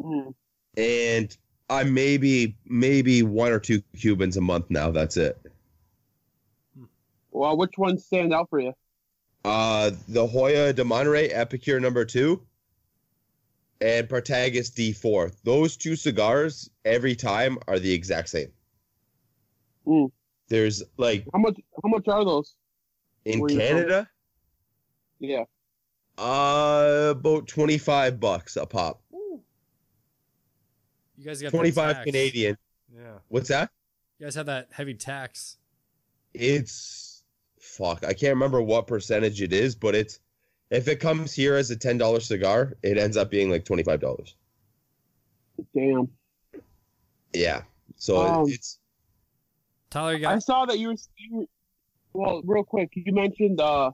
[0.00, 0.30] Hmm.
[0.78, 1.36] And
[1.68, 4.90] I maybe maybe one or two Cubans a month now.
[4.90, 5.38] That's it.
[7.30, 8.72] Well, which ones stand out for you?
[9.44, 12.42] Uh the Hoyo de Monterrey Epicure number two
[13.80, 15.34] and Partagas D4.
[15.44, 18.52] Those two cigars every time are the exact same.
[19.86, 20.10] Mm.
[20.48, 21.56] There's like How much?
[21.82, 22.54] How much are those?
[23.24, 23.66] in Where you from?
[23.66, 24.08] Canada,
[25.18, 25.44] Yeah.
[26.18, 29.00] uh about 25 bucks a pop.
[31.16, 32.04] You guys got 25.
[32.04, 32.58] Canadian.
[32.94, 33.18] Yeah.
[33.28, 33.70] What's that?
[34.18, 35.56] You guys have that heavy tax.
[36.34, 37.22] It's
[37.58, 38.04] fuck.
[38.04, 40.18] I can't remember what percentage it is, but it's
[40.70, 43.82] if it comes here as a ten dollar cigar, it ends up being like twenty
[43.82, 44.34] five dollars.
[45.74, 46.08] Damn.
[47.32, 47.62] Yeah.
[47.96, 48.78] So Um, it's
[49.90, 51.44] Tyler, you I saw that you were, you were.
[52.12, 53.90] Well, real quick, you mentioned uh,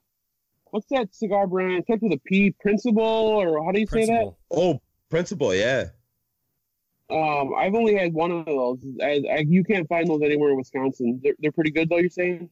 [0.66, 1.72] what's that cigar brand?
[1.72, 2.54] It starts with a P.
[2.60, 4.32] Principal, or how do you say that?
[4.50, 5.86] oh principle, yeah.
[7.10, 8.78] Um, I've only had one of those.
[9.02, 11.20] I, I, you can't find those anywhere in Wisconsin.
[11.22, 11.96] They're, they're pretty good, though.
[11.96, 12.48] You're saying?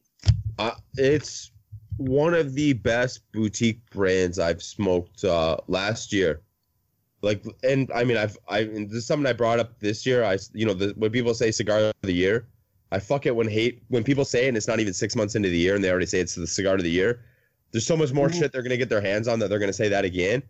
[0.57, 1.51] Uh, it's
[1.99, 6.41] one of the best boutique brands I've smoked uh, last year.
[7.21, 10.23] Like, and I mean, I've I and this is something I brought up this year.
[10.23, 12.47] I you know the, when people say cigar of the year,
[12.93, 15.35] I fuck it when hate when people say it and it's not even six months
[15.35, 17.21] into the year and they already say it's the cigar of the year.
[17.71, 18.39] There's so much more Mhm.
[18.39, 20.41] shit they're gonna get their hands on that they're gonna say that again.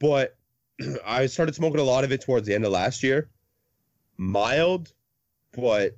[0.00, 0.36] But
[1.06, 3.30] I started smoking a lot of it towards the end of last year.
[4.16, 4.92] Mild,
[5.52, 5.96] but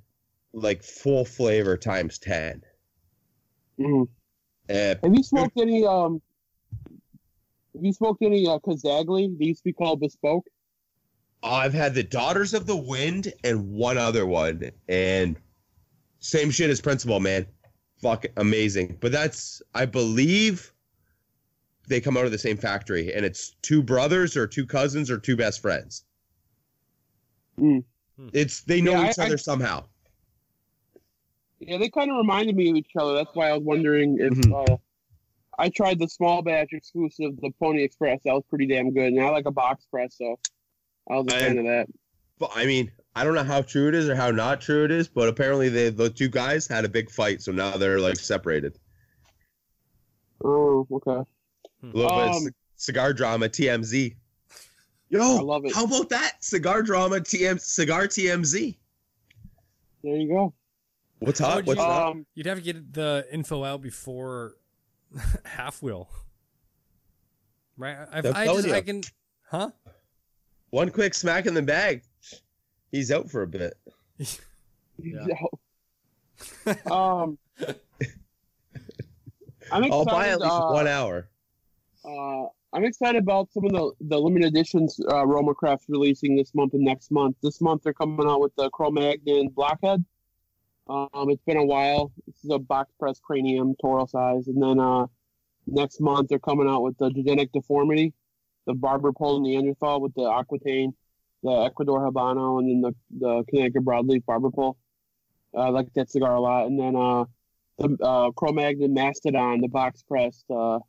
[0.53, 2.63] like full flavor times ten.
[3.79, 4.07] Mhm.
[4.69, 5.85] Uh, Have you smoked any?
[5.85, 6.21] Um,
[7.73, 9.37] have you smoked any uh, Casdagli?
[9.37, 10.45] They used to be called Bespoke.
[11.41, 15.37] I've had the Daughters of the Wind and one other one, and
[16.19, 17.47] same shit as Principle, man.
[18.01, 18.97] Fuck, amazing.
[18.99, 20.73] But that's, I believe,
[21.87, 25.17] they come out of the same factory, and it's two brothers or two cousins or
[25.17, 26.03] two best friends.
[27.59, 27.83] Mm.
[28.33, 29.85] It's they know Yeah, each I- other I- somehow.
[31.59, 33.13] Yeah, they kind of reminded me of each other.
[33.13, 34.69] That's why I was wondering if Mhm.
[34.71, 34.77] uh,
[35.57, 38.21] I tried the small batch exclusive, the Pony Express.
[38.23, 40.39] That was pretty damn good, and I like a box press, so
[41.09, 41.87] I was a fan of that.
[42.37, 44.91] But I mean, I don't know how true it is or how not true it
[44.91, 48.15] is, but apparently they the two guys had a big fight, so now they're like
[48.15, 48.79] separated.
[50.43, 51.11] Oh, okay.
[51.11, 54.15] A little bit of Um, c- cigar drama TMZ.
[55.09, 55.73] Yo, I love it.
[55.73, 58.77] how about that cigar drama TM cigar TMZ?
[60.03, 60.53] There you go.
[61.19, 61.65] What's How up?
[61.65, 62.11] What's you- up?
[62.11, 64.55] Um, You'd have to get the info out before
[65.45, 66.07] halfwheel.
[67.77, 67.97] Right?
[68.11, 69.01] I've, I'm I just I can
[69.49, 69.71] huh?
[70.69, 72.03] One quick smack in the bag.
[72.91, 73.77] He's out for a bit.
[74.97, 75.25] Yeah.
[76.91, 77.37] um,
[79.71, 79.91] I'm excited.
[79.91, 81.29] I'll buy at least uh, one hour.
[82.03, 86.53] Uh, I'm excited about some of the, the limited editions uh, RoMa Craft's releasing this
[86.53, 87.35] month and next month.
[87.41, 90.03] This month they're coming out with the Cro-Magnon Blockhead.
[90.89, 92.11] Um, it's been a while.
[92.25, 95.05] This is a box press cranium, Toro size, and then uh,
[95.67, 98.13] next month they're coming out with the Genetic Deformity,
[98.65, 100.93] the Barber Pole Neanderthal with the Aquitaine,
[101.43, 104.77] the Ecuador Habano, and then the the Connecticut Broadleaf Barber Pole.
[105.55, 106.65] Uh, I like that cigar a lot.
[106.65, 107.25] And then uh,
[107.77, 110.45] the uh, Cro-Magnon Mastodon, the box pressed.
[110.49, 110.79] Uh,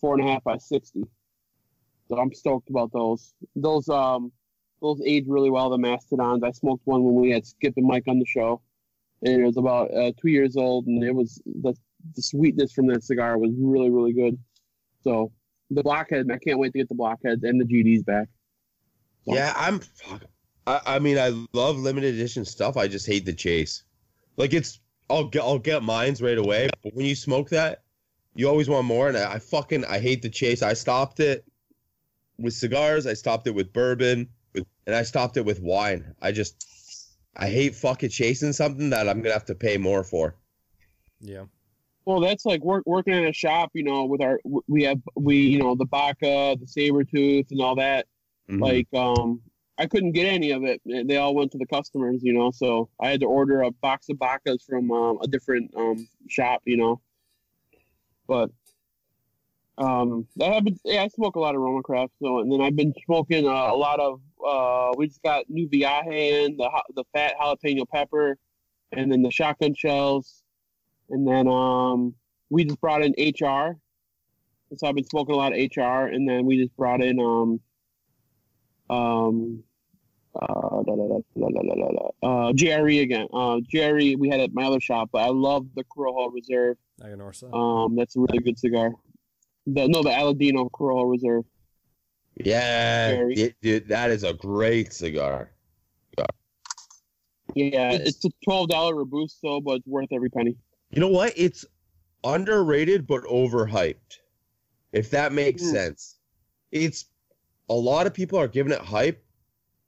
[0.00, 1.04] four and a half by sixty.
[2.08, 3.34] So I'm stoked about those.
[3.54, 4.32] Those um
[4.80, 5.70] those age really well.
[5.70, 6.42] The mastodons.
[6.42, 8.60] I smoked one when we had Skip and Mike on the show,
[9.22, 11.74] and it was about uh, two years old, and it was the
[12.16, 14.38] the sweetness from that cigar was really really good.
[15.02, 15.32] So
[15.70, 18.28] the blockhead, I can't wait to get the blockhead and the GDs back.
[19.24, 19.80] So- Yeah, I'm.
[20.66, 22.76] I, I mean, I love limited edition stuff.
[22.76, 23.84] I just hate the chase.
[24.36, 26.68] Like it's, I'll get, I'll get mines right away.
[26.82, 27.82] But when you smoke that,
[28.34, 29.08] you always want more.
[29.08, 30.62] And I, I fucking, I hate the chase.
[30.62, 31.44] I stopped it
[32.38, 33.06] with cigars.
[33.06, 34.28] I stopped it with bourbon,
[34.86, 36.14] and I stopped it with wine.
[36.20, 36.66] I just,
[37.36, 40.36] I hate fucking chasing something that I'm gonna have to pay more for.
[41.20, 41.44] Yeah.
[42.06, 45.36] Well, that's like work, working in a shop, you know, with our we have we
[45.36, 48.06] you know the Baca, the saber tooth, and all that.
[48.50, 48.60] Mhm.
[48.60, 49.40] like um
[49.78, 52.88] i couldn't get any of it they all went to the customers you know so
[53.00, 56.76] i had to order a box of bacas from um, a different um shop you
[56.76, 57.00] know
[58.26, 58.50] but
[59.78, 62.60] um, I have been, yeah, I smoke a lot of RoMa Craft, so and then
[62.60, 64.20] I've been smoking uh, a lot of.
[64.46, 68.38] Uh, we just got new Viaje in the the fat jalapeno pepper,
[68.92, 70.42] and then the shotgun shells,
[71.08, 72.14] and then um,
[72.50, 73.76] we just brought in HR,
[74.70, 77.18] and so I've been smoking a lot of HR, and then we just brought in
[77.18, 77.60] um,
[78.90, 79.62] um,
[80.34, 81.20] uh, da,
[82.22, 83.26] uh, Jerry again.
[83.32, 86.76] Uh, Jerry, we had at my other shop, but I love the Corojo Reserve.
[87.52, 88.92] Um, that's a really good cigar.
[89.66, 91.44] The no the Aladino Corojo Reserve.
[92.36, 95.50] yeah, Very- it- dude, that is a great cigar.
[97.56, 100.56] Yeah, It's- it's a twelve dollar robusto, but it's worth every penny.
[100.90, 101.32] You know what?
[101.36, 101.64] It's
[102.22, 104.18] underrated but overhyped.
[104.92, 105.70] If that makes Mm.
[105.72, 106.16] sense.
[106.70, 107.06] It's
[107.68, 109.24] a lot of people are giving it hype,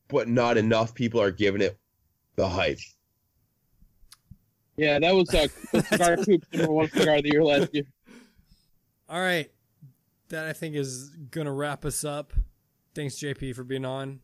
[0.08, 1.78] but not enough people are giving it
[2.34, 2.80] the hype.
[4.76, 7.84] Yeah, that was uh the cigar coop's number one cigar of the year last year.
[9.08, 9.48] All right.
[10.32, 12.32] That I think is gonna wrap us up.
[12.94, 14.20] Thanks, JP, for being on.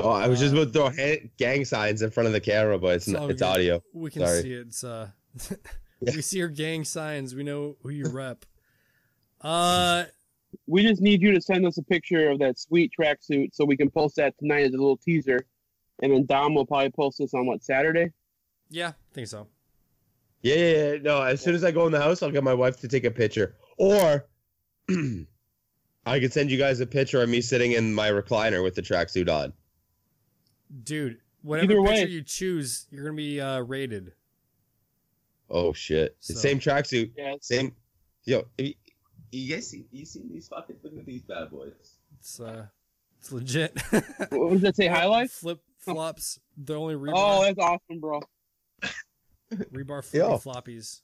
[0.00, 2.78] Oh, I was just about to throw ha- gang signs in front of the camera,
[2.78, 3.46] but it's It's not, it's good.
[3.46, 3.82] audio.
[3.92, 4.40] We can Sorry.
[4.42, 4.66] see it.
[4.68, 5.10] It's uh
[6.00, 6.12] Yeah.
[6.14, 7.34] we see your gang signs.
[7.34, 8.46] We know who you rep.
[9.42, 10.04] Uh
[10.66, 13.76] We just need you to send us a picture of that sweet tracksuit so we
[13.76, 15.44] can post that tonight as a little teaser.
[16.02, 18.12] And then Dom will probably post this on what Saturday?
[18.70, 19.46] yeah, I think so.
[20.42, 21.22] Yeah, yeah, yeah, no.
[21.22, 23.10] As soon as I go in the house, I'll get my wife to take a
[23.10, 24.26] picture, or
[26.06, 28.82] I could send you guys a picture of me sitting in my recliner with the
[28.82, 29.52] tracksuit on.
[30.84, 32.10] Dude, whatever Either picture way.
[32.10, 34.12] you choose, you're gonna be uh rated.
[35.50, 36.16] Oh shit!
[36.20, 37.74] So- Same tracksuit, Yeah, same.
[38.24, 38.74] Yo, you,
[39.30, 39.86] you guys see?
[39.92, 40.76] You see these fucking?
[40.82, 41.98] Look at these bad boys.
[42.18, 42.66] It's uh
[43.20, 43.80] it's legit.
[44.30, 44.88] what does that say?
[44.88, 45.30] Highlight?
[45.30, 46.40] Flip flops.
[46.56, 48.20] The only rebar Oh, that's awesome, bro.
[49.52, 50.38] rebar Yo.
[50.38, 51.00] flippy floppies.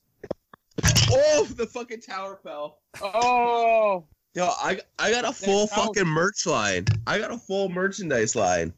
[1.11, 2.79] Oh, the fucking tower fell.
[3.03, 4.05] Oh,
[4.35, 6.87] Yo, I I got a full tower- fucking merch line.
[7.07, 8.73] I got a full merchandise line.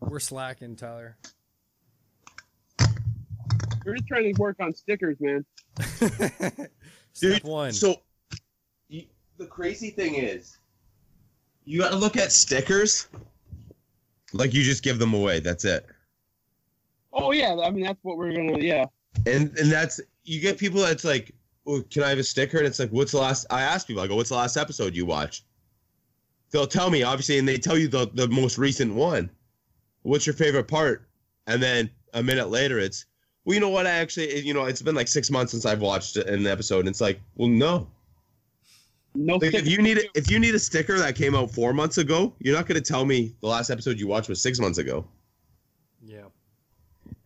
[0.00, 1.16] We're slacking, Tyler.
[3.84, 5.44] we're just trying to work on stickers, man.
[5.80, 6.70] Step
[7.14, 7.72] Dude, one.
[7.72, 7.96] So,
[8.88, 9.04] you,
[9.38, 10.58] the crazy thing is,
[11.64, 13.08] you got to look at stickers.
[14.32, 15.40] Like you just give them away.
[15.40, 15.86] That's it.
[17.12, 18.58] Oh yeah, I mean that's what we're gonna.
[18.58, 18.84] Yeah,
[19.26, 21.32] And and that's you get people that's like,
[21.66, 22.58] oh, can I have a sticker?
[22.58, 23.46] And it's like, what's the last?
[23.50, 25.44] I ask people, I go, what's the last episode you watched?
[26.50, 29.30] They'll tell me obviously, and they tell you the the most recent one.
[30.02, 31.08] What's your favorite part?
[31.46, 33.06] And then a minute later, it's,
[33.44, 33.86] well, you know what?
[33.86, 36.88] I actually, you know, it's been like six months since I've watched an episode, and
[36.88, 37.88] it's like, well, no.
[39.14, 41.72] No, Like if you need a, if you need a sticker that came out four
[41.72, 44.78] months ago, you're not gonna tell me the last episode you watched was six months
[44.78, 45.04] ago.
[46.00, 46.26] Yeah.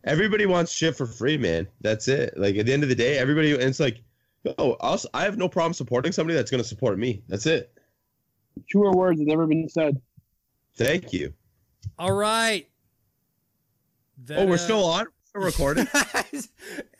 [0.05, 1.67] Everybody wants shit for free, man.
[1.81, 2.37] That's it.
[2.37, 4.01] Like at the end of the day, everybody and it's like,
[4.59, 7.23] oh, I'll, I have no problem supporting somebody that's gonna support me.
[7.27, 7.75] That's it.
[8.69, 9.99] truer words have never been said.
[10.75, 11.33] Thank you.
[11.97, 12.69] All right.
[14.25, 15.07] That, oh, we're uh, still on.
[15.33, 15.87] We're recording.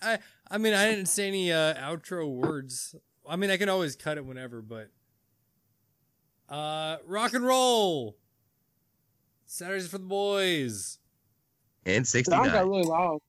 [0.02, 0.20] I
[0.50, 2.96] I mean I didn't say any uh, outro words.
[3.30, 4.90] I mean I can always cut it whenever, but
[6.50, 8.18] uh rock and roll.
[9.46, 10.98] Saturdays for the boys.
[11.86, 12.52] And Sound 69.
[12.52, 13.20] got really loud.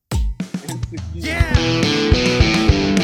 [1.15, 2.96] Yeah.